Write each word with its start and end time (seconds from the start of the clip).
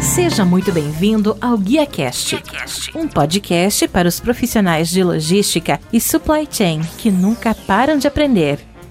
Seja 0.00 0.44
muito 0.44 0.72
bem-vindo 0.72 1.36
ao 1.40 1.56
GuiaCast, 1.58 2.42
um 2.94 3.06
podcast 3.06 3.86
para 3.88 4.08
os 4.08 4.20
profissionais 4.20 4.88
de 4.88 5.02
logística 5.02 5.80
e 5.92 6.00
supply 6.00 6.48
chain 6.50 6.80
que 6.98 7.10
nunca 7.10 7.54
param 7.54 7.98
de 7.98 8.06
aprender. 8.06 8.71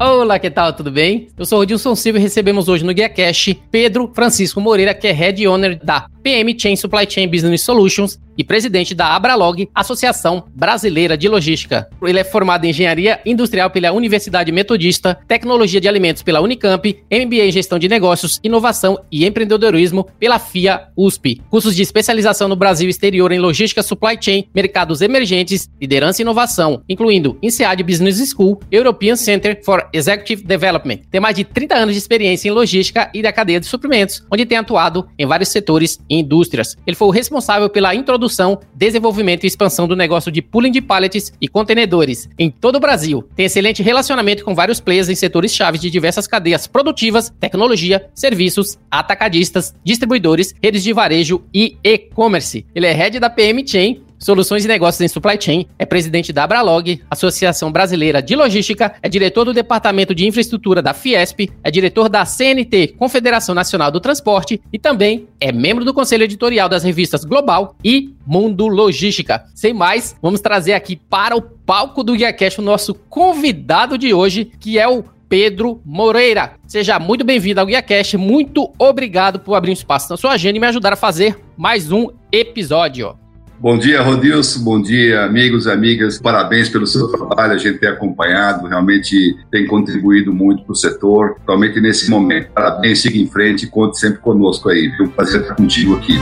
Olá, 0.00 0.38
que 0.38 0.48
tal? 0.48 0.72
Tudo 0.72 0.92
bem? 0.92 1.26
Eu 1.36 1.44
sou 1.44 1.58
o 1.58 1.66
Dilson 1.66 1.96
Silva 1.96 2.20
e 2.20 2.22
recebemos 2.22 2.68
hoje 2.68 2.84
no 2.84 2.94
Guia 2.94 3.08
Cash 3.08 3.56
Pedro 3.68 4.12
Francisco 4.14 4.60
Moreira, 4.60 4.94
que 4.94 5.08
é 5.08 5.12
Head 5.12 5.44
Owner 5.48 5.76
da 5.82 6.06
PM 6.28 6.54
Chain 6.58 6.76
Supply 6.76 7.06
Chain 7.08 7.26
Business 7.26 7.62
Solutions 7.62 8.20
e 8.36 8.44
presidente 8.44 8.94
da 8.94 9.16
Abralog, 9.16 9.66
Associação 9.74 10.44
Brasileira 10.54 11.16
de 11.16 11.26
Logística. 11.26 11.88
Ele 12.02 12.20
é 12.20 12.24
formado 12.24 12.64
em 12.66 12.70
Engenharia 12.70 13.18
Industrial 13.26 13.68
pela 13.70 13.90
Universidade 13.92 14.52
Metodista, 14.52 15.18
Tecnologia 15.26 15.80
de 15.80 15.88
Alimentos 15.88 16.22
pela 16.22 16.40
Unicamp, 16.40 17.02
MBA 17.10 17.46
em 17.46 17.50
Gestão 17.50 17.78
de 17.78 17.88
Negócios, 17.88 18.38
Inovação 18.44 19.00
e 19.10 19.26
Empreendedorismo 19.26 20.06
pela 20.20 20.38
FIA 20.38 20.88
USP. 20.94 21.40
Cursos 21.50 21.74
de 21.74 21.82
especialização 21.82 22.46
no 22.46 22.54
Brasil 22.54 22.86
e 22.86 22.90
exterior 22.90 23.32
em 23.32 23.40
Logística 23.40 23.82
Supply 23.82 24.16
Chain, 24.20 24.44
Mercados 24.54 25.00
Emergentes, 25.00 25.68
Liderança 25.80 26.20
e 26.20 26.24
Inovação, 26.24 26.82
incluindo 26.88 27.38
INSEAD 27.42 27.82
Business 27.82 28.30
School, 28.30 28.60
European 28.70 29.16
Center 29.16 29.60
for 29.64 29.88
Executive 29.92 30.44
Development. 30.44 30.98
Tem 31.10 31.20
mais 31.20 31.34
de 31.34 31.42
30 31.42 31.74
anos 31.74 31.94
de 31.94 31.98
experiência 31.98 32.48
em 32.48 32.52
logística 32.52 33.10
e 33.12 33.22
da 33.22 33.32
cadeia 33.32 33.58
de 33.58 33.66
suprimentos, 33.66 34.22
onde 34.30 34.46
tem 34.46 34.58
atuado 34.58 35.08
em 35.18 35.26
vários 35.26 35.48
setores 35.48 35.98
e 36.08 36.17
indústrias. 36.18 36.76
Ele 36.86 36.96
foi 36.96 37.08
o 37.08 37.12
responsável 37.12 37.68
pela 37.68 37.94
introdução, 37.94 38.60
desenvolvimento 38.74 39.44
e 39.44 39.46
expansão 39.46 39.86
do 39.86 39.96
negócio 39.96 40.30
de 40.30 40.42
pooling 40.42 40.70
de 40.70 40.80
pallets 40.80 41.32
e 41.40 41.48
contenedores 41.48 42.28
em 42.38 42.50
todo 42.50 42.76
o 42.76 42.80
Brasil. 42.80 43.24
Tem 43.34 43.46
excelente 43.46 43.82
relacionamento 43.82 44.44
com 44.44 44.54
vários 44.54 44.80
players 44.80 45.08
em 45.08 45.14
setores 45.14 45.54
chaves 45.54 45.80
de 45.80 45.90
diversas 45.90 46.26
cadeias 46.26 46.66
produtivas, 46.66 47.32
tecnologia, 47.40 48.08
serviços, 48.14 48.78
atacadistas, 48.90 49.74
distribuidores, 49.84 50.54
redes 50.62 50.82
de 50.82 50.92
varejo 50.92 51.42
e 51.52 51.76
e-commerce. 51.82 52.64
Ele 52.74 52.86
é 52.86 52.92
head 52.92 53.18
da 53.18 53.30
PM 53.30 53.66
Chain 53.66 54.07
Soluções 54.18 54.64
e 54.64 54.68
Negócios 54.68 55.00
em 55.00 55.08
Supply 55.08 55.40
Chain, 55.40 55.66
é 55.78 55.86
presidente 55.86 56.32
da 56.32 56.44
Abralog, 56.44 57.00
Associação 57.10 57.70
Brasileira 57.70 58.20
de 58.20 58.34
Logística, 58.34 58.94
é 59.00 59.08
diretor 59.08 59.44
do 59.44 59.54
Departamento 59.54 60.14
de 60.14 60.26
Infraestrutura 60.26 60.82
da 60.82 60.92
Fiesp, 60.92 61.50
é 61.62 61.70
diretor 61.70 62.08
da 62.08 62.24
CNT, 62.24 62.94
Confederação 62.98 63.54
Nacional 63.54 63.90
do 63.90 64.00
Transporte, 64.00 64.60
e 64.72 64.78
também 64.78 65.28
é 65.40 65.52
membro 65.52 65.84
do 65.84 65.94
Conselho 65.94 66.24
Editorial 66.24 66.68
das 66.68 66.82
revistas 66.82 67.24
Global 67.24 67.76
e 67.84 68.12
Mundo 68.26 68.66
Logística. 68.66 69.44
Sem 69.54 69.72
mais, 69.72 70.16
vamos 70.20 70.40
trazer 70.40 70.72
aqui 70.72 70.96
para 70.96 71.36
o 71.36 71.42
palco 71.42 72.02
do 72.02 72.14
GuiaCast 72.14 72.60
o 72.60 72.64
nosso 72.64 72.94
convidado 72.94 73.96
de 73.96 74.12
hoje, 74.12 74.50
que 74.58 74.78
é 74.78 74.88
o 74.88 75.04
Pedro 75.28 75.80
Moreira. 75.84 76.54
Seja 76.66 76.98
muito 76.98 77.24
bem-vindo 77.24 77.60
ao 77.60 77.66
GuiaCast. 77.66 78.16
Muito 78.16 78.72
obrigado 78.78 79.38
por 79.38 79.54
abrir 79.54 79.70
um 79.70 79.74
espaço 79.74 80.10
na 80.10 80.16
sua 80.16 80.32
agenda 80.32 80.56
e 80.56 80.60
me 80.60 80.66
ajudar 80.66 80.94
a 80.94 80.96
fazer 80.96 81.38
mais 81.56 81.92
um 81.92 82.08
episódio. 82.32 83.14
Bom 83.60 83.76
dia, 83.76 84.00
Rodilson. 84.00 84.62
Bom 84.62 84.80
dia, 84.80 85.24
amigos 85.24 85.66
amigas. 85.66 86.20
Parabéns 86.20 86.68
pelo 86.68 86.86
seu 86.86 87.08
trabalho. 87.08 87.54
A 87.54 87.58
gente 87.58 87.78
tem 87.78 87.88
acompanhado, 87.88 88.68
realmente 88.68 89.36
tem 89.50 89.66
contribuído 89.66 90.32
muito 90.32 90.62
para 90.62 90.72
o 90.72 90.76
setor, 90.76 91.30
principalmente 91.34 91.80
nesse 91.80 92.08
momento. 92.08 92.52
Parabéns, 92.52 93.00
siga 93.02 93.18
em 93.18 93.26
frente 93.26 93.64
e 93.64 93.66
conte 93.66 93.98
sempre 93.98 94.20
conosco 94.20 94.68
aí. 94.68 94.96
Foi 94.96 95.06
um 95.06 95.10
prazer 95.10 95.40
estar 95.40 95.56
contigo 95.56 95.96
aqui. 95.96 96.14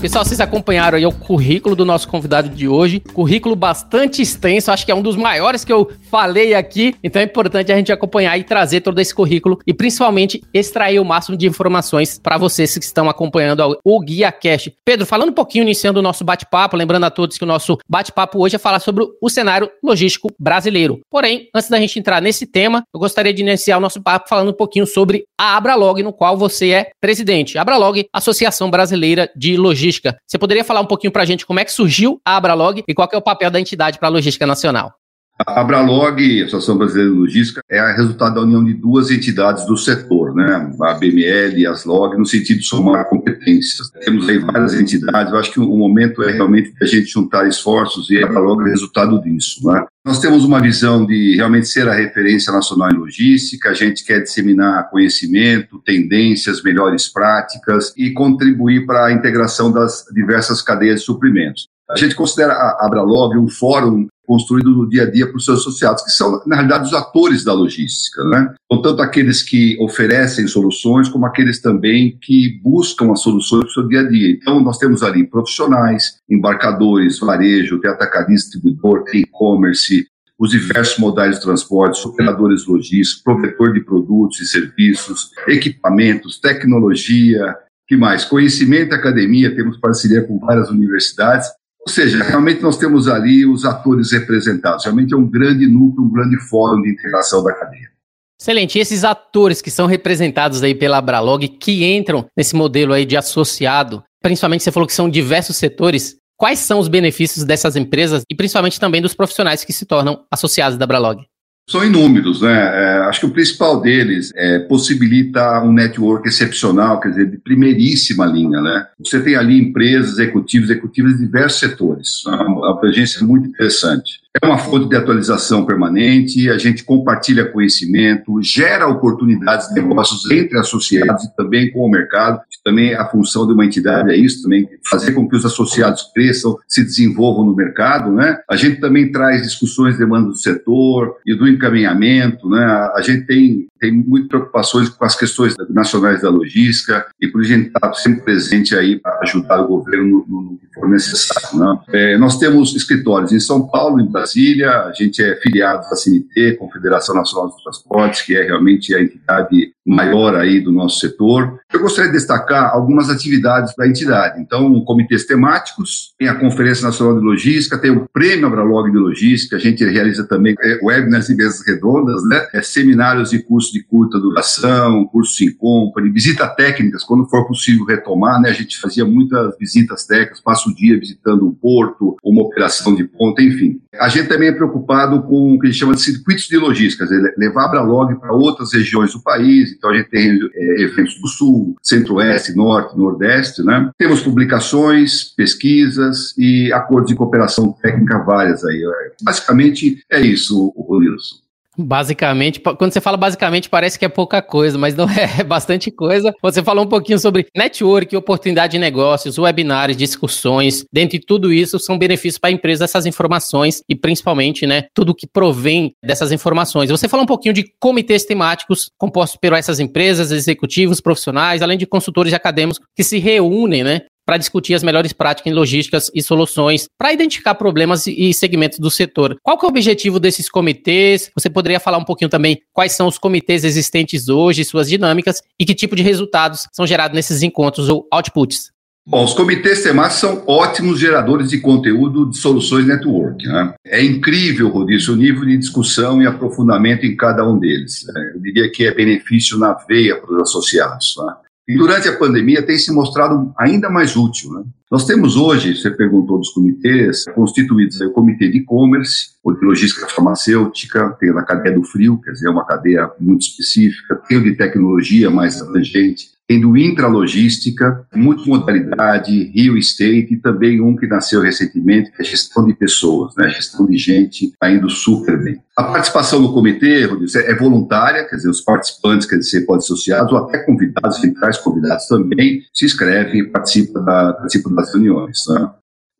Pessoal, 0.00 0.24
vocês 0.24 0.40
acompanharam 0.40 0.96
aí 0.96 1.04
o 1.04 1.12
currículo 1.12 1.76
do 1.76 1.84
nosso 1.84 2.08
convidado 2.08 2.48
de 2.48 2.66
hoje. 2.66 3.00
Currículo 3.12 3.54
bastante 3.54 4.22
extenso, 4.22 4.72
acho 4.72 4.86
que 4.86 4.90
é 4.90 4.94
um 4.94 5.02
dos 5.02 5.14
maiores 5.14 5.62
que 5.62 5.70
eu 5.70 5.92
falei 6.10 6.54
aqui. 6.54 6.96
Então 7.04 7.20
é 7.20 7.26
importante 7.26 7.70
a 7.70 7.76
gente 7.76 7.92
acompanhar 7.92 8.38
e 8.38 8.42
trazer 8.42 8.80
todo 8.80 8.98
esse 8.98 9.14
currículo 9.14 9.58
e 9.66 9.74
principalmente 9.74 10.42
extrair 10.54 10.98
o 10.98 11.04
máximo 11.04 11.36
de 11.36 11.46
informações 11.46 12.18
para 12.18 12.38
vocês 12.38 12.78
que 12.78 12.84
estão 12.84 13.10
acompanhando 13.10 13.78
o 13.84 14.00
Guia 14.00 14.32
Cash. 14.32 14.70
Pedro, 14.86 15.04
falando 15.04 15.28
um 15.28 15.34
pouquinho, 15.34 15.64
iniciando 15.64 16.00
o 16.00 16.02
nosso 16.02 16.24
bate-papo, 16.24 16.78
lembrando 16.78 17.04
a 17.04 17.10
todos 17.10 17.36
que 17.36 17.44
o 17.44 17.46
nosso 17.46 17.76
bate-papo 17.86 18.42
hoje 18.42 18.56
é 18.56 18.58
falar 18.58 18.80
sobre 18.80 19.04
o 19.20 19.28
cenário 19.28 19.70
logístico 19.84 20.28
brasileiro. 20.38 21.00
Porém, 21.10 21.50
antes 21.54 21.68
da 21.68 21.78
gente 21.78 21.98
entrar 21.98 22.22
nesse 22.22 22.46
tema, 22.46 22.84
eu 22.94 22.98
gostaria 22.98 23.34
de 23.34 23.42
iniciar 23.42 23.76
o 23.76 23.80
nosso 23.82 24.00
papo 24.02 24.30
falando 24.30 24.48
um 24.48 24.56
pouquinho 24.56 24.86
sobre 24.86 25.24
a 25.36 25.58
Abralog, 25.58 26.02
no 26.02 26.12
qual 26.12 26.38
você 26.38 26.70
é 26.70 26.90
presidente. 27.02 27.58
Abralog, 27.58 28.06
Associação 28.14 28.70
Brasileira 28.70 29.30
de 29.36 29.58
Logística 29.58 29.89
logística. 29.90 30.16
Você 30.26 30.38
poderia 30.38 30.64
falar 30.64 30.80
um 30.80 30.86
pouquinho 30.86 31.12
para 31.12 31.22
a 31.22 31.26
gente 31.26 31.44
como 31.44 31.60
é 31.60 31.64
que 31.64 31.72
surgiu 31.72 32.20
a 32.24 32.36
Abralog 32.36 32.82
e 32.86 32.94
qual 32.94 33.08
é 33.12 33.16
o 33.16 33.22
papel 33.22 33.50
da 33.50 33.60
entidade 33.60 33.98
para 33.98 34.08
a 34.08 34.10
logística 34.10 34.46
nacional? 34.46 34.99
A 35.46 35.62
Abralog, 35.62 36.20
a 36.20 36.44
Associação 36.44 36.76
Brasileira 36.76 37.10
de 37.10 37.16
Logística, 37.16 37.62
é 37.68 37.80
resultado 37.96 38.34
da 38.34 38.42
união 38.42 38.62
de 38.62 38.74
duas 38.74 39.10
entidades 39.10 39.64
do 39.64 39.76
setor, 39.76 40.34
né? 40.34 40.70
a 40.82 40.94
BML 40.94 41.58
e 41.58 41.66
as 41.66 41.84
LOG, 41.84 42.18
no 42.18 42.26
sentido 42.26 42.58
de 42.58 42.66
somar 42.66 43.08
competências. 43.08 43.90
Temos 44.04 44.28
aí 44.28 44.38
várias 44.38 44.74
entidades, 44.74 45.32
eu 45.32 45.38
acho 45.38 45.52
que 45.52 45.60
o 45.60 45.76
momento 45.76 46.22
é 46.22 46.32
realmente 46.32 46.74
a 46.82 46.84
gente 46.84 47.06
juntar 47.06 47.48
esforços 47.48 48.10
e 48.10 48.22
a 48.22 48.26
Abralog 48.26 48.62
é 48.66 48.70
resultado 48.70 49.20
disso. 49.22 49.66
Né? 49.66 49.84
Nós 50.04 50.18
temos 50.18 50.44
uma 50.44 50.60
visão 50.60 51.06
de 51.06 51.36
realmente 51.36 51.68
ser 51.68 51.88
a 51.88 51.94
referência 51.94 52.52
nacional 52.52 52.90
em 52.90 52.98
logística, 52.98 53.70
a 53.70 53.74
gente 53.74 54.04
quer 54.04 54.20
disseminar 54.20 54.90
conhecimento, 54.90 55.80
tendências, 55.84 56.62
melhores 56.62 57.08
práticas 57.08 57.94
e 57.96 58.10
contribuir 58.10 58.84
para 58.84 59.06
a 59.06 59.12
integração 59.12 59.72
das 59.72 60.04
diversas 60.12 60.60
cadeias 60.60 61.00
de 61.00 61.06
suprimentos. 61.06 61.69
A 61.90 61.96
gente 61.96 62.14
considera 62.14 62.52
a 62.52 62.86
Abralog 62.86 63.36
um 63.36 63.48
fórum 63.48 64.06
construído 64.24 64.70
no 64.70 64.88
dia 64.88 65.02
a 65.02 65.10
dia 65.10 65.26
para 65.26 65.36
os 65.36 65.44
seus 65.44 65.58
associados, 65.58 66.04
que 66.04 66.10
são, 66.12 66.40
na 66.46 66.54
realidade, 66.54 66.84
os 66.84 66.94
atores 66.94 67.42
da 67.42 67.52
logística, 67.52 68.22
né? 68.24 68.54
Então, 68.64 68.80
tanto 68.80 69.02
aqueles 69.02 69.42
que 69.42 69.76
oferecem 69.80 70.46
soluções, 70.46 71.08
como 71.08 71.26
aqueles 71.26 71.60
também 71.60 72.16
que 72.22 72.60
buscam 72.62 73.10
as 73.10 73.22
soluções 73.22 73.62
para 73.62 73.70
o 73.70 73.72
seu 73.72 73.88
dia 73.88 74.00
a 74.02 74.08
dia. 74.08 74.30
Então, 74.30 74.60
nós 74.60 74.78
temos 74.78 75.02
ali 75.02 75.26
profissionais, 75.26 76.18
embarcadores, 76.30 77.18
varejo, 77.18 77.80
atacadista, 77.84 78.50
distribuidor, 78.50 79.02
e-commerce, 79.12 80.06
os 80.38 80.52
diversos 80.52 80.98
modais 80.98 81.34
de 81.34 81.42
transporte, 81.42 82.06
operadores 82.06 82.66
logísticos, 82.66 83.24
provedor 83.24 83.72
de 83.72 83.80
produtos 83.80 84.40
e 84.40 84.46
serviços, 84.46 85.30
equipamentos, 85.48 86.38
tecnologia, 86.38 87.56
que 87.88 87.96
mais? 87.96 88.24
Conhecimento, 88.24 88.94
academia, 88.94 89.52
temos 89.56 89.76
parceria 89.76 90.22
com 90.22 90.38
várias 90.38 90.70
universidades 90.70 91.48
ou 91.86 91.92
seja, 91.92 92.22
realmente 92.22 92.62
nós 92.62 92.76
temos 92.76 93.08
ali 93.08 93.46
os 93.46 93.64
atores 93.64 94.12
representados. 94.12 94.84
Realmente 94.84 95.14
é 95.14 95.16
um 95.16 95.26
grande 95.26 95.66
núcleo, 95.66 96.06
um 96.06 96.12
grande 96.12 96.36
fórum 96.36 96.82
de 96.82 96.90
integração 96.90 97.42
da 97.42 97.54
cadeia. 97.54 97.90
Excelente. 98.38 98.78
E 98.78 98.80
esses 98.80 99.04
atores 99.04 99.60
que 99.60 99.70
são 99.70 99.86
representados 99.86 100.62
aí 100.62 100.74
pela 100.74 100.98
Abralog, 100.98 101.46
que 101.46 101.84
entram 101.84 102.26
nesse 102.36 102.54
modelo 102.54 102.92
aí 102.92 103.04
de 103.04 103.16
associado, 103.16 104.02
principalmente 104.22 104.62
você 104.62 104.72
falou 104.72 104.86
que 104.86 104.94
são 104.94 105.10
diversos 105.10 105.56
setores, 105.56 106.16
quais 106.36 106.58
são 106.58 106.78
os 106.78 106.88
benefícios 106.88 107.44
dessas 107.44 107.76
empresas 107.76 108.22
e 108.30 108.34
principalmente 108.34 108.80
também 108.80 109.02
dos 109.02 109.14
profissionais 109.14 109.64
que 109.64 109.72
se 109.72 109.84
tornam 109.84 110.24
associados 110.30 110.78
da 110.78 110.84
Abralog? 110.84 111.22
São 111.70 111.84
inúmeros, 111.84 112.40
né? 112.40 112.52
É, 112.52 112.96
acho 113.04 113.20
que 113.20 113.26
o 113.26 113.30
principal 113.30 113.80
deles 113.80 114.32
é 114.34 114.58
possibilita 114.58 115.62
um 115.62 115.72
network 115.72 116.26
excepcional, 116.26 116.98
quer 116.98 117.10
dizer, 117.10 117.30
de 117.30 117.38
primeiríssima 117.38 118.26
linha, 118.26 118.60
né? 118.60 118.88
Você 118.98 119.22
tem 119.22 119.36
ali 119.36 119.56
empresas, 119.56 120.18
executivos, 120.18 120.68
executivas 120.68 121.12
de 121.12 121.26
diversos 121.26 121.60
setores. 121.60 122.26
Uma 122.26 122.72
abrangência 122.72 123.24
muito 123.24 123.48
interessante. 123.48 124.20
É 124.32 124.46
uma 124.46 124.58
fonte 124.58 124.88
de 124.88 124.94
atualização 124.94 125.66
permanente, 125.66 126.48
a 126.48 126.56
gente 126.56 126.84
compartilha 126.84 127.50
conhecimento, 127.50 128.40
gera 128.40 128.86
oportunidades 128.86 129.68
de 129.68 129.74
negócios 129.74 130.30
entre 130.30 130.56
associados 130.56 131.24
e 131.24 131.34
também 131.34 131.72
com 131.72 131.80
o 131.80 131.90
mercado. 131.90 132.40
Também 132.64 132.94
a 132.94 133.04
função 133.06 133.44
de 133.44 133.52
uma 133.52 133.64
entidade 133.64 134.12
é 134.12 134.16
isso, 134.16 134.44
também 134.44 134.68
fazer 134.88 135.12
com 135.12 135.28
que 135.28 135.34
os 135.34 135.44
associados 135.44 136.12
cresçam, 136.14 136.56
se 136.68 136.84
desenvolvam 136.84 137.44
no 137.44 137.56
mercado, 137.56 138.12
né? 138.12 138.38
A 138.48 138.54
gente 138.54 138.80
também 138.80 139.10
traz 139.10 139.42
discussões 139.42 139.94
de 139.94 140.00
demanda 140.00 140.28
do 140.28 140.36
setor 140.36 141.16
e 141.26 141.34
do 141.34 141.48
encaminhamento, 141.48 142.48
né? 142.48 142.64
A 142.94 143.02
gente 143.02 143.26
tem 143.26 143.66
tem 143.80 143.92
muitas 143.92 144.28
preocupações 144.28 144.88
com 144.88 145.04
as 145.04 145.16
questões 145.16 145.54
nacionais 145.70 146.20
da 146.20 146.28
logística 146.28 147.06
e 147.20 147.26
por 147.26 147.42
isso 147.42 147.52
a 147.52 147.56
gente 147.56 147.66
está 147.68 147.92
sempre 147.94 148.22
presente 148.22 148.76
aí 148.76 148.98
para 148.98 149.18
ajudar 149.22 149.62
o 149.62 149.68
governo 149.68 150.24
no, 150.28 150.42
no 150.42 150.58
que 150.58 150.66
for 150.74 150.88
necessário. 150.88 151.58
Né? 151.58 151.80
É, 151.92 152.18
nós 152.18 152.38
temos 152.38 152.76
escritórios 152.76 153.32
em 153.32 153.40
São 153.40 153.66
Paulo, 153.66 154.00
em 154.00 154.06
Brasília, 154.06 154.70
a 154.82 154.92
gente 154.92 155.22
é 155.22 155.36
filiado 155.36 155.88
da 155.88 155.96
CNT, 155.96 156.56
Confederação 156.58 157.14
Nacional 157.14 157.48
dos 157.48 157.62
Transportes, 157.62 158.22
que 158.22 158.36
é 158.36 158.42
realmente 158.42 158.94
a 158.94 159.02
entidade 159.02 159.72
maior 159.86 160.36
aí 160.36 160.60
do 160.60 160.72
nosso 160.72 161.00
setor. 161.00 161.58
Eu 161.72 161.80
gostaria 161.80 162.10
de 162.10 162.16
destacar 162.16 162.70
algumas 162.72 163.08
atividades 163.08 163.74
da 163.76 163.86
entidade. 163.86 164.40
Então, 164.40 164.80
comitês 164.84 165.24
temáticos, 165.24 166.14
tem 166.18 166.28
a 166.28 166.34
Conferência 166.34 166.84
Nacional 166.84 167.18
de 167.18 167.24
Logística, 167.24 167.78
tem 167.78 167.90
o 167.90 168.08
Prêmio 168.12 168.46
Abralog 168.46 168.90
de 168.90 168.98
Logística, 168.98 169.56
a 169.56 169.58
gente 169.58 169.84
realiza 169.84 170.26
também 170.26 170.54
é, 170.60 170.78
webinars 170.82 171.28
e 171.28 171.34
mesas 171.34 171.66
redondas, 171.66 172.22
né? 172.28 172.46
É, 172.54 172.62
seminários 172.62 173.32
e 173.32 173.42
cursos 173.42 173.69
de 173.72 173.82
curta 173.82 174.18
duração, 174.18 175.04
cursos 175.06 175.40
em 175.40 175.52
company, 175.52 176.10
visita 176.10 176.46
técnicas, 176.48 177.04
quando 177.04 177.28
for 177.28 177.46
possível 177.46 177.84
retomar, 177.84 178.40
né? 178.40 178.50
A 178.50 178.54
gente 178.54 178.78
fazia 178.78 179.04
muitas 179.04 179.56
visitas 179.58 180.06
técnicas, 180.06 180.40
passa 180.40 180.68
o 180.68 180.74
dia 180.74 180.98
visitando 180.98 181.46
um 181.46 181.52
porto, 181.52 182.16
uma 182.22 182.42
operação 182.42 182.94
de 182.94 183.04
ponta, 183.04 183.42
enfim. 183.42 183.80
A 183.98 184.08
gente 184.08 184.28
também 184.28 184.48
é 184.48 184.52
preocupado 184.52 185.22
com 185.22 185.54
o 185.54 185.58
que 185.58 185.66
a 185.66 185.70
gente 185.70 185.78
chama 185.78 185.94
de 185.94 186.02
circuitos 186.02 186.46
de 186.46 186.56
logística, 186.56 187.06
levar 187.36 187.62
a 187.62 187.66
Abralog 187.66 188.14
para 188.18 188.32
outras 188.32 188.72
regiões 188.72 189.12
do 189.12 189.22
país, 189.22 189.72
então 189.72 189.90
a 189.90 189.96
gente 189.96 190.10
tem 190.10 190.38
é, 190.54 190.82
eventos 190.82 191.20
do 191.20 191.28
Sul, 191.28 191.76
Centro-Oeste, 191.82 192.54
Norte, 192.54 192.96
Nordeste, 192.96 193.62
né? 193.62 193.90
Temos 193.98 194.22
publicações, 194.22 195.24
pesquisas 195.36 196.34
e 196.38 196.72
acordos 196.72 197.10
de 197.10 197.16
cooperação 197.16 197.72
técnica 197.72 198.18
várias 198.24 198.64
aí. 198.64 198.80
Basicamente 199.22 200.02
é 200.10 200.20
isso, 200.20 200.72
Wilson. 200.76 201.49
Basicamente, 201.78 202.60
quando 202.60 202.92
você 202.92 203.00
fala 203.00 203.16
basicamente, 203.16 203.68
parece 203.68 203.98
que 203.98 204.04
é 204.04 204.08
pouca 204.08 204.42
coisa, 204.42 204.76
mas 204.76 204.94
não 204.94 205.08
é, 205.10 205.40
é 205.40 205.44
bastante 205.44 205.90
coisa. 205.90 206.34
Você 206.42 206.62
falou 206.62 206.84
um 206.84 206.88
pouquinho 206.88 207.18
sobre 207.18 207.46
network, 207.56 208.16
oportunidade 208.16 208.72
de 208.72 208.78
negócios, 208.78 209.38
webinários, 209.38 209.96
discussões. 209.96 210.84
Dentro 210.92 211.18
de 211.18 211.24
tudo 211.24 211.52
isso, 211.52 211.78
são 211.78 211.98
benefícios 211.98 212.38
para 212.38 212.50
a 212.50 212.52
empresa 212.52 212.84
essas 212.84 213.06
informações 213.06 213.82
e 213.88 213.94
principalmente, 213.94 214.66
né, 214.66 214.84
tudo 214.94 215.14
que 215.14 215.26
provém 215.26 215.94
dessas 216.04 216.32
informações. 216.32 216.90
Você 216.90 217.08
falou 217.08 217.24
um 217.24 217.28
pouquinho 217.28 217.54
de 217.54 217.64
comitês 217.78 218.24
temáticos 218.24 218.90
compostos 218.98 219.38
por 219.40 219.52
essas 219.52 219.80
empresas, 219.80 220.30
executivos, 220.30 221.00
profissionais, 221.00 221.62
além 221.62 221.78
de 221.78 221.86
consultores 221.86 222.32
acadêmicos 222.32 222.80
que 222.96 223.04
se 223.04 223.18
reúnem, 223.18 223.84
né, 223.84 224.02
para 224.26 224.36
discutir 224.36 224.74
as 224.74 224.82
melhores 224.82 225.12
práticas 225.12 225.50
em 225.50 225.54
logísticas 225.54 226.10
e 226.14 226.22
soluções, 226.22 226.86
para 226.98 227.12
identificar 227.12 227.54
problemas 227.54 228.06
e 228.06 228.32
segmentos 228.32 228.78
do 228.78 228.90
setor. 228.90 229.36
Qual 229.42 229.58
que 229.58 229.64
é 229.64 229.68
o 229.68 229.70
objetivo 229.70 230.20
desses 230.20 230.48
comitês? 230.48 231.30
Você 231.34 231.50
poderia 231.50 231.80
falar 231.80 231.98
um 231.98 232.04
pouquinho 232.04 232.30
também 232.30 232.60
quais 232.72 232.92
são 232.92 233.06
os 233.06 233.18
comitês 233.18 233.64
existentes 233.64 234.28
hoje, 234.28 234.64
suas 234.64 234.88
dinâmicas 234.88 235.42
e 235.58 235.64
que 235.64 235.74
tipo 235.74 235.96
de 235.96 236.02
resultados 236.02 236.66
são 236.72 236.86
gerados 236.86 237.14
nesses 237.14 237.42
encontros 237.42 237.88
ou 237.88 238.06
outputs? 238.12 238.70
Bom, 239.06 239.24
os 239.24 239.34
comitês 239.34 239.82
temáticos 239.82 240.20
são 240.20 240.44
ótimos 240.46 241.00
geradores 241.00 241.50
de 241.50 241.58
conteúdo 241.58 242.30
de 242.30 242.36
soluções 242.36 242.86
network. 242.86 243.44
Né? 243.44 243.74
É 243.84 244.04
incrível, 244.04 244.68
Rodízio, 244.68 245.14
o 245.14 245.16
nível 245.16 245.44
de 245.46 245.56
discussão 245.56 246.22
e 246.22 246.26
aprofundamento 246.26 247.04
em 247.04 247.16
cada 247.16 247.44
um 247.48 247.58
deles. 247.58 248.04
Né? 248.06 248.32
Eu 248.34 248.40
diria 248.40 248.70
que 248.70 248.84
é 248.84 248.94
benefício 248.94 249.58
na 249.58 249.74
veia 249.74 250.16
para 250.16 250.32
os 250.32 250.42
associados. 250.42 251.14
Né? 251.18 251.34
E 251.70 251.76
durante 251.76 252.08
a 252.08 252.16
pandemia 252.16 252.62
tem 252.62 252.76
se 252.76 252.92
mostrado 252.92 253.52
ainda 253.56 253.88
mais 253.88 254.16
útil. 254.16 254.52
Né? 254.52 254.64
Nós 254.90 255.04
temos 255.04 255.36
hoje, 255.36 255.76
você 255.76 255.88
perguntou 255.88 256.38
dos 256.38 256.50
comitês, 256.50 257.24
constituídos 257.32 258.00
o 258.00 258.10
comitê 258.10 258.50
de 258.50 258.58
e-commerce, 258.58 259.30
o 259.44 259.52
de 259.52 259.64
logística 259.64 260.08
farmacêutica, 260.08 261.16
tem 261.20 261.30
a 261.30 261.42
cadeia 261.44 261.76
do 261.76 261.84
frio, 261.84 262.20
quer 262.20 262.32
dizer, 262.32 262.48
é 262.48 262.50
uma 262.50 262.66
cadeia 262.66 263.08
muito 263.20 263.42
específica, 263.42 264.20
tem 264.28 264.38
o 264.38 264.42
de 264.42 264.56
tecnologia 264.56 265.30
mais 265.30 265.62
abrangente, 265.62 266.30
tem 266.50 266.60
do 266.60 266.76
intralogística, 266.76 268.04
multimodalidade, 268.12 269.52
real 269.54 269.76
estate 269.76 270.26
e 270.32 270.36
também 270.36 270.80
um 270.80 270.96
que 270.96 271.06
nasceu 271.06 271.40
recentemente, 271.40 272.10
que 272.10 272.20
é 272.20 272.24
gestão 272.24 272.66
de 272.66 272.74
pessoas, 272.74 273.36
né? 273.36 273.48
gestão 273.48 273.86
de 273.86 273.96
gente, 273.96 274.46
está 274.46 274.68
indo 274.68 274.90
super 274.90 275.40
bem. 275.40 275.62
A 275.76 275.84
participação 275.84 276.40
no 276.40 276.52
comitê, 276.52 277.04
Rodrigo, 277.04 277.30
é 277.38 277.54
voluntária, 277.54 278.28
quer 278.28 278.34
dizer, 278.34 278.50
os 278.50 278.62
participantes, 278.62 279.28
quer 279.28 279.36
dizer, 279.36 279.64
podem 279.64 279.80
ser 279.80 279.92
associados 279.92 280.32
ou 280.32 280.38
até 280.38 280.58
convidados, 280.58 281.22
eventuais 281.22 281.56
convidados 281.56 282.06
também, 282.08 282.62
se 282.74 282.84
inscrevem 282.84 283.42
e 283.42 283.46
participam, 283.46 284.02
da, 284.02 284.32
das 284.32 284.92
reuniões. 284.92 285.44
Né? 285.50 285.70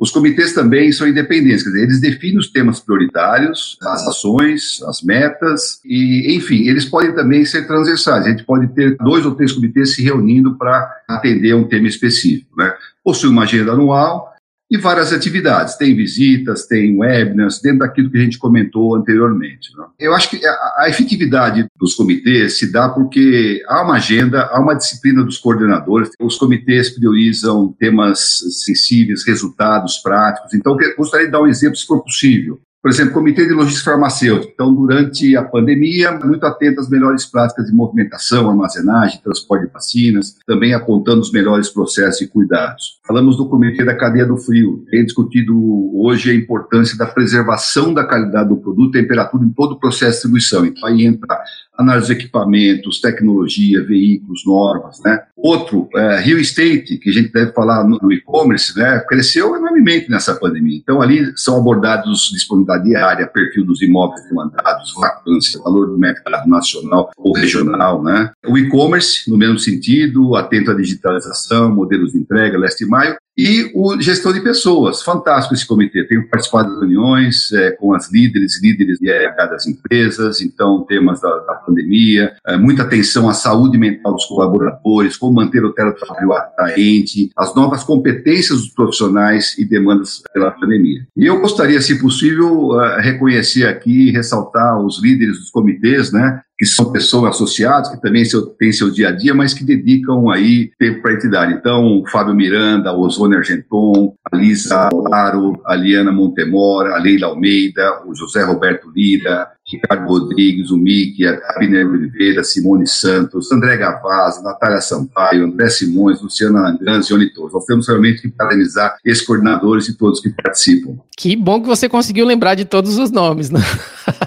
Os 0.00 0.10
comitês 0.10 0.54
também 0.54 0.90
são 0.92 1.06
independentes, 1.06 1.62
quer 1.62 1.68
dizer, 1.68 1.82
eles 1.82 2.00
definem 2.00 2.38
os 2.38 2.50
temas 2.50 2.80
prioritários, 2.80 3.76
as 3.82 4.08
ações, 4.08 4.82
as 4.88 5.02
metas, 5.02 5.78
e, 5.84 6.34
enfim, 6.34 6.66
eles 6.68 6.86
podem 6.86 7.14
também 7.14 7.44
ser 7.44 7.66
transversais. 7.66 8.24
A 8.24 8.30
gente 8.30 8.44
pode 8.44 8.68
ter 8.68 8.96
dois 8.96 9.26
ou 9.26 9.34
três 9.34 9.52
comitês 9.52 9.94
se 9.94 10.02
reunindo 10.02 10.56
para 10.56 10.90
atender 11.06 11.54
um 11.54 11.68
tema 11.68 11.86
específico. 11.86 12.56
Né? 12.56 12.72
Possui 13.04 13.28
uma 13.28 13.42
agenda 13.42 13.72
anual, 13.72 14.29
e 14.70 14.76
várias 14.78 15.12
atividades. 15.12 15.76
Tem 15.76 15.96
visitas, 15.96 16.66
tem 16.66 16.96
webinars, 16.96 17.60
dentro 17.60 17.80
daquilo 17.80 18.10
que 18.10 18.18
a 18.18 18.22
gente 18.22 18.38
comentou 18.38 18.94
anteriormente. 18.94 19.76
Né? 19.76 19.84
Eu 19.98 20.14
acho 20.14 20.30
que 20.30 20.46
a, 20.46 20.86
efetividade 20.88 21.66
dos 21.76 21.94
comitês 21.94 22.58
se 22.58 22.70
dá 22.70 22.88
porque 22.88 23.62
há 23.66 23.82
uma 23.82 23.96
agenda, 23.96 24.42
há 24.44 24.60
uma 24.60 24.74
disciplina 24.74 25.24
dos 25.24 25.38
coordenadores, 25.38 26.10
os 26.20 26.38
comitês 26.38 26.90
priorizam 26.90 27.74
temas 27.78 28.42
sensíveis, 28.64 29.26
resultados 29.26 29.98
práticos. 29.98 30.54
Então, 30.54 30.76
eu 30.80 30.96
gostaria 30.96 31.26
de 31.26 31.32
dar 31.32 31.42
um 31.42 31.46
exemplo, 31.46 31.76
se 31.76 31.86
for 31.86 32.02
possível. 32.02 32.60
Por 32.82 32.90
exemplo, 32.90 33.12
Comitê 33.12 33.46
de 33.46 33.52
Logística 33.52 33.90
Farmacêutica. 33.90 34.52
Então, 34.54 34.74
durante 34.74 35.36
a 35.36 35.44
pandemia, 35.44 36.12
muito 36.12 36.46
atento 36.46 36.80
às 36.80 36.88
melhores 36.88 37.26
práticas 37.26 37.66
de 37.66 37.74
movimentação, 37.74 38.48
armazenagem, 38.48 39.20
transporte 39.22 39.66
de 39.66 39.72
vacinas, 39.72 40.36
também 40.46 40.72
apontando 40.72 41.20
os 41.20 41.30
melhores 41.30 41.68
processos 41.68 42.22
e 42.22 42.26
cuidados. 42.26 42.98
Falamos 43.06 43.36
do 43.36 43.46
Comitê 43.50 43.84
da 43.84 43.94
Cadeia 43.94 44.24
do 44.24 44.38
Frio. 44.38 44.82
Tem 44.90 45.04
discutido 45.04 45.54
hoje 45.94 46.30
a 46.30 46.34
importância 46.34 46.96
da 46.96 47.04
preservação 47.04 47.92
da 47.92 48.02
qualidade 48.02 48.48
do 48.48 48.56
produto, 48.56 48.92
temperatura 48.92 49.44
em 49.44 49.50
todo 49.50 49.72
o 49.72 49.78
processo 49.78 50.06
de 50.06 50.12
distribuição. 50.12 50.64
Então, 50.64 50.88
aí 50.88 51.04
entra 51.04 51.38
análise 51.80 52.08
de 52.08 52.12
equipamentos, 52.12 53.00
tecnologia, 53.00 53.84
veículos, 53.84 54.42
normas, 54.46 55.00
né? 55.04 55.20
Outro, 55.36 55.88
é, 55.94 56.18
real 56.18 56.38
estate, 56.38 56.98
que 56.98 57.10
a 57.10 57.12
gente 57.12 57.32
deve 57.32 57.52
falar 57.52 57.84
no, 57.84 57.98
no 58.00 58.12
e-commerce, 58.12 58.76
né? 58.76 59.00
Cresceu 59.08 59.56
enormemente 59.56 60.10
nessa 60.10 60.34
pandemia. 60.34 60.76
Então, 60.76 61.00
ali 61.00 61.32
são 61.36 61.56
abordados 61.56 62.30
disponibilidade 62.32 62.84
diária, 62.84 63.26
perfil 63.26 63.64
dos 63.64 63.80
imóveis 63.82 64.24
demandados, 64.28 64.94
vacância, 64.94 65.60
valor 65.62 65.86
do 65.86 65.98
mercado 65.98 66.48
nacional 66.48 67.10
ou 67.16 67.32
regional, 67.32 68.02
né? 68.02 68.30
O 68.46 68.58
e-commerce, 68.58 69.28
no 69.30 69.36
mesmo 69.36 69.58
sentido, 69.58 70.36
atento 70.36 70.70
à 70.70 70.74
digitalização, 70.74 71.74
modelos 71.74 72.12
de 72.12 72.18
entrega, 72.18 72.58
leste 72.58 72.84
e 72.84 72.86
maio, 72.86 73.16
e 73.36 73.70
o 73.74 73.98
gestão 74.00 74.32
de 74.32 74.40
pessoas, 74.40 75.02
fantástico 75.02 75.54
esse 75.54 75.66
comitê. 75.66 76.04
Tenho 76.04 76.28
participado 76.28 76.70
das 76.70 76.80
reuniões 76.80 77.52
é, 77.52 77.70
com 77.72 77.94
as 77.94 78.12
líderes 78.12 78.56
e 78.56 78.66
líderes 78.66 78.98
de 78.98 79.08
RH 79.08 79.46
das 79.46 79.66
empresas, 79.66 80.40
então 80.40 80.84
temas 80.84 81.20
da, 81.20 81.30
da 81.38 81.54
pandemia, 81.54 82.34
é, 82.46 82.56
muita 82.56 82.82
atenção 82.82 83.28
à 83.28 83.34
saúde 83.34 83.78
mental 83.78 84.14
dos 84.14 84.26
colaboradores, 84.26 85.16
como 85.16 85.34
manter 85.34 85.64
o 85.64 85.72
teletrabalho 85.72 86.32
atraente, 86.32 87.30
as 87.36 87.54
novas 87.54 87.84
competências 87.84 88.60
dos 88.60 88.74
profissionais 88.74 89.56
e 89.58 89.64
demandas 89.64 90.22
pela 90.32 90.50
pandemia. 90.50 91.06
E 91.16 91.26
eu 91.26 91.40
gostaria, 91.40 91.80
se 91.80 91.98
possível, 91.98 92.70
uh, 92.70 93.00
reconhecer 93.00 93.66
aqui 93.66 94.08
e 94.08 94.10
ressaltar 94.10 94.78
os 94.84 95.02
líderes 95.02 95.38
dos 95.38 95.50
comitês, 95.50 96.12
né, 96.12 96.42
que 96.60 96.66
são 96.66 96.92
pessoas 96.92 97.36
associadas, 97.36 97.88
que 97.88 98.02
também 98.02 98.22
têm 98.58 98.70
seu 98.70 98.90
dia 98.90 99.08
a 99.08 99.12
dia, 99.12 99.32
mas 99.32 99.54
que 99.54 99.64
dedicam 99.64 100.28
aí 100.28 100.70
tempo 100.78 101.00
para 101.00 101.12
a 101.12 101.14
entidade. 101.14 101.54
Então, 101.54 102.02
o 102.02 102.06
Fábio 102.06 102.34
Miranda, 102.34 102.92
o 102.92 103.00
Osônio 103.00 103.38
Argenton, 103.38 104.14
a 104.30 104.36
Lisa 104.36 104.90
Laro, 104.92 105.58
a 105.64 105.74
Liana 105.74 106.12
Montemora, 106.12 106.94
a 106.94 106.98
Leila 106.98 107.28
Almeida, 107.28 108.02
o 108.06 108.14
José 108.14 108.44
Roberto 108.44 108.90
Lira, 108.94 109.48
Ricardo 109.72 110.06
Rodrigues, 110.06 110.70
o 110.70 110.76
Mickey, 110.76 111.26
a 111.26 111.38
Abner 111.56 111.88
Oliveira, 111.88 112.44
Simone 112.44 112.86
Santos, 112.86 113.50
André 113.50 113.78
Gavaz, 113.78 114.42
Natália 114.42 114.82
Sampaio, 114.82 115.44
André 115.44 115.68
Simões, 115.70 116.20
Luciana 116.20 116.68
Angans 116.68 117.06
e 117.06 117.14
Oni 117.14 117.30
Nós 117.52 117.64
temos 117.64 117.88
realmente 117.88 118.20
que 118.20 118.28
parabenizar 118.28 118.98
esses 119.02 119.24
coordenadores 119.24 119.88
e 119.88 119.96
todos 119.96 120.20
que 120.20 120.28
participam. 120.28 120.98
Que 121.16 121.36
bom 121.36 121.62
que 121.62 121.68
você 121.68 121.88
conseguiu 121.88 122.26
lembrar 122.26 122.54
de 122.54 122.64
todos 122.66 122.98
os 122.98 123.10
nomes, 123.10 123.50
né? 123.50 123.60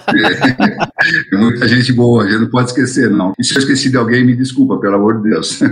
É, 0.07 0.77
muita 1.33 1.67
gente 1.67 1.91
boa, 1.93 2.23
a 2.23 2.29
gente 2.29 2.41
não 2.41 2.49
pode 2.49 2.69
esquecer, 2.69 3.09
não. 3.09 3.33
E 3.39 3.43
se 3.43 3.55
eu 3.55 3.59
esqueci 3.59 3.89
de 3.89 3.97
alguém, 3.97 4.25
me 4.25 4.35
desculpa, 4.35 4.79
pelo 4.79 4.95
amor 4.95 5.21
de 5.21 5.29
Deus. 5.29 5.59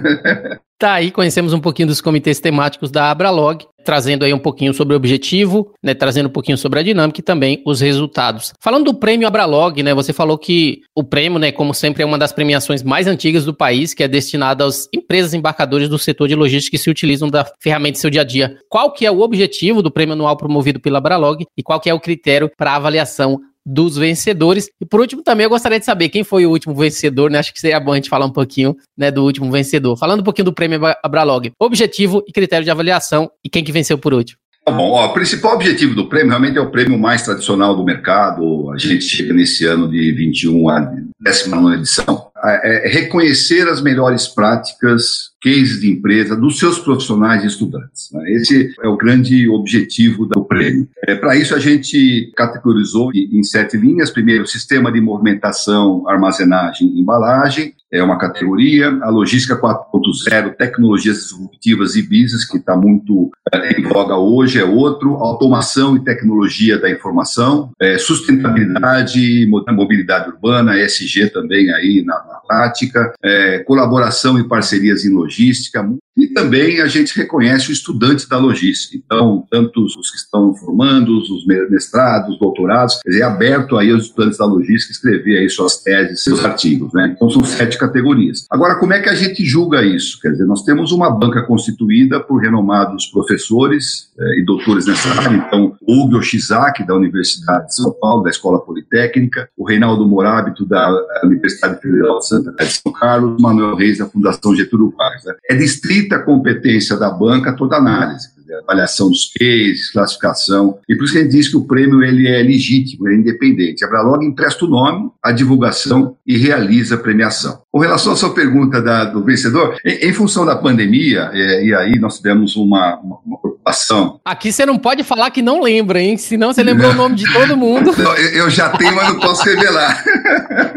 Tá 0.81 0.93
aí, 0.93 1.11
conhecemos 1.11 1.53
um 1.53 1.59
pouquinho 1.59 1.89
dos 1.89 2.01
comitês 2.01 2.39
temáticos 2.39 2.89
da 2.89 3.11
Abralog, 3.11 3.67
trazendo 3.85 4.25
aí 4.25 4.33
um 4.33 4.39
pouquinho 4.39 4.73
sobre 4.73 4.95
o 4.95 4.97
objetivo, 4.97 5.71
né, 5.83 5.93
trazendo 5.93 6.25
um 6.25 6.31
pouquinho 6.31 6.57
sobre 6.57 6.79
a 6.79 6.81
dinâmica 6.81 7.19
e 7.19 7.23
também 7.23 7.61
os 7.67 7.81
resultados. 7.81 8.51
Falando 8.59 8.85
do 8.85 8.95
prêmio 8.95 9.27
Abralog, 9.27 9.83
né, 9.83 9.93
você 9.93 10.11
falou 10.11 10.39
que 10.39 10.79
o 10.95 11.03
prêmio, 11.03 11.37
né, 11.37 11.51
como 11.51 11.71
sempre, 11.71 12.01
é 12.01 12.05
uma 12.05 12.17
das 12.17 12.31
premiações 12.31 12.81
mais 12.81 13.05
antigas 13.05 13.45
do 13.45 13.53
país, 13.53 13.93
que 13.93 14.01
é 14.01 14.07
destinada 14.07 14.65
às 14.65 14.87
empresas 14.91 15.35
embarcadoras 15.35 15.87
do 15.87 15.99
setor 15.99 16.27
de 16.27 16.33
logística 16.33 16.75
que 16.75 16.81
se 16.81 16.89
utilizam 16.89 17.29
da 17.29 17.45
ferramenta 17.61 17.99
em 17.99 18.01
seu 18.01 18.09
dia 18.09 18.21
a 18.21 18.25
dia. 18.25 18.57
Qual 18.67 18.91
que 18.91 19.05
é 19.05 19.11
o 19.11 19.19
objetivo 19.19 19.83
do 19.83 19.91
prêmio 19.91 20.13
anual 20.13 20.35
promovido 20.35 20.79
pela 20.79 20.97
Abralog 20.97 21.45
e 21.55 21.61
qual 21.61 21.79
que 21.79 21.91
é 21.91 21.93
o 21.93 21.99
critério 21.99 22.49
para 22.57 22.75
avaliação 22.75 23.39
dos 23.65 23.97
vencedores. 23.97 24.69
E 24.79 24.85
por 24.85 24.99
último, 24.99 25.23
também 25.23 25.43
eu 25.43 25.49
gostaria 25.49 25.79
de 25.79 25.85
saber 25.85 26.09
quem 26.09 26.23
foi 26.23 26.45
o 26.45 26.49
último 26.49 26.73
vencedor, 26.75 27.29
né? 27.29 27.39
Acho 27.39 27.53
que 27.53 27.59
seria 27.59 27.79
bom 27.79 27.93
a 27.93 27.95
gente 27.95 28.09
falar 28.09 28.25
um 28.25 28.31
pouquinho, 28.31 28.75
né, 28.97 29.11
do 29.11 29.23
último 29.23 29.51
vencedor. 29.51 29.97
Falando 29.97 30.21
um 30.21 30.23
pouquinho 30.23 30.45
do 30.45 30.53
prêmio 30.53 30.79
Abralog, 31.03 31.51
objetivo 31.59 32.23
e 32.27 32.31
critério 32.31 32.65
de 32.65 32.71
avaliação 32.71 33.29
e 33.43 33.49
quem 33.49 33.63
que 33.63 33.71
venceu 33.71 33.97
por 33.97 34.13
último. 34.13 34.39
Tá 34.63 34.71
bom, 34.71 34.91
ó, 34.91 35.07
o 35.07 35.13
principal 35.13 35.55
objetivo 35.55 35.95
do 35.95 36.07
prêmio 36.07 36.29
realmente 36.29 36.57
é 36.57 36.61
o 36.61 36.69
prêmio 36.69 36.97
mais 36.97 37.23
tradicional 37.23 37.75
do 37.75 37.83
mercado. 37.83 38.71
A 38.71 38.77
gente 38.77 39.03
chega 39.03 39.33
nesse 39.33 39.65
ano 39.65 39.89
de 39.89 40.11
21 40.11 40.69
a 40.69 40.93
19 41.19 41.75
edição. 41.77 42.30
É, 42.43 42.89
reconhecer 42.89 43.67
as 43.67 43.81
melhores 43.81 44.27
práticas, 44.27 45.31
cases 45.41 45.79
de 45.79 45.91
empresa 45.91 46.35
dos 46.35 46.57
seus 46.57 46.79
profissionais 46.79 47.43
e 47.43 47.47
estudantes. 47.47 48.09
Né? 48.11 48.31
Esse 48.31 48.73
é 48.81 48.87
o 48.87 48.97
grande 48.97 49.47
objetivo 49.49 50.25
do 50.25 50.43
prêmio. 50.43 50.87
É, 51.07 51.15
Para 51.15 51.35
isso, 51.35 51.53
a 51.53 51.59
gente 51.59 52.31
categorizou 52.35 53.11
em 53.13 53.43
sete 53.43 53.77
linhas. 53.77 54.09
Primeiro, 54.09 54.47
sistema 54.47 54.91
de 54.91 55.01
movimentação, 55.01 56.07
armazenagem 56.07 56.87
e 56.87 57.01
embalagem 57.01 57.75
é 57.91 58.01
uma 58.01 58.17
categoria, 58.17 58.87
a 59.01 59.09
logística 59.09 59.59
4.0, 59.59 60.55
tecnologias 60.55 61.17
disruptivas 61.17 61.95
e 61.97 62.01
business, 62.01 62.45
que 62.45 62.57
está 62.57 62.75
muito 62.75 63.29
é, 63.53 63.79
em 63.79 63.83
voga 63.83 64.15
hoje, 64.15 64.59
é 64.59 64.63
outro, 64.63 65.15
automação 65.15 65.97
e 65.97 66.03
tecnologia 66.03 66.79
da 66.79 66.89
informação, 66.89 67.71
é, 67.79 67.97
sustentabilidade, 67.97 69.45
mobilidade 69.45 70.29
urbana, 70.29 70.79
ESG 70.79 71.31
também 71.31 71.69
aí 71.73 72.01
na 72.05 72.15
prática, 72.39 73.13
é, 73.23 73.59
colaboração 73.59 74.39
e 74.39 74.47
parcerias 74.47 75.05
em 75.05 75.13
logística, 75.13 75.87
e 76.17 76.27
também 76.27 76.81
a 76.81 76.87
gente 76.87 77.17
reconhece 77.17 77.69
o 77.69 77.71
estudante 77.71 78.27
da 78.27 78.37
logística. 78.37 78.97
Então, 78.97 79.45
tanto 79.49 79.83
os 79.83 80.11
que 80.11 80.17
estão 80.17 80.53
formando, 80.55 81.17
os 81.17 81.45
mestrados, 81.69 82.37
doutorados, 82.37 82.99
quer 83.01 83.09
dizer, 83.09 83.21
é 83.21 83.25
aberto 83.25 83.77
aí 83.77 83.91
aos 83.91 84.05
estudantes 84.05 84.37
da 84.37 84.45
logística 84.45 84.91
escrever 84.91 85.39
aí 85.39 85.49
suas 85.49 85.77
teses, 85.81 86.23
seus 86.23 86.43
artigos, 86.43 86.93
né? 86.93 87.13
Então, 87.15 87.29
são 87.29 87.43
sete 87.43 87.77
categorias. 87.77 88.45
Agora, 88.51 88.75
como 88.75 88.93
é 88.93 88.99
que 88.99 89.09
a 89.09 89.15
gente 89.15 89.43
julga 89.45 89.83
isso? 89.83 90.19
Quer 90.19 90.31
dizer, 90.31 90.45
nós 90.45 90.63
temos 90.63 90.91
uma 90.91 91.09
banca 91.09 91.43
constituída 91.43 92.19
por 92.19 92.37
renomados 92.37 93.07
professores 93.07 94.11
eh, 94.19 94.39
e 94.39 94.45
doutores 94.45 94.85
nessa 94.85 95.09
área. 95.09 95.37
Então, 95.37 95.75
Hugo 95.87 96.17
Oshizaki, 96.17 96.85
da 96.85 96.95
Universidade 96.95 97.67
de 97.67 97.75
São 97.75 97.91
Paulo, 97.99 98.23
da 98.23 98.29
Escola 98.29 98.59
Politécnica, 98.59 99.49
o 99.57 99.65
Reinaldo 99.65 100.07
Morábito, 100.07 100.65
da 100.65 100.93
Universidade 101.23 101.81
Federal 101.81 102.19
de 102.19 102.27
Santa 102.27 102.51
Cruz 102.53 102.73
de 102.73 102.81
São 102.81 102.91
Carlos, 102.91 103.41
Manuel 103.41 103.75
Reis, 103.75 103.97
da 103.97 104.05
Fundação 104.05 104.55
Getúlio 104.55 104.93
Vargas. 104.97 105.25
Né? 105.25 105.33
É 105.49 105.55
distrita 106.01 106.15
a 106.17 106.23
competência 106.23 106.97
da 106.97 107.09
banca 107.09 107.53
toda 107.53 107.77
análise 107.77 108.29
avaliação 108.63 109.09
dos 109.09 109.31
cases, 109.37 109.91
classificação. 109.91 110.77
E 110.87 110.95
por 110.95 111.05
isso 111.05 111.13
que 111.13 111.19
gente 111.19 111.31
diz 111.31 111.49
que 111.49 111.57
o 111.57 111.63
prêmio 111.63 112.03
ele 112.03 112.27
é 112.27 112.43
legítimo, 112.43 113.07
é 113.07 113.15
independente. 113.15 113.83
A 113.83 113.87
Bralog 113.87 114.25
empresta 114.25 114.65
o 114.65 114.67
nome, 114.67 115.09
a 115.23 115.31
divulgação 115.31 116.17
e 116.27 116.37
realiza 116.37 116.95
a 116.95 116.97
premiação. 116.97 117.61
Com 117.71 117.79
relação 117.79 118.13
à 118.13 118.15
sua 118.15 118.33
pergunta 118.33 118.81
da, 118.81 119.05
do 119.05 119.23
vencedor, 119.23 119.77
em, 119.85 120.09
em, 120.09 120.13
função 120.13 120.45
da 120.45 120.55
pandemia, 120.55 121.29
é, 121.33 121.65
e 121.65 121.73
aí 121.73 121.97
nós 121.97 122.17
tivemos 122.17 122.55
uma, 122.55 122.97
uma, 122.97 123.19
uma, 123.25 123.39
preocupação. 123.39 124.19
Aqui 124.25 124.51
você 124.51 124.65
não 124.65 124.77
pode 124.77 125.03
falar 125.03 125.31
que 125.31 125.41
não 125.41 125.61
lembra, 125.61 126.01
hein? 126.01 126.17
Senão 126.17 126.51
você 126.51 126.61
lembrou 126.61 126.91
o 126.91 126.95
nome 126.95 127.15
de 127.15 127.31
todo 127.31 127.55
mundo. 127.55 127.95
Não, 128.01 128.15
eu 128.15 128.49
já 128.49 128.69
tenho, 128.69 128.95
mas 128.95 129.07
não 129.07 129.19
posso 129.19 129.43
revelar. 129.43 130.03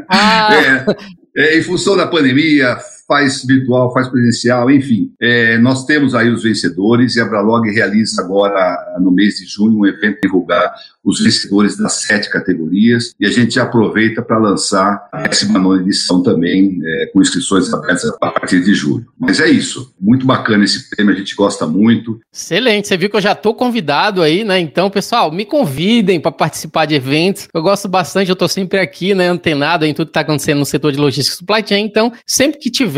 Ah. 0.08 0.84
É, 1.36 1.56
é, 1.56 1.58
em 1.58 1.62
função 1.62 1.96
da 1.96 2.06
pandemia, 2.06 2.78
faz 3.06 3.44
virtual, 3.44 3.92
faz 3.92 4.08
presencial, 4.08 4.70
enfim. 4.70 5.12
É, 5.20 5.58
nós 5.58 5.84
temos 5.84 6.14
aí 6.14 6.30
os 6.30 6.42
vencedores 6.42 7.16
e 7.16 7.20
a 7.20 7.24
Bralog 7.24 7.68
realiza 7.70 8.22
agora, 8.22 8.98
no 9.00 9.10
mês 9.10 9.36
de 9.36 9.46
junho, 9.46 9.78
um 9.78 9.86
evento 9.86 10.20
divulgar 10.22 10.74
os 11.04 11.20
vencedores 11.20 11.76
das 11.76 11.94
sete 11.94 12.30
categorias 12.30 13.14
e 13.20 13.26
a 13.26 13.30
gente 13.30 13.60
aproveita 13.60 14.22
para 14.22 14.38
lançar 14.38 15.06
a 15.12 15.28
19 15.28 15.82
edição 15.82 16.22
também, 16.22 16.80
é, 16.82 17.06
com 17.12 17.20
inscrições 17.20 17.72
abertas 17.72 18.10
a 18.20 18.30
partir 18.30 18.64
de 18.64 18.74
julho. 18.74 19.06
Mas 19.18 19.38
é 19.38 19.48
isso, 19.48 19.92
muito 20.00 20.24
bacana 20.24 20.64
esse 20.64 20.88
prêmio, 20.88 21.14
a 21.14 21.16
gente 21.16 21.34
gosta 21.34 21.66
muito. 21.66 22.18
Excelente, 22.32 22.88
você 22.88 22.96
viu 22.96 23.10
que 23.10 23.16
eu 23.16 23.20
já 23.20 23.32
estou 23.32 23.54
convidado 23.54 24.22
aí, 24.22 24.44
né? 24.44 24.58
Então, 24.58 24.88
pessoal, 24.88 25.30
me 25.30 25.44
convidem 25.44 26.18
para 26.18 26.32
participar 26.32 26.86
de 26.86 26.94
eventos. 26.94 27.48
Eu 27.52 27.62
gosto 27.62 27.86
bastante, 27.86 28.30
eu 28.30 28.34
estou 28.34 28.48
sempre 28.48 28.78
aqui, 28.78 29.14
né, 29.14 29.28
antenado 29.28 29.84
em 29.84 29.92
tudo 29.92 30.06
que 30.06 30.10
está 30.10 30.20
acontecendo 30.20 30.58
no 30.58 30.66
setor 30.66 30.90
de 30.90 30.98
logística 30.98 31.34
e 31.34 31.38
supply 31.38 31.64
chain. 31.66 31.84
Então, 31.84 32.12
sempre 32.26 32.58
que 32.58 32.70
tiver 32.70 32.93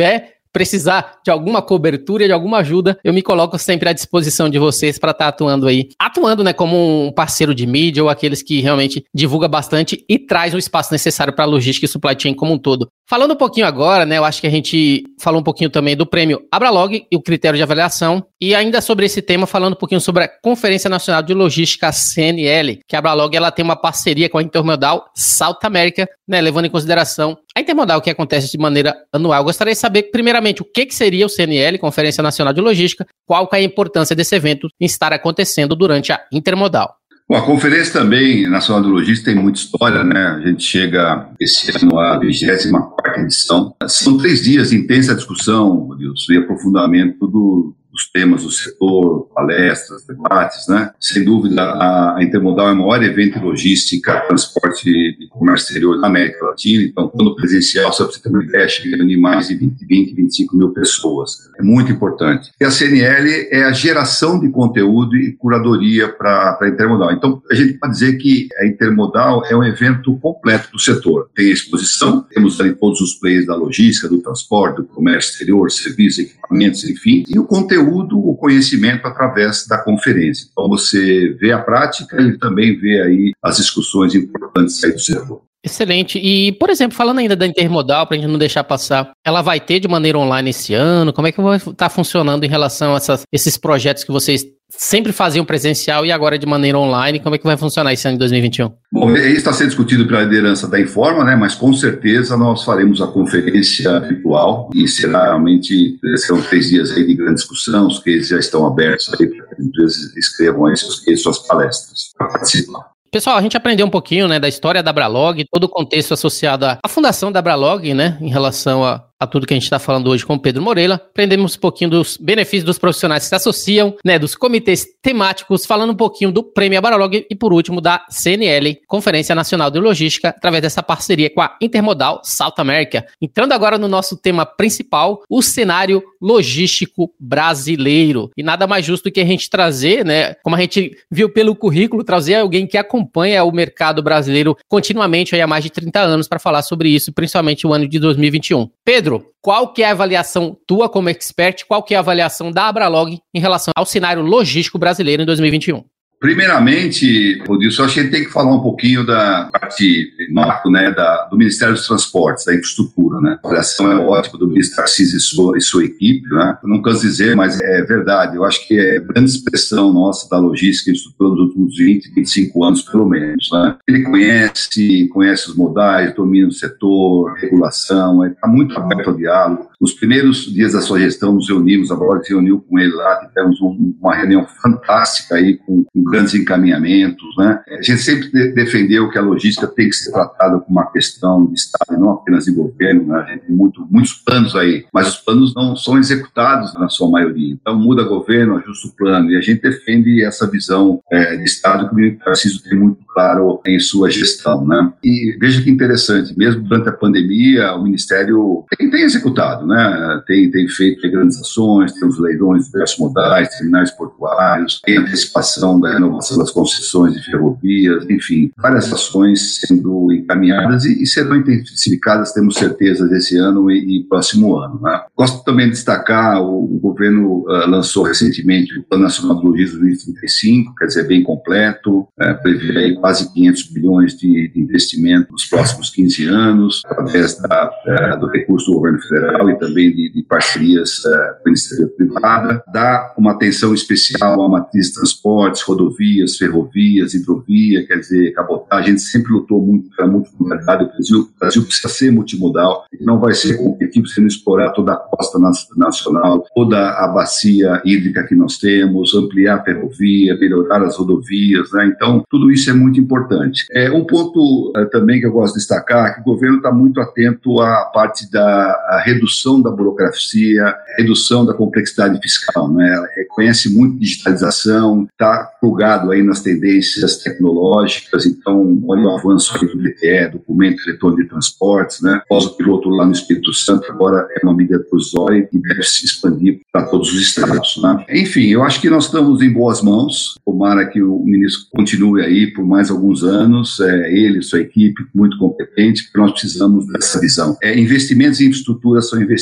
precisar 0.57 1.21
de 1.23 1.31
alguma 1.31 1.61
cobertura, 1.61 2.25
de 2.25 2.33
alguma 2.33 2.61
ajuda, 2.61 2.99
eu 3.05 3.13
me 3.13 3.21
coloco 3.21 3.59
sempre 3.59 3.91
à 3.91 3.93
disposição 3.93 4.49
de 4.49 4.59
vocês 4.59 4.99
para 4.99 5.11
estar 5.11 5.25
tá 5.25 5.29
atuando 5.29 5.69
aí. 5.69 5.91
Atuando, 5.99 6.43
né, 6.43 6.55
como 6.55 7.07
um 7.07 7.13
parceiro 7.13 7.55
de 7.55 7.67
mídia 7.67 8.03
ou 8.03 8.09
aqueles 8.09 8.43
que 8.43 8.61
realmente 8.63 9.05
divulga 9.15 9.49
bastante 9.49 10.03
e 10.09 10.19
traz 10.19 10.55
o 10.55 10.59
espaço 10.59 10.91
necessário 10.93 11.35
para 11.35 11.45
a 11.45 11.47
logística 11.47 11.85
e 11.85 11.89
supply 11.89 12.17
chain 12.19 12.33
como 12.33 12.55
um 12.55 12.59
todo. 12.59 12.91
Falando 13.09 13.35
um 13.35 13.37
pouquinho 13.37 13.67
agora, 13.67 14.05
né, 14.05 14.19
eu 14.19 14.25
acho 14.25 14.41
que 14.41 14.49
a 14.49 14.51
gente 14.51 15.05
falou 15.21 15.41
um 15.41 15.45
pouquinho 15.45 15.71
também 15.71 15.97
do 15.97 16.05
prêmio 16.05 16.45
Abralog 16.51 17.07
e 17.09 17.17
o 17.17 17.23
critério 17.23 17.57
de 17.57 17.63
avaliação, 17.63 18.27
e 18.41 18.53
ainda 18.53 18.81
sobre 18.81 19.07
esse 19.07 19.23
tema, 19.23 19.47
falando 19.47 19.75
um 19.75 19.77
pouquinho 19.77 20.01
sobre 20.01 20.25
a 20.25 20.29
Conferência 20.29 20.91
Nacional 20.91 21.23
de 21.23 21.33
Logística, 21.33 21.93
CNL, 21.93 22.81
que 22.85 22.97
a 22.97 22.99
Abralog 22.99 23.37
ela 23.37 23.53
tem 23.53 23.65
uma 23.65 23.77
parceria 23.77 24.29
com 24.29 24.39
a 24.39 24.43
Intermodal 24.43 25.09
South 25.15 25.61
America, 25.63 26.09
né, 26.27 26.41
levando 26.41 26.65
em 26.65 26.71
consideração 26.71 27.39
a 27.55 27.61
Intermodal 27.61 28.03
que 28.03 28.11
acontece 28.11 28.51
de 28.51 28.59
maneira 28.59 28.93
anual. 29.13 29.39
Eu 29.39 29.45
gostaria 29.45 29.73
de 29.73 29.79
saber, 29.79 30.11
primeiramente, 30.11 30.61
o 30.61 30.65
que, 30.65 30.85
que 30.85 30.95
seria 30.95 31.27
o 31.27 31.29
CNL, 31.29 31.79
Conferência 31.79 32.25
Nacional 32.25 32.53
de 32.53 32.61
Logística, 32.61 33.07
qual 33.25 33.49
é 33.53 33.57
a 33.59 33.63
importância 33.63 34.17
desse 34.17 34.35
evento 34.35 34.69
em 34.81 34.85
estar 34.85 35.13
acontecendo 35.13 35.77
durante 35.77 36.13
a 36.13 36.21
Intermodal. 36.33 36.96
Bom, 37.29 37.35
a 37.35 37.43
Conferência 37.43 37.93
também 37.93 38.49
Nacional 38.49 38.85
de 38.85 38.89
Logística 38.89 39.33
tem 39.33 39.43
muita 39.43 39.59
história, 39.59 40.05
né? 40.05 40.29
A 40.29 40.41
gente 40.41 40.63
chega 40.63 41.29
esse 41.41 41.77
ano 41.77 41.99
à 41.99 42.17
24 42.19 43.21
edição. 43.23 43.75
São 43.89 44.17
três 44.17 44.43
dias 44.43 44.71
de 44.71 44.77
intensa 44.77 45.13
discussão, 45.13 45.89
e 46.31 46.37
aprofundamento 46.37 47.27
do, 47.27 47.75
os 47.97 48.11
temas 48.11 48.43
do 48.45 48.51
setor, 48.51 49.29
palestras, 49.35 50.07
debates, 50.07 50.69
né? 50.69 50.93
Sem 51.01 51.25
dúvida, 51.25 51.63
a, 51.63 52.19
Intermodal 52.21 52.69
é 52.69 52.73
o 52.73 52.77
maior 52.77 53.03
evento 53.03 53.39
logística, 53.41 54.21
transporte 54.27 54.91
e 54.91 55.29
comércio 55.31 55.69
exterior 55.69 56.01
da 56.01 56.07
América 56.07 56.45
Latina. 56.45 56.83
Então, 56.83 57.09
quando 57.09 57.35
presencial, 57.35 57.93
só 57.93 58.05
você 58.05 58.21
ter 58.21 58.29
uma 58.29 58.45
ideia, 58.45 58.69
chega 58.69 59.03
em 59.03 59.17
mais 59.17 59.49
de 59.49 59.55
20, 59.55 59.87
20, 59.87 60.15
25 60.15 60.57
mil 60.57 60.71
pessoas. 60.71 61.51
É 61.59 61.63
muito 61.63 61.91
importante. 61.91 62.51
E 62.61 62.65
a 62.65 62.71
CNL 62.71 63.49
é 63.51 63.65
a 63.65 63.73
geração 63.73 64.39
de 64.39 64.51
conteúdo 64.51 65.17
e 65.17 65.33
curadoria 65.33 66.09
para 66.09 66.59
a 66.61 66.69
Intermodal. 66.69 67.13
Então, 67.13 67.43
a 67.51 67.55
gente 67.55 67.75
pode 67.75 67.95
dizer 67.95 68.19
que 68.19 68.49
a 68.59 68.67
Intermodal 68.67 69.43
é 69.47 69.57
um 69.57 69.65
evento 69.65 70.19
completo 70.19 70.71
do 70.71 70.79
setor. 70.79 71.31
Tem 71.35 71.51
exposição, 71.51 72.27
temos 72.31 72.61
ali 72.61 72.75
todos 72.75 73.01
os 73.01 73.15
players 73.15 73.47
da 73.47 73.57
logística, 73.57 74.09
do 74.09 74.19
transporte, 74.19 74.77
do 74.77 74.85
comércio 74.85 75.33
exterior, 75.33 75.71
serviços, 75.71 76.27
equipamentos, 76.27 76.85
enfim, 76.85 77.25
e 77.29 77.39
o 77.39 77.45
conteúdo 77.45 77.86
conteúdo, 77.87 78.19
o 78.19 78.37
conhecimento 78.37 79.07
através 79.07 79.67
da 79.67 79.79
conferência. 79.79 80.49
Então 80.51 80.69
você 80.69 81.37
vê 81.41 81.53
a 81.53 81.59
prática 81.59 82.21
e 82.21 82.37
também 82.39 82.79
vê 82.79 83.01
aí 83.01 83.33
as 83.43 83.57
discussões 83.57 84.15
importantes 84.15 84.83
aí 84.83 84.93
do 84.93 85.01
setor. 85.01 85.43
Excelente. 85.67 86.17
E, 86.21 86.53
por 86.53 86.71
exemplo, 86.71 86.97
falando 86.97 87.19
ainda 87.19 87.35
da 87.35 87.45
intermodal, 87.45 88.07
para 88.07 88.17
a 88.17 88.21
gente 88.21 88.31
não 88.31 88.39
deixar 88.39 88.63
passar, 88.63 89.11
ela 89.25 89.43
vai 89.43 89.59
ter 89.59 89.81
de 89.81 89.89
maneira 89.89 90.17
online 90.17 90.51
esse 90.51 90.73
ano? 90.75 91.13
Como 91.13 91.27
é 91.27 91.33
que 91.33 91.43
vai 91.43 91.57
estar 91.57 91.75
tá 91.75 91.89
funcionando 91.91 92.45
em 92.45 92.49
relação 92.49 92.95
a 92.95 92.99
essas, 92.99 93.23
esses 93.33 93.59
projetos 93.59 94.05
que 94.05 94.13
vocês 94.13 94.47
sempre 94.69 95.13
faziam 95.13 95.45
presencial 95.45 96.07
e 96.07 96.13
agora 96.13 96.39
de 96.39 96.47
maneira 96.47 96.79
online? 96.79 97.19
Como 97.19 97.35
é 97.35 97.39
que 97.39 97.45
vai 97.45 97.57
funcionar 97.57 97.93
esse 97.93 98.07
ano 98.07 98.15
de 98.15 98.21
2021? 98.21 98.71
Bom, 98.93 99.11
isso 99.17 99.39
está 99.39 99.53
sendo 99.53 99.67
discutido 99.67 100.07
pela 100.07 100.23
liderança 100.23 100.69
da 100.69 100.81
Informa, 100.81 101.25
né? 101.25 101.35
Mas 101.35 101.57
com 101.57 101.73
certeza 101.73 102.37
nós 102.37 102.63
faremos 102.63 103.03
a 103.03 103.09
conferência 103.09 103.99
virtual 103.99 104.71
e 104.73 104.87
será 104.87 105.25
realmente 105.25 105.99
serão 106.17 106.41
três 106.43 106.69
dias 106.69 106.93
aí 106.93 107.05
de 107.05 107.15
grande 107.15 107.37
discussão. 107.37 107.89
Os 107.89 107.99
cases 107.99 108.29
já 108.29 108.39
estão 108.39 108.65
abertos 108.65 109.13
aí 109.19 109.27
para 109.27 109.47
que 109.47 109.55
as 109.55 109.67
empresas 109.67 110.17
escrevam 110.17 110.67
aí 110.67 110.77
suas 110.77 111.41
palestras 111.41 112.13
para 112.17 112.29
participar. 112.29 112.96
Pessoal, 113.11 113.37
a 113.37 113.43
gente 113.43 113.57
aprendeu 113.57 113.87
um 113.87 113.91
pouquinho, 113.91 114.29
né, 114.29 114.39
da 114.39 114.49
história 114.49 114.83
da 114.83 114.93
Bralog, 114.93 115.45
todo 115.51 115.65
o 115.65 115.69
contexto 115.69 116.13
associado 116.13 116.67
à 116.67 116.89
fundação 116.89 117.31
da 117.31 117.41
Bralog, 117.41 117.95
né, 117.95 118.19
em 118.21 118.29
relação 118.29 118.85
a, 118.85 119.05
a 119.19 119.27
tudo 119.27 119.47
que 119.47 119.55
a 119.55 119.57
gente 119.57 119.65
está 119.65 119.79
falando 119.79 120.09
hoje 120.09 120.25
com 120.25 120.35
o 120.35 120.39
Pedro 120.39 120.63
Moreira. 120.63 120.95
Aprendemos 120.95 121.57
um 121.57 121.61
pouquinho 121.61 121.91
dos 121.91 122.17
benefícios 122.17 122.65
dos 122.65 122.79
profissionais 122.79 123.25
que 123.25 123.29
se 123.31 123.35
associam, 123.35 123.97
né, 124.05 124.19
dos 124.19 124.35
comitês 124.35 124.87
temáticos, 125.01 125.65
falando 125.65 125.93
um 125.93 125.97
pouquinho 125.97 126.31
do 126.31 126.43
Prêmio 126.43 126.79
Abaralog 126.79 127.27
e, 127.29 127.35
por 127.35 127.53
último, 127.53 127.81
da 127.81 128.05
CNL, 128.11 128.79
Conferência 128.87 129.35
Nacional 129.35 129.71
de 129.71 129.79
Logística, 129.79 130.29
através 130.29 130.63
dessa 130.63 130.83
parceria 130.83 131.31
com 131.31 131.41
a 131.41 131.57
Intermodal 131.61 132.21
South 132.25 132.55
America. 132.59 133.07
Entrando 133.21 133.53
agora 133.53 133.79
no 133.79 133.89
nosso 133.89 134.17
tema 134.17 134.45
principal, 134.45 135.23
o 135.31 135.43
cenário 135.43 136.03
logístico 136.21 137.13
brasileiro. 137.19 138.31
E 138.37 138.43
nada 138.43 138.67
mais 138.67 138.85
justo 138.85 139.05
do 139.05 139.13
que 139.13 139.21
a 139.21 139.25
gente 139.25 139.49
trazer, 139.49 140.05
né, 140.05 140.35
como 140.43 140.57
a 140.57 140.61
gente 140.61 140.97
viu 141.11 141.29
pelo 141.29 141.55
currículo, 141.55 142.05
trazer 142.05 142.35
alguém 142.35 142.67
que 142.67 142.77
acompanha 142.77 143.45
o 143.45 143.53
mercado 143.53 144.03
brasileiro 144.03 144.57
continuamente 144.69 145.35
aí 145.35 145.41
há 145.41 145.47
mais 145.47 145.65
de 145.65 145.71
30 145.71 146.01
anos 146.01 146.29
para 146.29 146.39
falar 146.39 146.63
sobre 146.63 146.89
isso, 146.89 147.13
principalmente 147.13 147.67
o 147.67 147.73
ano 147.73 147.89
de 147.89 147.99
2021. 147.99 148.69
Pedro, 148.85 149.06
Pedro, 149.07 149.25
qual 149.41 149.73
que 149.73 149.85
é 149.85 149.87
a 149.87 149.93
avaliação 149.93 150.59
tua 150.67 150.89
como 150.89 151.09
expert, 151.09 151.65
qual 151.69 151.81
que 151.81 151.95
é 151.95 151.97
a 151.97 152.01
avaliação 152.01 152.51
da 152.51 152.67
Abralog 152.67 153.21
em 153.33 153.39
relação 153.39 153.71
ao 153.77 153.87
cenário 153.87 154.21
logístico 154.21 154.81
brasileiro 154.81 155.23
em 155.23 155.27
2021? 155.27 155.85
Primeiramente, 156.27 157.41
Rodilson, 157.47 157.85
acho 157.85 157.95
que 157.95 158.01
a 158.01 158.03
gente 158.03 158.13
tem 158.13 158.25
que 158.25 158.33
falar 158.33 158.53
um 158.53 158.61
pouquinho 158.61 159.07
da 159.07 159.49
parte 159.53 160.13
macro, 160.33 160.73
né, 160.73 160.91
da, 160.91 161.27
do 161.27 161.39
Ministério 161.39 161.73
dos 161.75 161.87
Transportes, 161.87 162.45
da 162.45 162.53
infraestrutura, 162.53 163.21
né. 163.21 163.39
A 163.45 163.47
avaliação 163.47 163.93
é 163.93 163.95
ótima 163.95 164.37
do 164.37 164.49
ministro 164.49 164.75
Tarcísio 164.75 165.19
e 165.19 165.21
sua, 165.21 165.57
e 165.57 165.61
sua 165.61 165.85
equipe, 165.85 166.29
né. 166.29 166.59
Eu 166.61 166.69
não 166.69 166.83
canso 166.83 167.03
dizer, 167.03 167.37
mas 167.37 167.61
é 167.61 167.81
verdade. 167.83 168.35
Eu 168.35 168.45
acho 168.45 168.67
que 168.67 168.77
é 168.77 168.99
grande 168.99 169.31
expressão 169.31 169.93
nossa 169.93 170.29
da 170.29 170.37
logística 170.37 170.91
e 170.91 170.95
infraestrutura 170.95 171.31
dos 171.31 171.47
últimos 171.47 171.77
20, 171.77 172.13
25 172.13 172.65
anos, 172.65 172.83
pelo 172.83 173.09
menos, 173.09 173.49
né. 173.53 173.77
Ele 173.89 174.03
conhece, 174.03 175.09
conhece 175.13 175.49
os 175.49 175.55
modais, 175.55 176.13
domina 176.13 176.49
o 176.49 176.53
setor, 176.53 177.35
regulação, 177.35 178.27
está 178.27 178.49
muito 178.49 178.77
aberto 178.77 179.11
ao 179.11 179.17
diálogo. 179.17 179.69
Os 179.81 179.93
primeiros 179.93 180.53
dias 180.53 180.73
da 180.73 180.81
sua 180.81 180.99
gestão 180.99 181.33
nos 181.33 181.49
reunimos, 181.49 181.91
agora 181.91 182.23
se 182.23 182.31
reuniu 182.31 182.61
com 182.61 182.79
ele 182.79 182.95
lá, 182.95 183.27
tivemos 183.27 183.61
um, 183.61 183.95
uma 184.01 184.15
reunião 184.15 184.47
fantástica 184.63 185.37
aí 185.37 185.57
com, 185.57 185.85
com, 185.85 186.05
grandes 186.05 186.35
encaminhamentos, 186.35 187.27
né? 187.37 187.61
A 187.69 187.83
gente 187.83 187.99
sempre 187.99 188.31
de, 188.31 188.53
defendeu 188.53 189.11
que 189.11 189.19
a 189.19 189.23
logística 189.23 189.67
tem 189.67 189.89
que 189.89 189.97
ser 189.97 190.13
tratada 190.13 190.59
como 190.61 190.79
uma 190.79 190.91
questão 190.91 191.47
de 191.47 191.55
Estado 191.55 192.01
não 192.01 192.13
apenas 192.13 192.45
de 192.45 192.53
governo, 192.53 193.07
né? 193.07 193.19
A 193.19 193.33
gente 193.33 193.47
tem 193.47 193.55
muito, 193.55 193.87
muitos 193.91 194.13
planos 194.13 194.55
aí, 194.57 194.87
mas 194.93 195.09
os 195.09 195.17
planos 195.17 195.55
não 195.55 195.77
são 195.77 195.99
executados 195.99 196.75
na 196.75 196.89
sua 196.89 197.11
maioria. 197.11 197.53
Então 197.53 197.79
muda 197.79 198.03
governo, 198.03 198.57
ajusta 198.57 198.89
o 198.89 198.97
plano 198.97 199.31
e 199.31 199.37
a 199.37 199.41
gente 199.41 199.63
defende 199.63 200.23
essa 200.25 200.47
visão 200.51 201.01
é, 201.11 201.37
de 201.37 201.45
Estado 201.45 201.95
que 201.95 202.07
o 202.07 202.19
preciso 202.19 202.63
ter 202.63 202.75
muito 202.75 203.05
claro 203.07 203.61
em 203.65 203.79
sua 203.81 204.11
gestão, 204.11 204.67
né? 204.67 204.93
E 205.03 205.37
veja 205.41 205.63
que 205.63 205.71
interessante, 205.71 206.37
mesmo 206.37 206.63
durante 206.63 206.89
a 206.89 206.93
pandemia, 206.93 207.75
o 207.75 207.83
Ministério 207.83 208.65
tem, 208.77 208.91
tem 208.91 209.03
executado, 209.03 209.66
né? 209.67 210.23
Tem, 210.27 210.51
tem 210.51 210.69
feito 210.69 211.11
grandes 211.11 211.41
ações, 211.41 211.93
tem 211.93 212.09
os 212.09 212.19
leilões 212.19 212.71
modais, 212.99 213.49
terminais 213.49 213.91
portuários, 213.91 214.81
tem 214.85 214.99
antecipação 214.99 215.81
da 215.81 215.93
renovação 215.93 216.39
das 216.39 216.51
concessões 216.51 217.15
de 217.15 217.23
ferrovias, 217.25 218.09
enfim, 218.09 218.51
várias 218.57 218.93
ações 218.93 219.61
sendo 219.61 220.13
encaminhadas 220.13 220.85
e, 220.85 221.03
e 221.03 221.07
serão 221.07 221.37
intensificadas, 221.37 222.33
temos 222.33 222.57
certeza, 222.57 223.09
desse 223.09 223.37
ano 223.37 223.71
e, 223.71 224.01
e 224.01 224.05
próximo 224.05 224.57
ano. 224.57 224.81
Né? 224.83 225.03
Gosto 225.17 225.45
também 225.45 225.67
de 225.67 225.73
destacar, 225.73 226.43
o, 226.43 226.65
o 226.65 226.79
governo 226.79 227.45
uh, 227.47 227.69
lançou 227.69 228.05
recentemente 228.05 228.79
o 228.79 228.83
Plano 228.85 229.05
Nacional 229.05 229.39
de 229.39 229.47
Logística 229.47 229.81
2035, 229.81 230.75
quer 230.75 230.87
dizer, 230.87 231.07
bem 231.07 231.23
completo, 231.23 232.01
uh, 232.01 232.43
prevê 232.43 232.95
quase 232.95 233.33
500 233.33 233.63
bilhões 233.71 234.17
de, 234.17 234.49
de 234.49 234.61
investimento 234.61 235.33
nos 235.33 235.45
próximos 235.45 235.91
15 235.91 236.27
anos, 236.27 236.83
através 236.85 237.39
da, 237.41 237.71
uh, 237.71 238.21
do 238.21 238.29
recurso 238.29 238.71
do 238.71 238.75
governo 238.75 239.01
federal 239.01 239.51
e 239.51 239.56
também 239.59 239.95
de, 239.95 240.13
de 240.13 240.23
parcerias 240.23 240.99
uh, 240.99 241.43
com 241.43 241.49
a 241.49 241.51
iniciativa 241.51 241.89
privada, 241.97 242.63
dá 242.73 243.15
uma 243.17 243.33
atenção 243.33 243.75
especial 243.75 244.41
à 244.43 244.49
matriz 244.49 244.89
de 244.89 244.95
transportes, 244.95 245.63
rodovias, 245.63 246.37
ferrovias, 246.37 247.15
hidrovia, 247.15 247.87
quer 247.87 247.99
dizer, 247.99 248.33
cabotagem, 248.33 248.87
a 248.87 248.89
gente 248.91 249.03
sempre 249.03 249.33
lutou 249.33 249.61
muito 249.61 249.89
pela 249.97 250.09
multimodalidade, 250.09 250.85
o 250.85 250.89
Brasil, 250.89 251.21
o 251.21 251.39
Brasil 251.39 251.63
precisa 251.65 251.89
ser 251.89 252.11
multimodal, 252.13 252.85
não 253.01 253.19
vai 253.19 253.35
ser 253.35 253.57
competitivo 253.57 254.07
se 254.07 254.21
não 254.21 254.27
explorar 254.27 254.71
toda 254.71 254.93
a 254.93 254.97
costa 254.97 255.39
nacional, 255.77 256.45
toda 256.55 256.91
a 256.91 257.09
bacia 257.09 257.81
hídrica 257.85 258.27
que 258.27 258.35
nós 258.35 258.59
temos, 258.59 259.15
ampliar 259.15 259.57
a 259.57 259.65
ferrovia, 259.65 260.37
melhorar 260.37 260.83
as 260.83 260.97
rodovias, 260.97 261.73
né? 261.73 261.87
então 261.87 262.23
tudo 262.31 262.51
isso 262.51 262.71
é 262.71 262.73
muito 262.73 263.01
importante. 263.01 263.67
É, 263.73 263.91
um 263.91 264.05
ponto 264.05 264.73
uh, 264.77 264.91
também 264.91 265.21
que 265.21 265.27
eu 265.27 265.33
gosto 265.33 265.55
de 265.55 265.61
destacar 265.61 266.07
é 266.07 266.15
que 266.15 266.21
o 266.21 266.25
governo 266.25 266.59
está 266.59 266.73
muito 266.73 267.01
atento 267.01 267.61
à 267.61 267.87
parte 267.87 268.31
da 268.31 269.03
redução 269.05 269.46
da 269.63 269.71
burocracia, 269.71 270.75
redução 270.99 271.47
da 271.47 271.55
complexidade 271.55 272.19
fiscal. 272.21 272.69
Né? 272.73 273.07
Conhece 273.29 273.73
muito 273.73 273.99
digitalização, 273.99 275.07
está 275.11 275.45
plugado 275.61 276.11
aí 276.11 276.23
nas 276.23 276.41
tendências 276.41 277.19
tecnológicas, 277.19 278.27
então 278.27 278.83
olha 278.89 279.03
o 279.03 279.17
avanço 279.17 279.57
do 279.59 279.79
DTE, 279.79 280.33
documento 280.33 280.83
retorno 280.85 281.17
de 281.17 281.29
transportes, 281.29 282.01
né? 282.03 282.21
pós 282.29 282.45
o 282.47 282.57
piloto 282.57 282.89
lá 282.89 283.07
no 283.07 283.13
Espírito 283.13 283.53
Santo, 283.53 283.91
agora 283.91 284.27
é 284.37 284.45
uma 284.45 284.55
medida 284.55 284.81
provisória 284.81 285.49
e 285.53 285.59
deve 285.59 285.83
se 285.85 286.05
expandir 286.05 286.61
para 286.73 286.87
todos 286.87 287.13
os 287.13 287.21
estados. 287.21 287.81
Né? 287.83 288.05
Enfim, 288.11 288.49
eu 288.49 288.63
acho 288.63 288.81
que 288.81 288.91
nós 288.91 289.05
estamos 289.05 289.41
em 289.43 289.53
boas 289.53 289.83
mãos, 289.83 290.35
tomara 290.45 290.87
que 290.87 291.01
o 291.03 291.23
ministro 291.25 291.67
continue 291.71 292.23
aí 292.23 292.53
por 292.53 292.67
mais 292.67 292.91
alguns 292.91 293.23
anos, 293.23 293.79
é, 293.81 294.13
ele, 294.13 294.43
sua 294.43 294.61
equipe, 294.61 295.07
muito 295.15 295.39
competente, 295.39 296.05
porque 296.05 296.19
nós 296.19 296.33
precisamos 296.33 296.87
dessa 296.89 297.21
visão. 297.21 297.57
É, 297.63 297.79
investimentos 297.79 298.41
em 298.41 298.47
infraestrutura 298.47 299.01
são 299.01 299.21
investimentos 299.21 299.36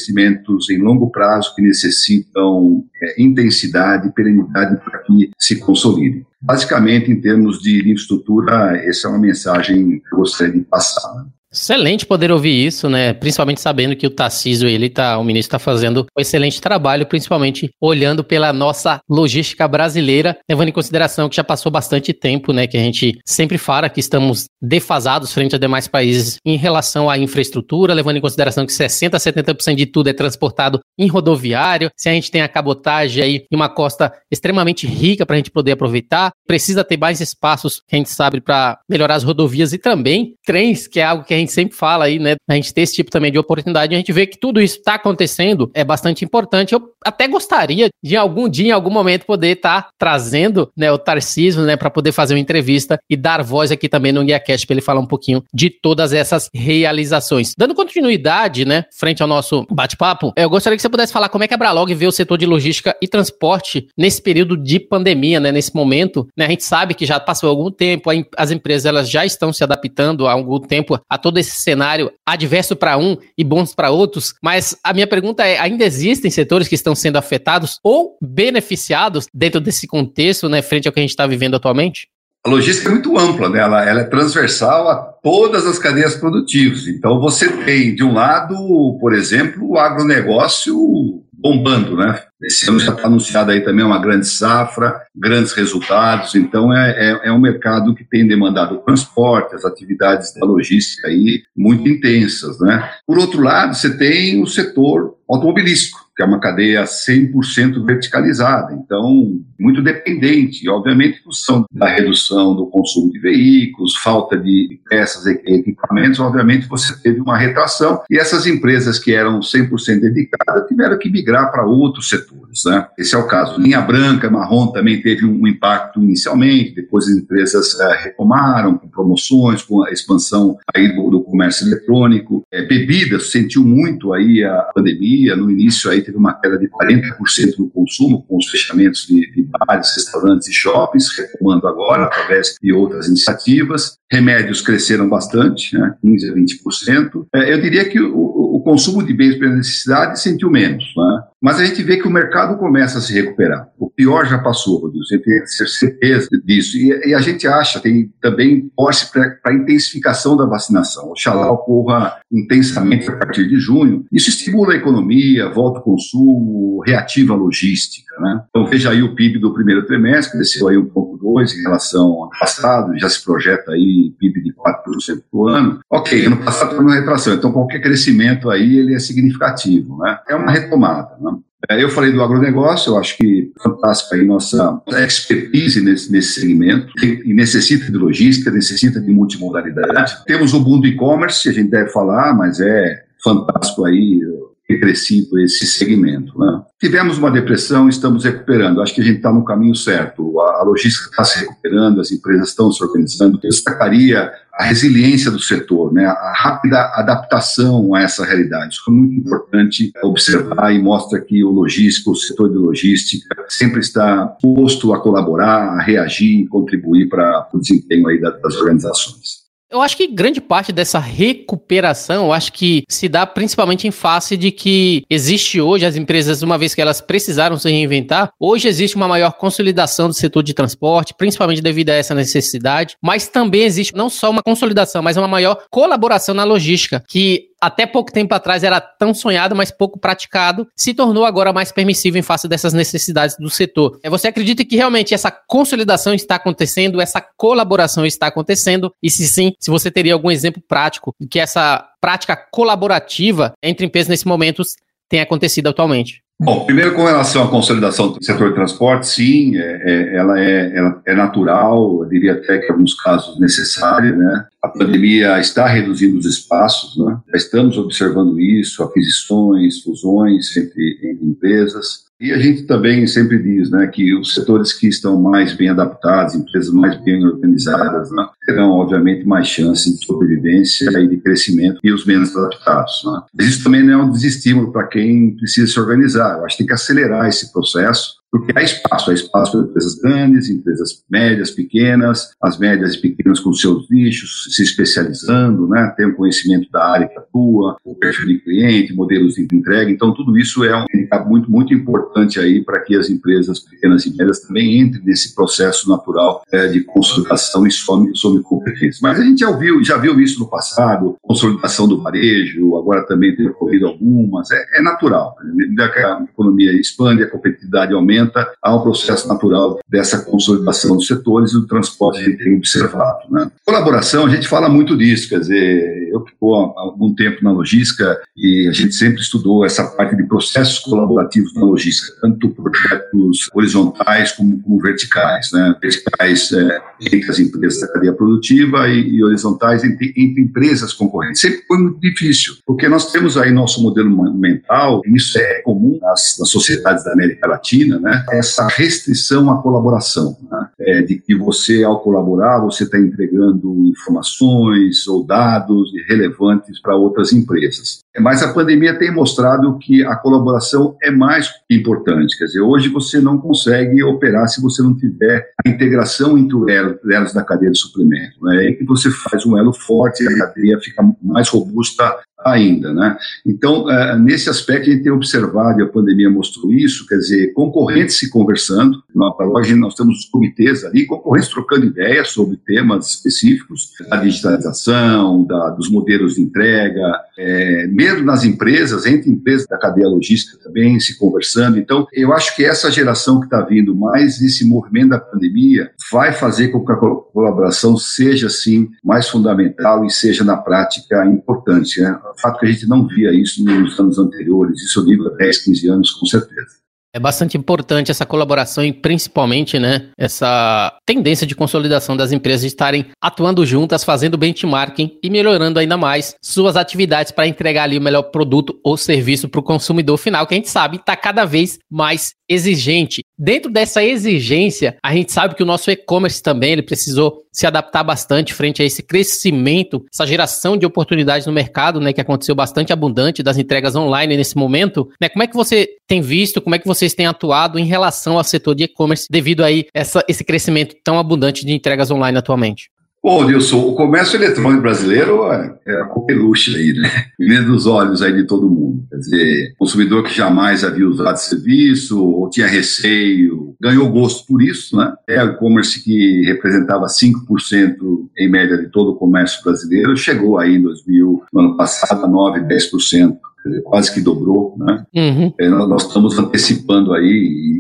em 0.70 0.78
longo 0.78 1.10
prazo 1.10 1.54
que 1.54 1.62
necessitam 1.62 2.84
é, 3.02 3.22
intensidade 3.22 4.08
e 4.08 4.12
perenidade 4.12 4.76
para 4.84 4.98
que 5.00 5.30
se 5.38 5.56
consolidem. 5.56 6.26
Basicamente, 6.40 7.10
em 7.10 7.20
termos 7.20 7.60
de 7.60 7.80
infraestrutura, 7.80 8.76
essa 8.84 9.08
é 9.08 9.10
uma 9.10 9.18
mensagem 9.18 10.00
que 10.00 10.14
eu 10.14 10.18
gostaria 10.18 10.52
de 10.52 10.60
passar. 10.60 11.26
Excelente 11.54 12.04
poder 12.04 12.32
ouvir 12.32 12.66
isso, 12.66 12.88
né? 12.88 13.12
Principalmente 13.12 13.60
sabendo 13.60 13.94
que 13.94 14.06
o 14.06 14.10
Tarcísio, 14.10 14.68
ele 14.68 14.90
tá, 14.90 15.16
o 15.18 15.24
ministro 15.24 15.56
está 15.56 15.58
fazendo 15.60 16.04
um 16.18 16.20
excelente 16.20 16.60
trabalho, 16.60 17.06
principalmente 17.06 17.70
olhando 17.80 18.24
pela 18.24 18.52
nossa 18.52 19.00
logística 19.08 19.68
brasileira, 19.68 20.36
levando 20.50 20.70
em 20.70 20.72
consideração 20.72 21.28
que 21.28 21.36
já 21.36 21.44
passou 21.44 21.70
bastante 21.70 22.12
tempo, 22.12 22.52
né? 22.52 22.66
Que 22.66 22.76
a 22.76 22.80
gente 22.80 23.20
sempre 23.24 23.56
fala 23.56 23.88
que 23.88 24.00
estamos 24.00 24.46
defasados 24.60 25.32
frente 25.32 25.54
a 25.54 25.58
demais 25.58 25.86
países 25.86 26.38
em 26.44 26.56
relação 26.56 27.08
à 27.08 27.16
infraestrutura, 27.16 27.94
levando 27.94 28.16
em 28.16 28.20
consideração 28.20 28.66
que 28.66 28.72
60% 28.72 29.14
a 29.14 29.18
70% 29.18 29.76
de 29.76 29.86
tudo 29.86 30.08
é 30.08 30.12
transportado 30.12 30.80
em 30.98 31.06
rodoviário. 31.06 31.88
Se 31.96 32.08
a 32.08 32.12
gente 32.12 32.32
tem 32.32 32.42
a 32.42 32.48
cabotagem 32.48 33.22
aí 33.22 33.44
em 33.48 33.54
uma 33.54 33.68
costa 33.68 34.12
extremamente 34.28 34.88
rica 34.88 35.24
para 35.24 35.34
a 35.34 35.36
gente 35.36 35.52
poder 35.52 35.72
aproveitar, 35.72 36.32
precisa 36.48 36.82
ter 36.82 36.96
mais 36.96 37.20
espaços, 37.20 37.80
que 37.86 37.94
a 37.94 37.98
gente 37.98 38.10
sabe, 38.10 38.40
para 38.40 38.76
melhorar 38.90 39.14
as 39.14 39.22
rodovias 39.22 39.72
e 39.72 39.78
também 39.78 40.34
trens, 40.44 40.88
que 40.88 40.98
é 40.98 41.04
algo 41.04 41.22
que 41.22 41.32
a 41.32 41.36
gente 41.36 41.43
gente 41.44 41.52
sempre 41.52 41.76
fala 41.76 42.06
aí, 42.06 42.18
né? 42.18 42.34
A 42.48 42.54
gente 42.54 42.72
ter 42.72 42.82
esse 42.82 42.94
tipo 42.94 43.10
também 43.10 43.30
de 43.30 43.38
oportunidade, 43.38 43.94
a 43.94 43.98
gente 43.98 44.12
vê 44.12 44.26
que 44.26 44.38
tudo 44.38 44.60
isso 44.60 44.78
está 44.78 44.94
acontecendo, 44.94 45.70
é 45.74 45.84
bastante 45.84 46.24
importante. 46.24 46.74
Eu 46.74 46.90
até 47.04 47.28
gostaria 47.28 47.88
de 48.02 48.16
algum 48.16 48.48
dia, 48.48 48.68
em 48.68 48.72
algum 48.72 48.90
momento, 48.90 49.26
poder 49.26 49.48
estar 49.48 49.82
tá 49.82 49.88
trazendo 49.98 50.70
né, 50.76 50.90
o 50.90 50.98
Tarcísio, 50.98 51.62
né, 51.62 51.76
para 51.76 51.90
poder 51.90 52.12
fazer 52.12 52.34
uma 52.34 52.40
entrevista 52.40 52.98
e 53.08 53.16
dar 53.16 53.42
voz 53.42 53.70
aqui 53.70 53.88
também 53.88 54.12
no 54.12 54.22
GuiaCast 54.22 54.66
para 54.66 54.74
ele 54.74 54.80
falar 54.80 55.00
um 55.00 55.06
pouquinho 55.06 55.42
de 55.52 55.70
todas 55.70 56.12
essas 56.12 56.48
realizações. 56.54 57.52
Dando 57.56 57.74
continuidade, 57.74 58.64
né, 58.64 58.84
frente 58.96 59.22
ao 59.22 59.28
nosso 59.28 59.66
bate-papo, 59.70 60.32
eu 60.36 60.48
gostaria 60.48 60.76
que 60.76 60.82
você 60.82 60.88
pudesse 60.88 61.12
falar 61.12 61.28
como 61.28 61.44
é 61.44 61.48
que 61.48 61.54
a 61.54 61.58
Bralog 61.58 61.92
vê 61.94 62.06
o 62.06 62.12
setor 62.12 62.38
de 62.38 62.46
logística 62.46 62.96
e 63.00 63.08
transporte 63.08 63.86
nesse 63.96 64.22
período 64.22 64.56
de 64.56 64.80
pandemia, 64.80 65.40
né, 65.40 65.52
nesse 65.52 65.74
momento. 65.74 66.26
Né, 66.36 66.46
a 66.46 66.48
gente 66.48 66.64
sabe 66.64 66.94
que 66.94 67.06
já 67.06 67.20
passou 67.20 67.48
algum 67.48 67.70
tempo, 67.70 68.10
as 68.36 68.50
empresas 68.50 68.86
elas 68.86 69.10
já 69.10 69.24
estão 69.24 69.52
se 69.52 69.62
adaptando 69.62 70.26
há 70.26 70.32
algum 70.32 70.60
tempo 70.60 70.98
a 71.08 71.18
todo 71.18 71.33
esse 71.38 71.56
cenário 71.56 72.10
adverso 72.26 72.76
para 72.76 72.96
um 72.98 73.16
e 73.36 73.44
bons 73.44 73.74
para 73.74 73.90
outros, 73.90 74.34
mas 74.42 74.76
a 74.82 74.92
minha 74.92 75.06
pergunta 75.06 75.46
é: 75.46 75.58
ainda 75.58 75.84
existem 75.84 76.30
setores 76.30 76.68
que 76.68 76.74
estão 76.74 76.94
sendo 76.94 77.16
afetados 77.16 77.78
ou 77.82 78.16
beneficiados 78.20 79.26
dentro 79.32 79.60
desse 79.60 79.86
contexto, 79.86 80.48
né, 80.48 80.62
frente 80.62 80.86
ao 80.86 80.92
que 80.92 81.00
a 81.00 81.02
gente 81.02 81.10
está 81.10 81.26
vivendo 81.26 81.54
atualmente? 81.54 82.08
A 82.46 82.50
logística 82.50 82.90
é 82.90 82.92
muito 82.92 83.18
ampla, 83.18 83.48
né? 83.48 83.60
ela, 83.60 83.88
ela 83.88 84.00
é 84.02 84.04
transversal 84.04 84.90
a 84.90 84.96
todas 84.96 85.66
as 85.66 85.78
cadeias 85.78 86.14
produtivas. 86.14 86.86
Então, 86.86 87.18
você 87.18 87.48
tem, 87.64 87.94
de 87.94 88.04
um 88.04 88.12
lado, 88.12 88.54
por 89.00 89.14
exemplo, 89.14 89.70
o 89.70 89.78
agronegócio 89.78 91.24
bombando, 91.44 91.94
né? 91.94 92.22
Esse 92.42 92.70
ano 92.70 92.80
já 92.80 92.92
está 92.92 93.06
anunciado 93.06 93.50
aí 93.50 93.60
também 93.60 93.84
uma 93.84 94.00
grande 94.00 94.26
safra, 94.26 94.98
grandes 95.14 95.52
resultados, 95.52 96.34
então 96.34 96.74
é, 96.74 96.90
é, 96.92 97.28
é, 97.28 97.32
um 97.32 97.38
mercado 97.38 97.94
que 97.94 98.02
tem 98.02 98.26
demandado 98.26 98.78
transporte, 98.78 99.54
as 99.54 99.62
atividades 99.62 100.32
da 100.32 100.46
logística 100.46 101.06
aí 101.06 101.42
muito 101.54 101.86
intensas, 101.86 102.58
né? 102.60 102.90
Por 103.06 103.18
outro 103.18 103.42
lado, 103.42 103.74
você 103.74 103.94
tem 103.94 104.42
o 104.42 104.46
setor 104.46 105.16
automobilístico, 105.28 105.98
que 106.16 106.22
é 106.22 106.26
uma 106.26 106.40
cadeia 106.40 106.84
100% 106.84 107.84
verticalizada, 107.84 108.72
então 108.72 109.38
muito 109.64 109.82
dependente, 109.82 110.64
e 110.64 110.68
obviamente, 110.68 111.22
função 111.22 111.64
da 111.72 111.88
redução 111.88 112.54
do 112.54 112.66
consumo 112.66 113.10
de 113.10 113.18
veículos, 113.18 113.96
falta 113.96 114.36
de 114.36 114.78
peças 114.88 115.24
e 115.24 115.30
equipamentos, 115.46 116.20
obviamente 116.20 116.68
você 116.68 116.94
teve 117.02 117.20
uma 117.20 117.38
retração, 117.38 118.02
e 118.10 118.18
essas 118.18 118.46
empresas 118.46 118.98
que 118.98 119.14
eram 119.14 119.40
100% 119.40 120.00
dedicadas 120.00 120.68
tiveram 120.68 120.98
que 120.98 121.10
migrar 121.10 121.50
para 121.50 121.64
outros 121.64 122.10
setores, 122.10 122.62
né? 122.66 122.86
Esse 122.98 123.14
é 123.14 123.18
o 123.18 123.26
caso. 123.26 123.60
Linha 123.60 123.80
branca, 123.80 124.30
marrom 124.30 124.68
também 124.68 125.00
teve 125.00 125.24
um 125.24 125.46
impacto 125.46 126.02
inicialmente, 126.02 126.74
depois 126.74 127.08
as 127.08 127.16
empresas 127.16 127.80
é, 127.80 128.04
retomaram 128.04 128.76
com 128.76 128.88
promoções, 128.88 129.62
com 129.62 129.82
a 129.82 129.90
expansão 129.90 130.58
aí 130.74 130.94
do, 130.94 131.10
do 131.10 131.22
comércio 131.22 131.66
eletrônico, 131.66 132.44
é, 132.52 132.62
bebidas 132.62 133.30
sentiu 133.30 133.64
muito 133.64 134.12
aí 134.12 134.44
a 134.44 134.70
pandemia, 134.74 135.34
no 135.34 135.50
início 135.50 135.90
aí 135.90 136.02
teve 136.02 136.16
uma 136.16 136.34
queda 136.34 136.58
de 136.58 136.68
40% 136.68 137.58
no 137.58 137.70
consumo, 137.70 138.22
com 138.22 138.36
os 138.36 138.48
fechamentos 138.48 139.06
de, 139.06 139.30
de 139.32 139.42
bares, 139.66 139.94
restaurantes 139.96 140.48
e 140.48 140.52
shoppings, 140.52 141.16
retomando 141.16 141.66
agora 141.66 142.04
através 142.04 142.56
de 142.62 142.72
outras 142.72 143.08
iniciativas. 143.08 143.96
Remédios 144.10 144.60
cresceram 144.60 145.08
bastante, 145.08 145.76
né, 145.78 145.94
15% 146.04 146.30
a 146.30 146.34
20%. 146.34 147.26
É, 147.34 147.52
eu 147.52 147.60
diria 147.60 147.88
que 147.88 148.00
o 148.00 148.43
consumo 148.64 149.04
de 149.04 149.12
bens 149.12 149.34
de 149.36 149.48
necessidade 149.48 150.20
sentiu 150.20 150.50
menos, 150.50 150.84
né? 150.96 151.22
Mas 151.44 151.60
a 151.60 151.64
gente 151.66 151.82
vê 151.82 151.98
que 151.98 152.08
o 152.08 152.10
mercado 152.10 152.56
começa 152.56 152.96
a 152.96 153.00
se 153.02 153.12
recuperar. 153.12 153.68
O 153.78 153.90
pior 153.90 154.24
já 154.24 154.38
passou, 154.38 154.80
Rodrigo, 154.80 155.04
você 155.04 155.18
tem 155.18 155.46
certeza 155.46 156.28
disso. 156.42 156.74
E, 156.78 157.10
e, 157.10 157.14
a 157.14 157.20
gente 157.20 157.46
acha, 157.46 157.78
tem 157.78 158.10
também 158.18 158.70
torce 158.74 159.12
para 159.12 159.38
a 159.44 159.52
intensificação 159.52 160.38
da 160.38 160.46
vacinação. 160.46 161.10
Oxalá 161.10 161.52
ocorra 161.52 162.16
intensamente 162.32 163.10
a 163.10 163.16
partir 163.16 163.46
de 163.46 163.58
junho. 163.58 164.06
Isso 164.10 164.30
estimula 164.30 164.72
a 164.72 164.76
economia, 164.76 165.50
volta 165.50 165.80
ao 165.80 165.84
consumo, 165.84 166.82
reativa 166.86 167.34
a 167.34 167.36
logística. 167.36 168.18
Né? 168.20 168.42
Então 168.48 168.64
veja 168.64 168.90
aí 168.90 169.02
o 169.02 169.14
PIB 169.14 169.38
do 169.38 169.52
primeiro 169.52 169.84
trimestre, 169.84 170.38
desceu 170.38 170.66
aí 170.66 170.78
1,2 171.24 171.54
em 171.54 171.62
relação 171.62 172.06
ao 172.06 172.22
ano 172.24 172.30
passado, 172.38 172.98
já 172.98 173.08
se 173.08 173.24
projeta 173.24 173.72
aí 173.72 174.12
PIB 174.18 174.42
de 174.42 174.52
4% 174.52 175.22
por 175.30 175.48
ano. 175.50 175.80
Ok, 175.90 176.26
ano 176.26 176.36
passado 176.38 176.76
foi 176.76 176.84
uma 176.84 176.94
retração, 176.94 177.34
então 177.34 177.52
qualquer 177.52 177.80
crescimento 177.80 178.50
aí 178.50 178.78
ele 178.78 178.94
é 178.94 178.98
significativo. 178.98 179.98
Né? 179.98 180.18
É 180.28 180.34
uma 180.34 180.50
retomada. 180.50 181.16
Né? 181.20 181.38
É, 181.70 181.82
eu 181.82 181.88
falei 181.88 182.12
do 182.12 182.22
agronegócio, 182.22 182.92
eu 182.92 182.98
acho 182.98 183.16
que 183.16 183.50
fantástica 183.62 184.16
aí 184.16 184.24
nossa 184.24 184.82
expertise 185.06 185.82
nesse, 185.82 186.12
nesse 186.12 186.40
segmento, 186.40 186.92
e 187.02 187.32
necessita 187.32 187.90
de 187.90 187.96
logística, 187.96 188.50
necessita 188.50 189.00
de 189.00 189.10
multimodalidade. 189.10 190.24
Temos 190.26 190.52
o 190.52 190.60
boom 190.60 190.80
do 190.80 190.86
e-commerce, 190.86 191.48
a 191.48 191.52
gente 191.52 191.70
deve 191.70 191.90
falar, 191.90 192.34
mas 192.34 192.60
é 192.60 193.04
fantástico 193.22 193.86
aí 193.86 194.20
ter 194.66 194.80
crescido 194.80 195.38
esse 195.38 195.66
segmento. 195.66 196.38
Né? 196.38 196.62
Tivemos 196.80 197.18
uma 197.18 197.30
depressão, 197.30 197.88
estamos 197.88 198.24
recuperando. 198.24 198.80
Acho 198.80 198.94
que 198.94 199.00
a 199.00 199.04
gente 199.04 199.18
está 199.18 199.32
no 199.32 199.44
caminho 199.44 199.74
certo. 199.74 200.40
A, 200.40 200.60
a 200.60 200.62
logística 200.62 201.10
está 201.10 201.24
se 201.24 201.40
recuperando, 201.40 202.00
as 202.00 202.10
empresas 202.10 202.48
estão 202.48 202.72
se 202.72 202.82
organizando. 202.82 203.38
Eu 203.42 203.50
destacaria 203.50 204.32
a 204.54 204.64
resiliência 204.64 205.30
do 205.30 205.40
setor, 205.40 205.92
né? 205.92 206.06
a 206.06 206.32
rápida 206.34 206.78
adaptação 206.94 207.94
a 207.94 208.02
essa 208.02 208.24
realidade. 208.24 208.74
Isso 208.74 208.82
é 208.88 208.92
muito 208.92 209.14
importante 209.14 209.92
observar 210.02 210.72
e 210.72 210.80
mostra 210.80 211.20
que 211.20 211.44
o 211.44 211.50
logístico, 211.50 212.12
o 212.12 212.16
setor 212.16 212.50
de 212.50 212.56
logística, 212.56 213.34
sempre 213.48 213.80
está 213.80 214.26
posto 214.40 214.94
a 214.94 215.00
colaborar, 215.00 215.74
a 215.74 215.82
reagir 215.82 216.40
e 216.40 216.46
contribuir 216.46 217.08
para 217.08 217.48
o 217.52 217.58
desempenho 217.58 218.08
aí 218.08 218.20
das 218.20 218.56
organizações. 218.56 219.43
Eu 219.74 219.82
acho 219.82 219.96
que 219.96 220.06
grande 220.06 220.40
parte 220.40 220.70
dessa 220.70 221.00
recuperação, 221.00 222.26
eu 222.26 222.32
acho 222.32 222.52
que 222.52 222.84
se 222.88 223.08
dá 223.08 223.26
principalmente 223.26 223.88
em 223.88 223.90
face 223.90 224.36
de 224.36 224.52
que 224.52 225.02
existe 225.10 225.60
hoje 225.60 225.84
as 225.84 225.96
empresas, 225.96 226.42
uma 226.42 226.56
vez 226.56 226.76
que 226.76 226.80
elas 226.80 227.00
precisaram 227.00 227.58
se 227.58 227.68
reinventar, 227.68 228.30
hoje 228.38 228.68
existe 228.68 228.94
uma 228.94 229.08
maior 229.08 229.32
consolidação 229.32 230.06
do 230.06 230.14
setor 230.14 230.44
de 230.44 230.54
transporte, 230.54 231.12
principalmente 231.18 231.60
devido 231.60 231.90
a 231.90 231.94
essa 231.94 232.14
necessidade, 232.14 232.96
mas 233.02 233.26
também 233.26 233.62
existe 233.62 233.96
não 233.96 234.08
só 234.08 234.30
uma 234.30 234.44
consolidação, 234.44 235.02
mas 235.02 235.16
uma 235.16 235.26
maior 235.26 235.64
colaboração 235.72 236.36
na 236.36 236.44
logística, 236.44 237.02
que 237.08 237.48
até 237.66 237.86
pouco 237.86 238.12
tempo 238.12 238.34
atrás 238.34 238.62
era 238.62 238.80
tão 238.80 239.14
sonhado, 239.14 239.54
mas 239.54 239.70
pouco 239.70 239.98
praticado, 239.98 240.66
se 240.76 240.92
tornou 240.92 241.24
agora 241.24 241.52
mais 241.52 241.72
permissível 241.72 242.18
em 242.18 242.22
face 242.22 242.46
dessas 242.48 242.72
necessidades 242.72 243.36
do 243.38 243.48
setor. 243.48 243.98
É, 244.02 244.10
você 244.10 244.28
acredita 244.28 244.64
que 244.64 244.76
realmente 244.76 245.14
essa 245.14 245.30
consolidação 245.30 246.14
está 246.14 246.36
acontecendo, 246.36 247.00
essa 247.00 247.20
colaboração 247.36 248.04
está 248.04 248.26
acontecendo? 248.26 248.92
E 249.02 249.10
se 249.10 249.26
sim, 249.26 249.52
se 249.58 249.70
você 249.70 249.90
teria 249.90 250.14
algum 250.14 250.30
exemplo 250.30 250.62
prático 250.66 251.14
de 251.20 251.26
que 251.26 251.40
essa 251.40 251.86
prática 252.00 252.36
colaborativa 252.36 253.52
entre 253.62 253.86
empresas 253.86 254.08
nesse 254.08 254.26
momento 254.26 254.62
tem 255.08 255.20
acontecido 255.20 255.68
atualmente? 255.68 256.23
Bom, 256.40 256.66
primeiro 256.66 256.94
com 256.94 257.04
relação 257.04 257.44
à 257.44 257.48
consolidação 257.48 258.10
do 258.10 258.22
setor 258.22 258.48
de 258.48 258.56
transporte, 258.56 259.06
sim, 259.06 259.56
é, 259.56 259.82
é, 259.84 260.16
ela, 260.16 260.40
é, 260.40 260.76
ela 260.76 261.02
é 261.06 261.14
natural, 261.14 262.02
eu 262.02 262.08
diria 262.08 262.32
até 262.32 262.58
que 262.58 262.66
em 262.66 262.72
alguns 262.72 262.94
casos 262.94 263.38
necessária, 263.38 264.14
né? 264.14 264.46
A 264.60 264.68
pandemia 264.68 265.38
está 265.38 265.66
reduzindo 265.66 266.18
os 266.18 266.26
espaços, 266.26 266.96
né? 266.96 267.18
já 267.30 267.36
estamos 267.36 267.78
observando 267.78 268.40
isso, 268.40 268.82
aquisições, 268.82 269.82
fusões 269.82 270.56
entre, 270.56 270.98
entre 271.02 271.24
empresas. 271.24 272.03
E 272.20 272.32
a 272.32 272.38
gente 272.38 272.62
também 272.62 273.06
sempre 273.06 273.38
diz 273.42 273.70
né, 273.70 273.86
que 273.88 274.14
os 274.14 274.34
setores 274.34 274.72
que 274.72 274.86
estão 274.86 275.20
mais 275.20 275.52
bem 275.52 275.68
adaptados, 275.68 276.34
empresas 276.34 276.72
mais 276.72 277.02
bem 277.02 277.24
organizadas, 277.24 278.10
né, 278.12 278.28
terão, 278.46 278.70
obviamente, 278.70 279.26
mais 279.26 279.48
chances 279.48 279.98
de 279.98 280.06
sobrevivência 280.06 280.90
e 281.00 281.08
de 281.08 281.16
crescimento 281.16 281.80
e 281.82 281.92
os 281.92 282.06
menos 282.06 282.34
adaptados. 282.36 283.02
Né. 283.04 283.44
Isso 283.44 283.64
também 283.64 283.82
não 283.82 283.92
é 283.92 283.96
um 284.04 284.10
desestímulo 284.10 284.72
para 284.72 284.86
quem 284.86 285.36
precisa 285.36 285.66
se 285.66 285.78
organizar. 285.80 286.38
Eu 286.38 286.44
acho 286.44 286.56
que 286.56 286.58
tem 286.58 286.66
que 286.68 286.72
acelerar 286.72 287.28
esse 287.28 287.52
processo 287.52 288.14
porque 288.34 288.52
há 288.56 288.64
espaço, 288.64 289.12
há 289.12 289.14
espaço 289.14 289.52
para 289.52 289.60
empresas 289.60 289.94
grandes, 289.94 290.50
empresas 290.50 291.04
médias, 291.08 291.52
pequenas, 291.52 292.30
as 292.42 292.58
médias 292.58 292.94
e 292.94 293.00
pequenas 293.00 293.38
com 293.38 293.52
seus 293.52 293.88
nichos, 293.88 294.52
se 294.52 294.60
especializando, 294.60 295.68
né, 295.68 295.94
tem 295.96 296.06
um 296.06 296.14
conhecimento 296.14 296.68
da 296.68 296.84
área 296.84 297.06
que 297.06 297.16
atua, 297.16 297.76
o 297.84 297.94
perfil 297.94 298.26
de 298.26 298.40
cliente, 298.40 298.92
modelos 298.92 299.34
de 299.36 299.42
entrega, 299.42 299.88
então 299.88 300.12
tudo 300.12 300.36
isso 300.36 300.64
é 300.64 300.76
um 300.76 300.84
indicador 300.92 301.28
muito, 301.28 301.48
muito 301.48 301.72
importante 301.72 302.40
aí 302.40 302.60
para 302.64 302.80
que 302.80 302.96
as 302.96 303.08
empresas 303.08 303.60
pequenas 303.60 304.04
e 304.04 304.16
médias 304.16 304.40
também 304.40 304.80
entrem 304.80 305.04
nesse 305.04 305.32
processo 305.32 305.88
natural 305.88 306.42
é, 306.50 306.66
de 306.66 306.80
consolidação 306.80 307.64
e 307.64 307.70
some, 307.70 308.10
some 308.16 308.42
competência. 308.42 308.98
Mas 309.00 309.20
a 309.20 309.22
gente 309.22 309.38
já 309.38 309.52
viu, 309.52 309.84
já 309.84 309.96
viu 309.96 310.18
isso 310.20 310.40
no 310.40 310.50
passado, 310.50 311.16
consolidação 311.22 311.86
do 311.86 312.02
varejo, 312.02 312.76
agora 312.76 313.06
também 313.06 313.36
tem 313.36 313.46
ocorrido 313.46 313.86
algumas, 313.86 314.50
é, 314.50 314.80
é 314.80 314.82
natural, 314.82 315.36
né? 315.54 315.84
a 315.84 316.24
economia 316.24 316.72
expande, 316.72 317.22
a 317.22 317.30
competitividade 317.30 317.94
aumenta, 317.94 318.23
há 318.62 318.74
um 318.74 318.82
processo 318.82 319.28
natural 319.28 319.78
dessa 319.88 320.24
consolidação 320.24 320.96
dos 320.96 321.06
setores 321.06 321.52
e 321.52 321.54
do 321.54 321.66
transporte 321.66 322.24
gente 322.24 322.38
tem 322.38 322.56
observado. 322.56 323.30
Né? 323.30 323.50
Colaboração, 323.64 324.26
a 324.26 324.28
gente 324.28 324.48
fala 324.48 324.68
muito 324.68 324.96
disso, 324.96 325.28
quer 325.28 325.40
dizer, 325.40 326.08
eu 326.12 326.24
estou 326.24 326.54
há 326.54 326.80
algum 326.80 327.14
tempo 327.14 327.42
na 327.42 327.52
logística 327.52 328.20
e 328.36 328.68
a 328.68 328.72
gente 328.72 328.94
sempre 328.94 329.20
estudou 329.20 329.64
essa 329.64 329.84
parte 329.84 330.16
de 330.16 330.24
processos 330.24 330.78
colaborativos 330.80 331.54
na 331.54 331.62
logística, 331.64 332.16
tanto 332.20 332.50
projetos 332.50 333.48
horizontais 333.54 334.32
como, 334.32 334.60
como 334.62 334.80
verticais, 334.80 335.50
né? 335.52 335.74
verticais 335.80 336.52
é, 336.52 336.80
entre 337.00 337.30
as 337.30 337.38
empresas 337.38 337.80
da 337.80 337.92
cadeia 337.92 338.12
produtiva 338.12 338.88
e, 338.88 339.16
e 339.16 339.24
horizontais 339.24 339.84
entre, 339.84 340.12
entre, 340.16 340.42
empresas 340.42 340.92
concorrentes. 340.92 341.40
Sempre 341.40 341.62
foi 341.66 341.78
muito 341.78 342.00
difícil, 342.00 342.54
porque 342.66 342.88
nós 342.88 343.10
temos 343.10 343.36
aí 343.36 343.50
nosso 343.50 343.82
modelo 343.82 344.10
mental, 344.34 345.02
e 345.04 345.16
isso 345.16 345.38
é 345.38 345.62
comum 345.62 345.98
nas, 346.00 346.36
nas 346.38 346.48
sociedades 346.48 347.04
da 347.04 347.12
América 347.12 347.46
Latina, 347.46 347.98
né? 347.98 348.13
Essa 348.30 348.66
restrição 348.68 349.50
à 349.50 349.60
colaboração, 349.62 350.36
né? 350.50 350.68
é, 350.78 351.02
de 351.02 351.18
que 351.18 351.34
você, 351.34 351.84
ao 351.84 352.00
colaborar, 352.00 352.60
você 352.60 352.84
está 352.84 352.98
entregando 352.98 353.74
informações 353.86 355.06
ou 355.06 355.24
dados 355.24 355.92
relevantes 356.08 356.80
para 356.80 356.96
outras 356.96 357.32
empresas. 357.32 358.03
Mas 358.20 358.42
a 358.42 358.52
pandemia 358.52 358.96
tem 358.98 359.12
mostrado 359.12 359.76
que 359.78 360.04
a 360.04 360.14
colaboração 360.16 360.96
é 361.02 361.10
mais 361.10 361.50
importante. 361.70 362.38
Quer 362.38 362.44
dizer, 362.44 362.60
hoje 362.60 362.88
você 362.88 363.20
não 363.20 363.38
consegue 363.38 364.02
operar 364.04 364.48
se 364.48 364.62
você 364.62 364.82
não 364.82 364.96
tiver 364.96 365.50
a 365.64 365.68
integração 365.68 366.38
entre 366.38 366.56
os 366.56 366.68
elos 366.68 367.32
da 367.32 367.42
cadeia 367.42 367.72
de 367.72 367.78
suplemento. 367.78 368.42
Né? 368.42 368.68
É 368.68 368.72
que 368.72 368.84
você 368.84 369.10
faz 369.10 369.44
um 369.44 369.58
elo 369.58 369.72
forte 369.72 370.22
e 370.22 370.28
a 370.28 370.38
cadeia 370.38 370.78
fica 370.80 371.02
mais 371.22 371.48
robusta 371.48 372.16
ainda, 372.44 372.92
né? 372.92 373.16
Então, 373.44 373.86
uh, 373.86 374.18
nesse 374.18 374.50
aspecto, 374.50 374.88
a 374.88 374.92
gente 374.92 375.02
tem 375.02 375.12
observado, 375.12 375.80
e 375.80 375.82
a 375.82 375.88
pandemia 375.88 376.28
mostrou 376.28 376.72
isso, 376.72 377.06
quer 377.06 377.16
dizer, 377.16 377.52
concorrentes 377.54 378.18
se 378.18 378.28
conversando, 378.28 379.02
hoje 379.38 379.74
nós 379.74 379.94
temos 379.94 380.26
comitês 380.26 380.84
ali, 380.84 381.06
concorrentes 381.06 381.48
trocando 381.48 381.86
ideias 381.86 382.28
sobre 382.28 382.56
temas 382.58 383.08
específicos, 383.08 383.92
da 384.08 384.16
digitalização, 384.18 385.44
da, 385.44 385.70
dos 385.70 385.90
modelos 385.90 386.34
de 386.34 386.42
entrega, 386.42 387.20
é, 387.38 387.86
mesmo 388.04 388.24
nas 388.24 388.44
empresas, 388.44 389.06
entre 389.06 389.30
empresas 389.30 389.66
da 389.66 389.78
cadeia 389.78 390.08
logística 390.08 390.58
também, 390.62 391.00
se 391.00 391.18
conversando. 391.18 391.78
Então, 391.78 392.06
eu 392.12 392.32
acho 392.32 392.54
que 392.54 392.64
essa 392.64 392.90
geração 392.90 393.40
que 393.40 393.46
está 393.46 393.62
vindo, 393.62 393.94
mais 393.94 394.40
esse 394.42 394.64
movimento 394.64 395.10
da 395.10 395.18
pandemia, 395.18 395.90
vai 396.12 396.32
fazer 396.32 396.68
com 396.68 396.84
que 396.84 396.92
a 396.92 396.96
colaboração 396.96 397.96
seja, 397.96 398.48
assim, 398.48 398.90
mais 399.02 399.28
fundamental 399.28 400.04
e 400.04 400.10
seja, 400.10 400.44
na 400.44 400.56
prática, 400.56 401.24
importante, 401.26 402.00
né? 402.00 402.18
O 402.34 402.40
fato 402.40 402.60
que 402.60 402.66
a 402.66 402.70
gente 402.70 402.86
não 402.86 403.06
via 403.06 403.32
isso 403.32 403.64
nos 403.64 403.98
anos 403.98 404.18
anteriores, 404.18 404.82
isso 404.82 405.00
eu 405.00 405.06
digo 405.06 405.26
há 405.28 405.36
10, 405.36 405.58
15 405.64 405.88
anos, 405.88 406.10
com 406.10 406.26
certeza. 406.26 406.83
É 407.14 407.20
bastante 407.20 407.56
importante 407.56 408.10
essa 408.10 408.26
colaboração 408.26 408.84
e 408.84 408.92
principalmente, 408.92 409.78
né, 409.78 410.08
essa 410.18 410.92
tendência 411.06 411.46
de 411.46 411.54
consolidação 411.54 412.16
das 412.16 412.32
empresas 412.32 412.64
estarem 412.64 413.06
atuando 413.22 413.64
juntas, 413.64 414.02
fazendo 414.02 414.36
benchmarking 414.36 415.16
e 415.22 415.30
melhorando 415.30 415.78
ainda 415.78 415.96
mais 415.96 416.34
suas 416.42 416.76
atividades 416.76 417.30
para 417.30 417.46
entregar 417.46 417.84
ali 417.84 417.96
o 417.96 418.02
melhor 418.02 418.24
produto 418.24 418.80
ou 418.82 418.96
serviço 418.96 419.48
para 419.48 419.60
o 419.60 419.62
consumidor 419.62 420.16
final, 420.16 420.44
que 420.44 420.54
a 420.54 420.56
gente 420.56 420.68
sabe 420.68 420.96
está 420.96 421.14
cada 421.14 421.44
vez 421.44 421.78
mais 421.88 422.34
exigente. 422.48 423.24
Dentro 423.38 423.70
dessa 423.70 424.04
exigência, 424.04 424.96
a 425.02 425.12
gente 425.12 425.32
sabe 425.32 425.54
que 425.54 425.62
o 425.62 425.66
nosso 425.66 425.90
e-commerce 425.90 426.42
também 426.42 426.72
ele 426.72 426.82
precisou 426.82 427.42
se 427.52 427.66
adaptar 427.66 428.02
bastante 428.02 428.52
frente 428.52 428.82
a 428.82 428.84
esse 428.84 429.02
crescimento, 429.02 430.04
essa 430.12 430.26
geração 430.26 430.76
de 430.76 430.84
oportunidades 430.84 431.46
no 431.46 431.52
mercado, 431.52 432.00
né, 432.00 432.12
que 432.12 432.20
aconteceu 432.20 432.54
bastante 432.54 432.92
abundante 432.92 433.42
das 433.42 433.56
entregas 433.56 433.94
online 433.94 434.36
nesse 434.36 434.56
momento. 434.56 435.08
Né, 435.20 435.28
como 435.28 435.42
é 435.42 435.46
que 435.46 435.54
você 435.54 435.88
tem 436.06 436.20
visto, 436.20 436.60
como 436.60 436.74
é 436.74 436.78
que 436.78 436.86
vocês 436.86 437.14
têm 437.14 437.26
atuado 437.26 437.78
em 437.78 437.84
relação 437.84 438.36
ao 438.36 438.44
setor 438.44 438.74
de 438.74 438.84
e-commerce 438.84 439.26
devido 439.30 439.64
aí 439.64 439.86
essa, 439.94 440.24
esse 440.28 440.44
crescimento 440.44 440.96
tão 441.04 441.18
abundante 441.18 441.64
de 441.64 441.72
entregas 441.72 442.10
online 442.10 442.38
atualmente? 442.38 442.90
Bom, 443.24 443.42
Nilson, 443.42 443.78
o 443.78 443.94
comércio 443.94 444.36
eletrônico 444.36 444.82
brasileiro 444.82 445.50
é, 445.50 445.74
é 445.86 446.04
coqueluche 446.04 446.76
aí, 446.76 446.92
né? 446.92 447.08
Vendo 447.40 447.68
dos 447.68 447.86
olhos 447.86 448.20
aí 448.20 448.34
de 448.34 448.44
todo 448.44 448.68
mundo. 448.68 449.02
Quer 449.08 449.16
dizer, 449.16 449.74
consumidor 449.78 450.24
que 450.24 450.36
jamais 450.36 450.84
havia 450.84 451.08
usado 451.08 451.38
serviço 451.38 452.22
ou 452.22 452.50
tinha 452.50 452.66
receio, 452.66 453.74
ganhou 453.80 454.10
gosto 454.10 454.46
por 454.46 454.60
isso, 454.60 454.94
né? 454.98 455.14
É 455.26 455.42
o 455.42 455.52
e-commerce 455.52 456.04
que 456.04 456.42
representava 456.44 457.06
5% 457.06 457.96
em 458.36 458.50
média 458.50 458.76
de 458.76 458.90
todo 458.90 459.12
o 459.12 459.16
comércio 459.16 459.64
brasileiro, 459.64 460.14
chegou 460.18 460.58
aí 460.58 460.74
em 460.74 460.82
2000, 460.82 461.44
no 461.50 461.60
ano 461.60 461.76
passado, 461.78 462.26
a 462.26 462.28
9, 462.28 462.60
10% 462.60 463.38
quase 463.84 464.12
que 464.12 464.20
dobrou, 464.20 464.76
né? 464.78 465.04
Uhum. 465.14 465.52
É, 465.58 465.68
nós 465.68 466.06
estamos 466.06 466.38
antecipando 466.38 467.12
aí, 467.12 467.24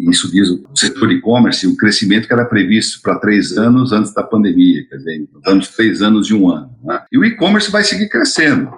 e 0.04 0.10
isso 0.10 0.30
diz 0.30 0.48
o 0.50 0.64
setor 0.74 1.10
e-commerce, 1.12 1.66
o 1.66 1.76
crescimento 1.76 2.26
que 2.26 2.32
era 2.32 2.44
previsto 2.44 3.00
para 3.02 3.18
três 3.18 3.56
anos 3.56 3.92
antes 3.92 4.14
da 4.14 4.22
pandemia, 4.22 4.86
quer 4.88 4.96
dizer, 4.96 5.28
estamos 5.36 5.68
três 5.68 6.02
anos 6.02 6.26
de 6.26 6.34
um 6.34 6.50
ano. 6.50 6.70
Né? 6.82 7.00
E 7.12 7.18
o 7.18 7.24
e-commerce 7.24 7.70
vai 7.70 7.82
seguir 7.82 8.08
crescendo. 8.08 8.70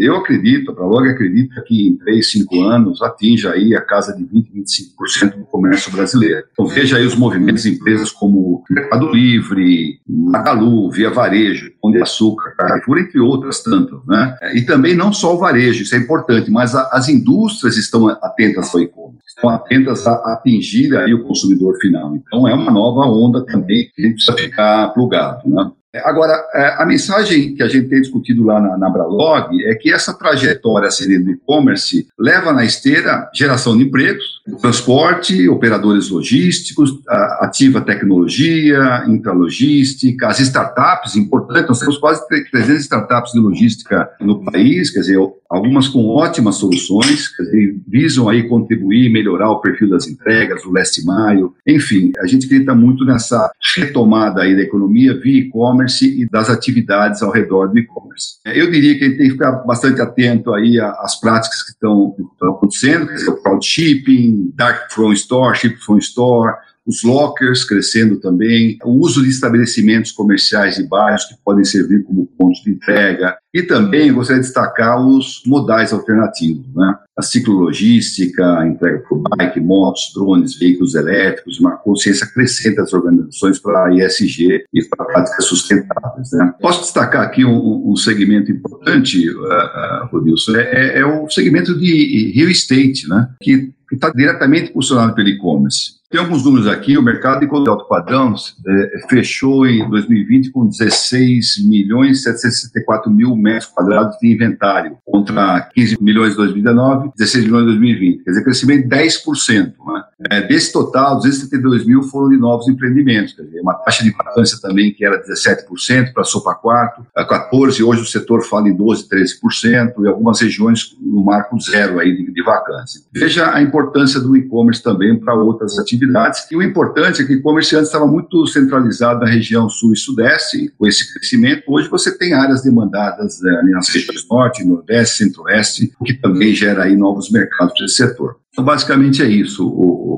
Eu 0.00 0.16
acredito, 0.16 0.70
a 0.70 0.74
Prolog 0.74 1.08
acredita 1.08 1.62
que 1.66 1.88
em 1.88 1.96
3, 1.96 2.30
5 2.30 2.62
anos 2.62 3.00
atinja 3.00 3.52
aí 3.52 3.74
a 3.74 3.80
casa 3.80 4.14
de 4.14 4.24
20, 4.24 4.52
25% 4.52 5.38
do 5.38 5.44
comércio 5.46 5.90
brasileiro. 5.90 6.44
Então 6.52 6.66
veja 6.66 6.98
aí 6.98 7.06
os 7.06 7.14
movimentos 7.14 7.62
de 7.62 7.70
empresas 7.70 8.10
como 8.10 8.62
Mercado 8.68 9.10
Livre, 9.10 9.98
Magalu, 10.06 10.90
Via 10.90 11.10
Varejo, 11.10 11.72
Pão 11.80 11.90
de 11.90 12.02
Açúcar, 12.02 12.54
Carrefour, 12.56 12.98
entre 12.98 13.18
outras 13.18 13.62
tantas. 13.62 13.98
Né? 14.06 14.36
E 14.54 14.62
também 14.62 14.94
não 14.94 15.12
só 15.12 15.34
o 15.34 15.38
varejo, 15.38 15.82
isso 15.82 15.94
é 15.94 15.98
importante, 15.98 16.50
mas 16.52 16.74
a, 16.74 16.88
as 16.92 17.08
indústrias 17.08 17.76
estão 17.76 18.08
atentas 18.08 18.74
ao 18.74 18.80
e-commerce, 18.80 19.26
estão 19.26 19.50
atentas 19.50 20.06
a 20.06 20.12
atingir 20.34 20.96
aí 20.96 21.14
o 21.14 21.24
consumidor 21.24 21.78
final. 21.78 22.14
Então 22.14 22.46
é 22.46 22.54
uma 22.54 22.70
nova 22.70 23.00
onda 23.06 23.44
também 23.44 23.90
que 23.94 24.02
a 24.02 24.06
gente 24.06 24.14
precisa 24.16 24.36
ficar 24.36 24.88
plugado. 24.88 25.48
Né? 25.48 25.70
Agora, 25.96 26.32
é, 26.54 26.82
a 26.82 26.86
mensagem 26.86 27.54
que 27.54 27.62
a 27.62 27.68
gente 27.68 27.88
tem 27.88 28.00
discutido 28.00 28.44
lá 28.44 28.58
na, 28.60 28.78
na 28.78 28.88
Bralog 28.88 29.62
é 29.64 29.74
que 29.74 29.92
essa 29.92 30.14
trajetória 30.14 30.88
do 31.22 31.30
e-commerce 31.30 32.06
leva 32.18 32.52
na 32.52 32.64
esteira 32.64 33.28
geração 33.34 33.76
de 33.76 33.84
empregos, 33.84 34.24
transporte, 34.60 35.48
operadores 35.48 36.08
logísticos, 36.08 36.98
ativa 37.40 37.80
tecnologia, 37.80 39.04
intralogística, 39.06 40.28
as 40.28 40.40
startups, 40.40 41.14
importante, 41.14 41.68
nós 41.68 41.78
temos 41.78 41.98
quase 41.98 42.26
300 42.28 42.82
startups 42.82 43.32
de 43.32 43.38
logística 43.38 44.08
no 44.20 44.42
país, 44.44 44.90
quer 44.90 45.00
dizer, 45.00 45.18
algumas 45.48 45.88
com 45.88 46.06
ótimas 46.06 46.56
soluções, 46.56 47.28
quer 47.28 47.42
dizer, 47.42 47.76
visam 47.86 48.28
aí 48.28 48.48
contribuir 48.48 49.12
melhorar 49.12 49.50
o 49.50 49.60
perfil 49.60 49.90
das 49.90 50.08
entregas, 50.08 50.64
o 50.64 50.72
last 50.72 51.02
mile, 51.04 51.50
enfim, 51.66 52.12
a 52.18 52.26
gente 52.26 52.46
acredita 52.46 52.74
muito 52.74 53.04
nessa 53.04 53.50
retomada 53.76 54.42
aí 54.42 54.56
da 54.56 54.62
economia 54.62 55.18
via 55.20 55.40
e-commerce 55.40 55.81
e 55.86 56.28
das 56.28 56.48
atividades 56.50 57.22
ao 57.22 57.30
redor 57.30 57.68
do 57.68 57.78
e-commerce. 57.78 58.38
Eu 58.44 58.70
diria 58.70 58.98
que 58.98 59.04
a 59.04 59.08
gente 59.08 59.18
tem 59.18 59.26
que 59.26 59.32
ficar 59.32 59.52
bastante 59.64 60.00
atento 60.00 60.52
aí 60.54 60.78
às 60.80 61.18
práticas 61.20 61.62
que 61.62 61.70
estão, 61.70 62.14
acontecendo, 62.42 63.06
quer 63.06 63.14
dizer, 63.14 63.30
o 63.30 63.42
crowdshipping, 63.42 64.52
dark 64.54 64.92
from 64.92 65.12
store, 65.12 65.56
ship 65.56 65.76
from 65.84 65.98
store, 65.98 66.54
os 66.86 67.02
lockers 67.02 67.64
crescendo 67.64 68.18
também, 68.18 68.76
o 68.84 69.00
uso 69.00 69.22
de 69.22 69.30
estabelecimentos 69.30 70.10
comerciais 70.10 70.76
de 70.76 70.82
bairros 70.82 71.24
que 71.24 71.34
podem 71.44 71.64
servir 71.64 72.02
como 72.02 72.26
pontos 72.26 72.60
de 72.62 72.70
entrega, 72.70 73.36
e 73.54 73.62
também 73.62 74.12
gostaria 74.12 74.40
de 74.40 74.46
destacar 74.46 74.98
os 75.06 75.42
modais 75.46 75.92
alternativos, 75.92 76.66
né? 76.74 76.96
a 77.16 77.22
ciclologística, 77.22 78.58
a 78.58 78.66
entrega 78.66 79.04
por 79.06 79.22
bike, 79.22 79.60
motos, 79.60 80.12
drones, 80.14 80.58
veículos 80.58 80.94
elétricos, 80.94 81.60
uma 81.60 81.76
consciência 81.76 82.26
crescente 82.26 82.76
das 82.76 82.92
organizações 82.92 83.58
para 83.58 83.86
a 83.86 83.94
ESG 83.94 84.64
e 84.72 84.84
para 84.84 85.04
práticas 85.04 85.44
sustentáveis. 85.44 86.32
Né? 86.32 86.54
Posso 86.60 86.80
destacar 86.80 87.22
aqui 87.22 87.44
um, 87.44 87.90
um 87.90 87.96
segmento 87.96 88.50
importante, 88.50 89.28
uh, 89.28 89.42
uh, 89.42 90.08
Rodilson, 90.10 90.56
é, 90.56 90.62
é, 90.62 90.98
é, 91.00 91.06
o 91.06 91.28
segmento 91.28 91.78
de 91.78 92.32
real 92.34 92.48
estate, 92.48 93.06
né? 93.06 93.28
que 93.42 93.70
está 93.92 94.10
diretamente 94.10 94.70
impulsionado 94.70 95.14
pelo 95.14 95.28
e-commerce. 95.28 96.02
Tem 96.12 96.20
alguns 96.20 96.44
números 96.44 96.66
aqui, 96.66 96.98
o 96.98 97.02
mercado 97.02 97.40
de 97.40 97.46
conteúdo 97.46 97.70
alto 97.70 97.88
padrão 97.88 98.34
é, 98.66 99.08
fechou 99.08 99.66
em 99.66 99.88
2020 99.88 100.50
com 100.50 100.66
16 100.66 101.66
milhões 101.66 102.22
764 102.22 103.10
mil 103.10 103.34
metros 103.42 103.66
quadrados 103.66 104.16
de 104.18 104.32
inventário, 104.32 104.96
contra 105.04 105.60
15 105.74 105.98
milhões 106.00 106.34
em 106.34 106.36
2019, 106.36 107.10
16 107.16 107.44
milhões 107.44 107.62
em 107.62 107.66
2020. 107.66 108.24
Quer 108.24 108.30
dizer, 108.30 108.44
crescimento 108.44 108.88
de 108.88 108.96
10%. 108.96 109.72
Né? 109.86 110.02
É, 110.30 110.40
desse 110.42 110.72
total, 110.72 111.16
272 111.16 111.84
mil 111.84 112.02
foram 112.04 112.28
de 112.28 112.36
novos 112.36 112.68
empreendimentos, 112.68 113.34
quer 113.34 113.42
dizer, 113.42 113.60
uma 113.60 113.74
taxa 113.74 114.04
de 114.04 114.10
vacância 114.10 114.58
também 114.60 114.92
que 114.92 115.04
era 115.04 115.20
17%, 115.22 116.12
passou 116.12 116.42
para 116.42 116.56
4%, 116.56 117.06
14%, 117.16 117.86
hoje 117.86 118.02
o 118.02 118.06
setor 118.06 118.42
fala 118.44 118.68
em 118.68 118.76
12%, 118.76 119.08
13%, 119.08 120.04
e 120.04 120.08
algumas 120.08 120.40
regiões 120.40 120.96
no 121.00 121.24
marco 121.24 121.58
zero 121.60 121.98
aí 121.98 122.16
de, 122.16 122.32
de 122.32 122.42
vacância. 122.42 123.00
Veja 123.12 123.52
a 123.52 123.60
importância 123.62 124.20
do 124.20 124.36
e-commerce 124.36 124.82
também 124.82 125.18
para 125.18 125.34
outras 125.34 125.78
atividades, 125.78 126.46
e 126.50 126.56
o 126.56 126.62
importante 126.62 127.22
é 127.22 127.24
que 127.24 127.34
o 127.34 127.36
e-commerce 127.36 127.74
antes 127.74 127.88
estava 127.88 128.06
muito 128.06 128.46
centralizado 128.46 129.20
na 129.20 129.26
região 129.26 129.68
sul 129.68 129.92
e 129.92 129.96
sudeste, 129.96 130.72
com 130.78 130.86
esse 130.86 131.12
crescimento, 131.12 131.64
hoje 131.66 131.88
você 131.88 132.16
tem 132.16 132.32
áreas 132.34 132.62
demandadas 132.62 133.31
é, 133.42 133.62
nas 133.70 133.88
regiões 133.88 134.26
norte, 134.28 134.64
nordeste, 134.64 135.18
centro-oeste, 135.18 135.92
o 136.00 136.04
que 136.04 136.14
também 136.14 136.54
gera 136.54 136.84
aí 136.84 136.96
novos 136.96 137.30
mercados 137.30 137.74
para 137.74 137.86
esse 137.86 137.94
setor. 137.94 138.36
Então, 138.50 138.64
basicamente 138.64 139.22
é 139.22 139.28
isso, 139.28 139.66
o, 139.66 140.00
o. 140.00 140.12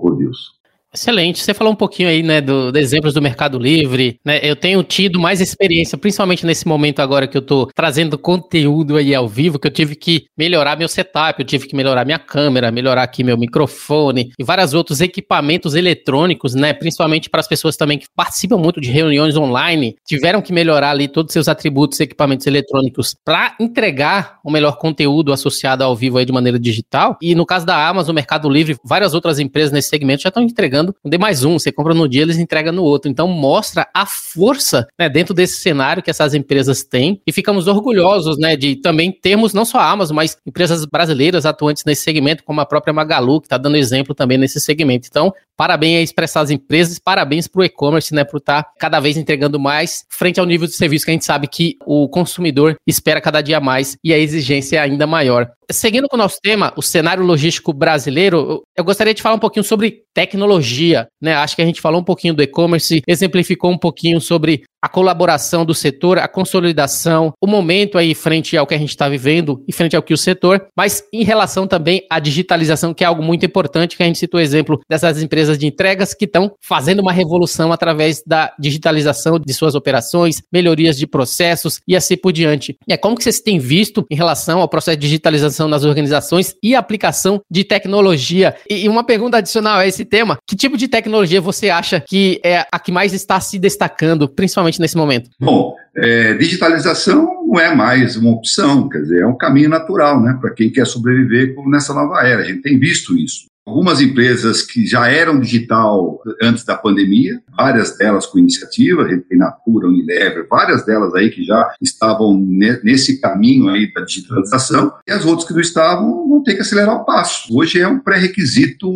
Excelente. 0.95 1.43
Você 1.43 1.53
falou 1.53 1.73
um 1.73 1.77
pouquinho 1.77 2.09
aí, 2.09 2.23
né, 2.23 2.41
do, 2.41 2.71
do, 2.71 2.79
exemplos 2.79 3.13
do 3.13 3.21
Mercado 3.21 3.59
Livre, 3.59 4.21
né? 4.25 4.39
Eu 4.43 4.55
tenho 4.55 4.81
tido 4.85 5.19
mais 5.19 5.41
experiência, 5.41 5.99
principalmente 5.99 6.47
nesse 6.47 6.69
momento 6.69 7.01
agora 7.01 7.27
que 7.27 7.37
eu 7.37 7.43
tô 7.43 7.69
trazendo 7.75 8.17
conteúdo 8.17 8.97
aí 8.97 9.13
ao 9.13 9.29
vivo, 9.29 9.59
que 9.59 9.67
eu 9.67 9.73
tive 9.73 9.97
que 9.97 10.27
melhorar 10.39 10.79
meu 10.79 10.87
setup, 10.87 11.41
eu 11.41 11.45
tive 11.47 11.67
que 11.67 11.75
melhorar 11.75 12.05
minha 12.05 12.19
câmera, 12.19 12.71
melhorar 12.71 13.03
aqui 13.03 13.25
meu 13.25 13.37
microfone 13.37 14.31
e 14.39 14.45
vários 14.45 14.73
outros 14.73 15.01
equipamentos 15.01 15.75
eletrônicos, 15.75 16.55
né? 16.55 16.73
Principalmente 16.73 17.29
para 17.29 17.41
as 17.41 17.49
pessoas 17.49 17.77
também 17.77 17.99
que 17.99 18.07
participam 18.15 18.57
muito 18.57 18.81
de 18.81 18.89
reuniões 18.89 19.37
online, 19.37 19.97
tiveram 20.07 20.41
que 20.41 20.53
melhorar 20.53 20.91
ali 20.91 21.09
todos 21.09 21.31
os 21.31 21.33
seus 21.33 21.49
atributos 21.49 21.99
e 21.99 22.05
equipamentos 22.05 22.47
eletrônicos 22.47 23.17
para 23.25 23.57
entregar 23.59 24.39
o 24.45 24.51
melhor 24.51 24.79
conteúdo 24.79 25.33
associado 25.33 25.83
ao 25.83 25.97
vivo 25.97 26.19
aí 26.19 26.25
de 26.25 26.33
maneira 26.33 26.59
digital. 26.59 27.19
E 27.21 27.35
no 27.35 27.45
caso 27.45 27.67
da 27.67 27.89
Amazon, 27.89 28.15
Mercado 28.15 28.49
Livre, 28.49 28.77
várias 28.85 29.13
outras 29.13 29.41
empresas 29.41 29.73
nesse 29.73 29.89
segmento 29.89 30.23
já 30.23 30.29
estão 30.29 30.43
entregando 30.43 30.84
entregando 30.85 30.95
um 31.05 31.19
mais 31.19 31.45
um. 31.45 31.59
Você 31.59 31.73
compra 31.73 31.95
no 31.95 32.09
dia, 32.09 32.23
eles 32.23 32.39
entregam 32.39 32.73
no 32.73 32.83
outro. 32.83 33.11
Então 33.11 33.29
mostra 33.29 33.89
a 33.95 34.05
força 34.05 34.87
né, 34.99 35.09
dentro 35.09 35.35
desse 35.35 35.61
cenário 35.61 36.03
que 36.03 36.11
essas 36.11 36.35
empresas 36.35 36.83
têm 36.83 37.21
e 37.27 37.33
ficamos 37.33 37.67
orgulhosos 37.67 38.39
né, 38.39 38.57
de 38.57 38.77
também 38.77 39.11
termos 39.11 39.55
não 39.55 39.65
só 39.65 39.79
a 39.79 39.91
Amazon, 39.91 40.17
mas 40.17 40.37
empresas 40.47 40.85
brasileiras 40.85 41.47
atuantes 41.47 41.85
nesse 41.85 42.03
segmento, 42.03 42.45
como 42.45 42.61
a 42.61 42.67
própria 42.67 42.93
Magalu, 42.93 43.41
que 43.41 43.47
está 43.47 43.57
dando 43.57 43.77
exemplo 43.77 44.15
também 44.15 44.39
nesse 44.39 44.61
segmento. 44.61 45.09
Então, 45.11 45.33
parabéns 45.57 46.13
para 46.13 46.25
essas 46.25 46.51
empresas, 46.51 46.99
parabéns 46.99 47.47
para 47.47 47.61
o 47.61 47.65
e-commerce, 47.65 48.15
né, 48.15 48.25
por 48.25 48.39
estar 48.39 48.63
tá 48.63 48.71
cada 48.79 49.01
vez 49.01 49.17
entregando 49.17 49.59
mais 49.59 50.05
frente 50.09 50.41
ao 50.41 50.47
nível 50.47 50.67
de 50.67 50.75
serviço 50.75 51.05
que 51.05 51.11
a 51.11 51.15
gente 51.15 51.25
sabe 51.25 51.47
que 51.47 51.77
o 51.87 52.09
consumidor 52.09 52.77
espera 52.87 53.21
cada 53.21 53.41
dia 53.41 53.61
mais 53.61 53.97
e 54.03 54.13
a 54.13 54.19
exigência 54.19 54.79
é 54.79 54.81
ainda 54.81 55.07
maior. 55.07 55.51
Seguindo 55.71 56.09
com 56.09 56.17
o 56.17 56.19
nosso 56.19 56.39
tema, 56.43 56.73
o 56.77 56.83
cenário 56.83 57.25
logístico 57.25 57.73
brasileiro, 57.73 58.63
eu 58.77 58.85
gostaria 58.85 59.15
de 59.15 59.23
falar 59.23 59.37
um 59.37 59.41
pouquinho 59.41 59.65
sobre 59.65 60.03
tecnologia, 60.13 60.74
né? 61.21 61.35
Acho 61.35 61.57
que 61.57 61.63
a 61.63 61.67
gente 61.67 61.81
falou 61.81 62.01
um 62.01 62.05
pouquinho 62.05 62.35
do 62.35 62.43
e-commerce, 62.43 63.03
exemplificou 63.07 63.71
um 63.71 63.79
pouquinho 63.79 64.21
sobre 64.21 64.65
a 64.85 64.89
colaboração 64.89 65.65
do 65.65 65.75
setor, 65.75 66.19
a 66.19 66.29
consolidação, 66.29 67.33
o 67.41 67.47
momento 67.47 67.97
aí 67.97 68.15
frente 68.15 68.55
ao 68.55 68.67
que 68.67 68.75
a 68.75 68.79
gente 68.79 68.91
está 68.91 69.09
vivendo 69.09 69.65
e 69.67 69.73
frente 69.73 69.97
ao 69.97 70.03
que 70.03 70.13
o 70.13 70.19
setor, 70.19 70.67
mas 70.77 71.03
em 71.11 71.25
relação 71.25 71.67
também 71.67 72.03
à 72.11 72.19
digitalização, 72.19 72.93
que 72.93 73.03
é 73.03 73.07
algo 73.07 73.23
muito 73.23 73.47
importante, 73.47 73.97
que 73.97 74.03
a 74.03 74.07
gente 74.07 74.19
citou 74.19 74.39
o 74.39 74.43
exemplo 74.43 74.79
dessas 74.87 75.23
empresas 75.23 75.57
de 75.57 75.67
entregas 75.67 76.13
que 76.13 76.27
estão 76.27 76.53
fazendo 76.61 77.01
uma 77.01 77.15
revolução 77.15 77.73
através 77.73 78.23
da 78.27 78.53
digitalização 78.59 79.39
de 79.39 79.55
suas 79.55 79.75
operações, 79.75 80.43
melhorias 80.53 80.99
de 80.99 81.07
processos 81.07 81.81
e 81.89 81.97
assim 81.97 82.19
por 82.19 82.31
diante. 82.31 82.77
É 82.87 82.99
como 82.99 83.17
que 83.17 83.23
vocês 83.23 83.41
têm 83.41 83.59
visto 83.59 84.05
em 84.11 84.15
relação 84.15 84.61
ao 84.61 84.69
processo 84.69 84.99
de 84.99 85.07
digitalização 85.07 85.67
nas 85.67 85.85
organizações 85.85 86.55
e 86.63 86.75
aplicação 86.75 87.41
de 87.51 87.65
tecnologia? 87.65 88.55
E 88.69 88.87
uma 88.87 89.03
pergunta 89.03 89.39
adicional 89.39 89.79
a 89.79 89.87
esse 89.87 90.05
tema, 90.05 90.37
que 90.47 90.55
tipo 90.55 90.77
de 90.77 90.89
tecnologia 90.89 91.41
você 91.41 91.71
acha 91.71 92.05
que 92.07 92.39
é 92.45 92.67
a 92.71 92.79
que 92.79 92.93
mais 92.93 93.15
está 93.15 93.41
se 93.41 93.59
destacando, 93.59 94.29
principalmente 94.29 94.74
nesse 94.81 94.97
momento? 94.97 95.31
Bom, 95.41 95.75
é, 95.97 96.35
digitalização 96.35 97.45
não 97.47 97.61
é 97.61 97.75
mais 97.75 98.17
uma 98.17 98.31
opção, 98.31 98.89
quer 98.89 99.03
dizer, 99.03 99.23
é 99.23 99.27
um 99.27 99.37
caminho 99.37 99.69
natural, 99.69 100.21
né, 100.21 100.37
para 100.41 100.51
quem 100.51 100.71
quer 100.71 100.87
sobreviver 100.87 101.55
nessa 101.67 101.95
nova 101.95 102.21
era. 102.27 102.43
A 102.43 102.45
gente 102.45 102.63
tem 102.63 102.79
visto 102.79 103.17
isso. 103.17 103.47
Algumas 103.67 104.01
empresas 104.01 104.63
que 104.63 104.87
já 104.87 105.09
eram 105.09 105.41
digital 105.41 106.21
antes 106.43 106.65
da 106.65 106.77
pandemia, 106.77 107.43
várias 107.57 107.97
delas 107.97 108.27
com 108.27 108.39
iniciativa, 108.39 109.09
Natura, 109.33 109.89
Unilever, 109.89 110.47
várias 110.49 110.85
delas 110.85 111.15
aí 111.15 111.31
que 111.31 111.45
já 111.45 111.75
estavam 111.81 112.37
nesse 112.39 113.21
caminho 113.21 113.69
aí 113.69 113.93
da 113.93 114.03
digitalização, 114.03 114.93
e 115.07 115.13
as 115.13 115.25
outras 115.25 115.47
que 115.49 115.55
não 115.55 115.61
estavam 115.61 116.29
vão 116.29 116.43
ter 116.43 116.55
que 116.55 116.61
acelerar 116.61 116.95
o 116.95 117.05
passo. 117.05 117.49
Hoje 117.57 117.81
é 117.81 117.89
um 117.89 117.99
pré-requisito 117.99 118.87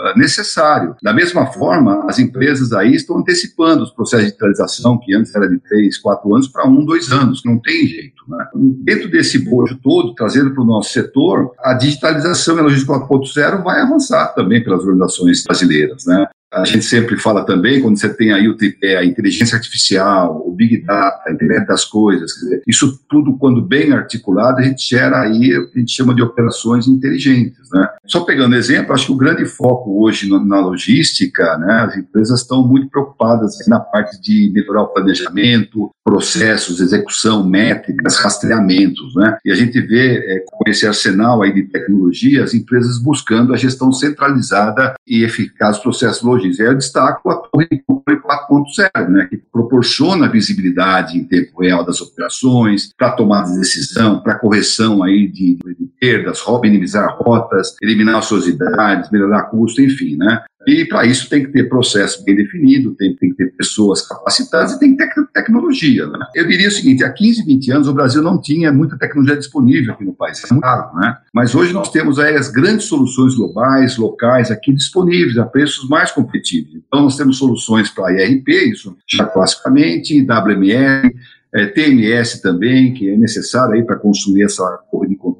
ah, 0.00 0.14
necessário. 0.16 0.94
Da 1.02 1.12
mesma 1.12 1.46
forma, 1.46 2.04
as 2.08 2.18
empresas 2.18 2.72
aí 2.72 2.94
estão 2.94 3.18
antecipando 3.18 3.82
os 3.82 3.90
processos 3.90 4.26
de 4.26 4.32
digitalização, 4.32 4.98
que 4.98 5.14
antes 5.14 5.34
era 5.34 5.48
de 5.48 5.58
três, 5.60 5.98
quatro 5.98 6.34
anos, 6.34 6.48
para 6.48 6.68
um, 6.68 6.84
dois 6.84 7.10
anos, 7.10 7.42
não 7.44 7.58
tem 7.58 7.86
jeito. 7.86 8.22
Né? 8.28 8.46
Dentro 8.84 9.10
desse 9.10 9.38
bojo 9.38 9.78
todo, 9.82 10.14
trazendo 10.14 10.52
para 10.52 10.62
o 10.62 10.66
nosso 10.66 10.92
setor, 10.92 11.52
a 11.60 11.74
digitalização 11.74 12.56
e 12.56 12.60
a 12.60 12.62
logística 12.62 12.92
4.0 12.92 13.62
vai 13.62 13.80
avançar 13.80 14.01
também 14.34 14.62
pelas 14.62 14.80
organizações 14.80 15.44
brasileiras. 15.44 16.04
Né? 16.06 16.26
A 16.52 16.64
gente 16.64 16.84
sempre 16.84 17.16
fala 17.16 17.46
também, 17.46 17.80
quando 17.80 17.98
você 17.98 18.12
tem 18.12 18.30
aí 18.30 18.46
o 18.46 18.56
tripé, 18.56 18.98
a 18.98 19.04
inteligência 19.04 19.56
artificial, 19.56 20.42
o 20.46 20.52
Big 20.52 20.82
Data, 20.82 21.30
a 21.30 21.32
internet 21.32 21.66
das 21.66 21.84
coisas, 21.84 22.30
dizer, 22.32 22.62
isso 22.68 23.00
tudo, 23.08 23.38
quando 23.38 23.62
bem 23.62 23.92
articulado, 23.92 24.58
a 24.58 24.62
gente 24.62 24.86
gera 24.86 25.22
aí 25.22 25.56
o 25.56 25.70
que 25.70 25.78
a 25.78 25.80
gente 25.80 25.92
chama 25.92 26.14
de 26.14 26.20
operações 26.20 26.86
inteligentes. 26.86 27.70
Né? 27.72 27.88
Só 28.06 28.20
pegando 28.20 28.54
exemplo, 28.54 28.92
acho 28.92 29.06
que 29.06 29.12
o 29.12 29.16
grande 29.16 29.46
foco 29.46 30.02
hoje 30.04 30.28
na 30.28 30.60
logística, 30.60 31.56
né, 31.56 31.86
as 31.88 31.96
empresas 31.96 32.40
estão 32.40 32.66
muito 32.66 32.88
preocupadas 32.90 33.56
na 33.66 33.80
parte 33.80 34.20
de 34.20 34.50
melhorar 34.52 34.82
o 34.82 34.88
planejamento, 34.88 35.90
processos, 36.04 36.80
execução, 36.80 37.48
métricas, 37.48 38.18
rastreamentos. 38.18 39.14
Né? 39.14 39.38
E 39.44 39.50
a 39.50 39.54
gente 39.54 39.80
vê, 39.80 40.18
é, 40.18 40.44
com 40.46 40.68
esse 40.68 40.86
arsenal 40.86 41.42
aí 41.42 41.52
de 41.54 41.62
tecnologia, 41.62 42.44
as 42.44 42.52
empresas 42.52 42.98
buscando 42.98 43.54
a 43.54 43.56
gestão 43.56 43.90
centralizada 43.90 44.94
e 45.06 45.24
eficaz 45.24 45.76
dos 45.76 45.82
processos 45.82 46.22
logísticos 46.22 46.41
Aí 46.46 46.66
eu 46.66 46.74
destaco 46.74 47.30
a 47.30 47.36
Torre 47.36 47.68
de 47.70 47.82
Controle 47.86 48.20
4.0, 48.20 49.08
né, 49.08 49.26
que 49.28 49.36
proporciona 49.36 50.28
visibilidade 50.28 51.18
em 51.18 51.24
tempo 51.24 51.62
real 51.62 51.84
das 51.84 52.00
operações, 52.00 52.90
para 52.96 53.12
tomada 53.12 53.50
de 53.50 53.58
decisão, 53.58 54.20
para 54.20 54.38
correção 54.38 55.02
aí 55.02 55.28
de, 55.28 55.56
de 55.56 55.90
perdas, 56.00 56.42
minimizar 56.62 57.16
rotas, 57.16 57.76
eliminar 57.80 58.18
ociosidades, 58.18 59.10
melhorar 59.10 59.44
custo, 59.44 59.80
enfim, 59.80 60.16
né? 60.16 60.42
E 60.66 60.84
para 60.84 61.04
isso 61.04 61.28
tem 61.28 61.44
que 61.44 61.50
ter 61.50 61.68
processo 61.68 62.24
bem 62.24 62.36
definido, 62.36 62.94
tem, 62.94 63.16
tem 63.16 63.30
que 63.30 63.36
ter 63.36 63.52
pessoas 63.56 64.06
capacitadas 64.06 64.72
e 64.72 64.78
tem 64.78 64.96
que 64.96 65.04
ter 65.04 65.26
tecnologia. 65.32 66.06
Né? 66.06 66.18
Eu 66.34 66.46
diria 66.46 66.68
o 66.68 66.70
seguinte: 66.70 67.02
há 67.04 67.12
15, 67.12 67.44
20 67.44 67.72
anos 67.72 67.88
o 67.88 67.94
Brasil 67.94 68.22
não 68.22 68.40
tinha 68.40 68.72
muita 68.72 68.96
tecnologia 68.96 69.36
disponível 69.36 69.94
aqui 69.94 70.04
no 70.04 70.14
país, 70.14 70.42
é 70.44 70.52
muito 70.52 70.62
caro, 70.62 70.96
né? 70.96 71.16
Mas 71.32 71.54
hoje 71.54 71.72
nós 71.72 71.90
temos 71.90 72.18
aí 72.18 72.36
as 72.36 72.50
grandes 72.50 72.86
soluções 72.86 73.34
globais, 73.34 73.96
locais, 73.96 74.50
aqui 74.50 74.72
disponíveis 74.72 75.36
a 75.38 75.44
preços 75.44 75.88
mais 75.88 76.10
competitivos. 76.12 76.74
Então 76.86 77.02
nós 77.02 77.16
temos 77.16 77.38
soluções 77.38 77.90
para 77.90 78.12
IRP, 78.12 78.70
isso 78.70 78.96
já 79.08 79.24
classicamente, 79.24 80.22
WML, 80.22 81.12
é, 81.54 81.66
TMS 81.66 82.40
também, 82.40 82.94
que 82.94 83.10
é 83.10 83.16
necessário 83.16 83.74
aí 83.74 83.82
para 83.82 83.96
construir 83.96 84.44
essa 84.44 84.64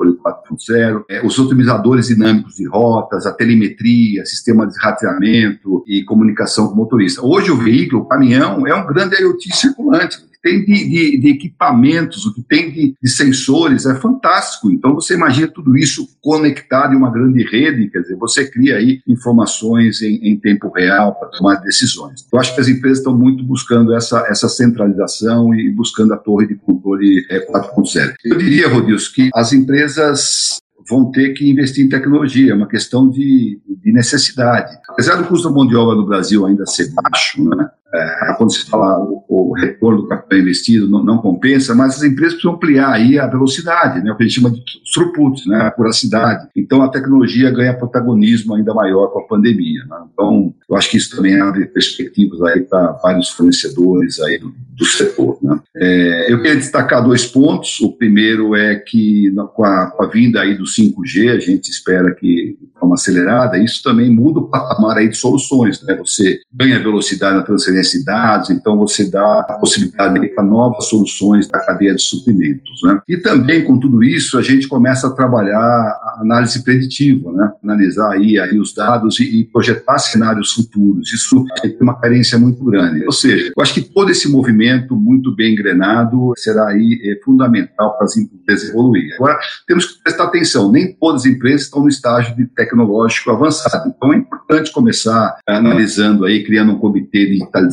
controle 0.02 0.18
4.0, 0.18 1.04
é, 1.08 1.24
os 1.24 1.38
otimizadores 1.38 2.08
dinâmicos 2.08 2.56
de 2.56 2.66
rotas, 2.68 3.26
a 3.26 3.32
telemetria, 3.32 4.24
sistema 4.26 4.66
de 4.66 4.78
rateamento 4.78 5.84
e 5.86 6.04
comunicação 6.04 6.68
com 6.68 6.74
o 6.74 6.76
motorista. 6.76 7.24
Hoje 7.24 7.50
o 7.50 7.56
veículo, 7.56 8.02
o 8.02 8.06
caminhão, 8.06 8.66
é 8.66 8.74
um 8.74 8.86
grande 8.86 9.20
IoT 9.20 9.54
circulante 9.54 10.18
tem 10.42 10.64
de, 10.64 10.88
de, 10.88 11.18
de 11.18 11.28
equipamentos, 11.28 12.26
o 12.26 12.34
que 12.34 12.42
tem 12.42 12.70
de, 12.70 12.96
de, 13.00 13.10
sensores, 13.10 13.86
é 13.86 13.94
fantástico. 13.94 14.70
Então 14.70 14.94
você 14.94 15.14
imagina 15.14 15.48
tudo 15.48 15.76
isso 15.76 16.08
conectado 16.20 16.94
em 16.94 16.96
uma 16.96 17.12
grande 17.12 17.44
rede, 17.44 17.88
quer 17.88 18.00
dizer, 18.00 18.16
você 18.16 18.50
cria 18.50 18.76
aí 18.76 19.00
informações 19.06 20.02
em, 20.02 20.16
em 20.22 20.38
tempo 20.38 20.70
real 20.74 21.14
para 21.14 21.28
tomar 21.28 21.56
decisões. 21.56 22.26
Eu 22.32 22.40
acho 22.40 22.54
que 22.54 22.60
as 22.60 22.68
empresas 22.68 22.98
estão 22.98 23.16
muito 23.16 23.44
buscando 23.44 23.94
essa, 23.94 24.26
essa 24.28 24.48
centralização 24.48 25.54
e 25.54 25.70
buscando 25.70 26.12
a 26.12 26.16
torre 26.16 26.46
de 26.46 26.56
controle 26.56 27.24
é, 27.30 27.46
4.0. 27.46 28.14
Eu 28.24 28.38
diria, 28.38 28.68
Rodilson, 28.68 29.12
que 29.14 29.30
as 29.34 29.52
empresas 29.52 30.60
vão 30.88 31.10
ter 31.10 31.30
que 31.30 31.48
investir 31.48 31.84
em 31.84 31.88
tecnologia, 31.88 32.52
é 32.52 32.54
uma 32.54 32.68
questão 32.68 33.08
de, 33.08 33.60
de 33.66 33.92
necessidade. 33.92 34.76
Apesar 34.88 35.16
do 35.16 35.24
custo 35.24 35.48
da 35.48 35.54
mão 35.54 35.66
de 35.66 35.76
obra 35.76 35.94
no 35.94 36.06
Brasil 36.06 36.44
ainda 36.44 36.66
ser 36.66 36.92
baixo, 36.92 37.42
né, 37.44 37.70
é, 37.94 38.34
quando 38.38 38.52
se 38.52 38.64
fala 38.70 38.98
o, 39.00 39.24
o, 39.28 39.52
retorno 39.52 40.02
do 40.02 40.08
capital 40.08 40.38
investido 40.38 40.88
não, 40.88 41.04
não, 41.04 41.18
compensa, 41.18 41.74
mas 41.74 41.96
as 41.96 42.02
empresas 42.02 42.34
precisam 42.34 42.54
ampliar 42.54 42.90
aí 42.90 43.18
a 43.18 43.26
velocidade, 43.26 44.02
né, 44.02 44.10
o 44.10 44.16
que 44.16 44.22
a 44.22 44.26
gente 44.26 44.40
chama 44.40 44.50
de 44.50 44.62
throughput, 44.94 45.46
né, 45.46 45.60
a 45.62 45.70
curacidade. 45.70 46.48
Então 46.56 46.82
a 46.82 46.88
tecnologia 46.88 47.50
ganha 47.50 47.74
protagonismo 47.74 48.54
ainda 48.54 48.72
maior 48.72 49.08
com 49.08 49.20
a 49.20 49.26
pandemia. 49.26 49.84
Né? 49.84 49.96
Então 50.12 50.54
eu 50.68 50.76
acho 50.76 50.90
que 50.90 50.96
isso 50.96 51.14
também 51.14 51.38
abre 51.38 51.66
perspectivas 51.66 52.40
aí 52.42 52.62
para 52.62 52.92
vários 52.92 53.28
fornecedores 53.28 54.20
aí 54.20 54.38
do, 54.38 54.54
do 54.74 54.84
setor. 54.86 55.38
Né? 55.42 55.60
É, 55.76 56.32
eu 56.32 56.38
queria 56.38 56.56
destacar 56.56 57.04
dois 57.04 57.26
pontos. 57.26 57.78
O 57.80 57.92
primeiro 57.92 58.54
é 58.56 58.76
que 58.76 59.30
com 59.54 59.64
a, 59.64 59.90
com 59.90 60.02
a 60.02 60.06
vinda 60.06 60.40
aí 60.40 60.56
do 60.56 60.64
5G, 60.64 61.30
a 61.30 61.38
gente 61.38 61.70
espera 61.70 62.14
que 62.14 62.56
forma 62.82 62.94
acelerada, 62.94 63.56
isso 63.58 63.82
também 63.82 64.10
muda 64.10 64.40
o 64.40 64.48
patamar 64.48 64.98
aí 64.98 65.08
de 65.08 65.16
soluções. 65.16 65.80
Né? 65.82 65.94
Você 65.96 66.40
ganha 66.52 66.82
velocidade 66.82 67.36
na 67.36 67.42
transferência 67.42 67.81
necessidades, 67.82 68.50
então 68.50 68.76
você 68.76 69.10
dá 69.10 69.40
a 69.40 69.54
possibilidade 69.54 70.28
para 70.28 70.44
novas 70.44 70.86
soluções 70.86 71.48
da 71.48 71.58
cadeia 71.58 71.94
de 71.94 72.02
suprimentos. 72.02 72.80
Né? 72.84 73.00
E 73.08 73.16
também, 73.16 73.64
com 73.64 73.78
tudo 73.78 74.02
isso, 74.02 74.38
a 74.38 74.42
gente 74.42 74.68
começa 74.68 75.08
a 75.08 75.10
trabalhar 75.10 75.58
a 75.58 76.18
análise 76.20 76.62
preditiva, 76.62 77.32
né? 77.32 77.52
analisar 77.62 78.12
aí, 78.12 78.38
aí 78.38 78.58
os 78.58 78.74
dados 78.74 79.18
e, 79.20 79.40
e 79.40 79.44
projetar 79.44 79.98
cenários 79.98 80.52
futuros. 80.52 81.12
Isso 81.12 81.44
tem 81.60 81.76
uma 81.80 81.98
carência 81.98 82.38
muito 82.38 82.64
grande. 82.64 83.04
Ou 83.04 83.12
seja, 83.12 83.52
eu 83.56 83.62
acho 83.62 83.74
que 83.74 83.82
todo 83.82 84.10
esse 84.10 84.28
movimento 84.28 84.94
muito 84.94 85.34
bem 85.34 85.52
engrenado 85.52 86.32
será 86.36 86.68
aí 86.68 87.00
é, 87.04 87.24
fundamental 87.24 87.96
para 87.96 88.04
as 88.04 88.16
empresas 88.16 88.70
evoluir. 88.70 89.14
Agora, 89.16 89.38
temos 89.66 89.86
que 89.86 90.02
prestar 90.02 90.24
atenção, 90.24 90.70
nem 90.70 90.94
todas 90.94 91.22
as 91.22 91.26
empresas 91.26 91.62
estão 91.62 91.82
no 91.82 91.88
estágio 91.88 92.36
de 92.36 92.46
tecnológico 92.46 93.30
avançado. 93.30 93.92
Então, 93.94 94.12
é 94.12 94.16
importante 94.16 94.72
começar 94.72 95.36
analisando 95.46 96.24
aí, 96.24 96.44
criando 96.44 96.72
um 96.72 96.78
comitê 96.78 97.26
de 97.26 97.32
digitalização 97.32 97.71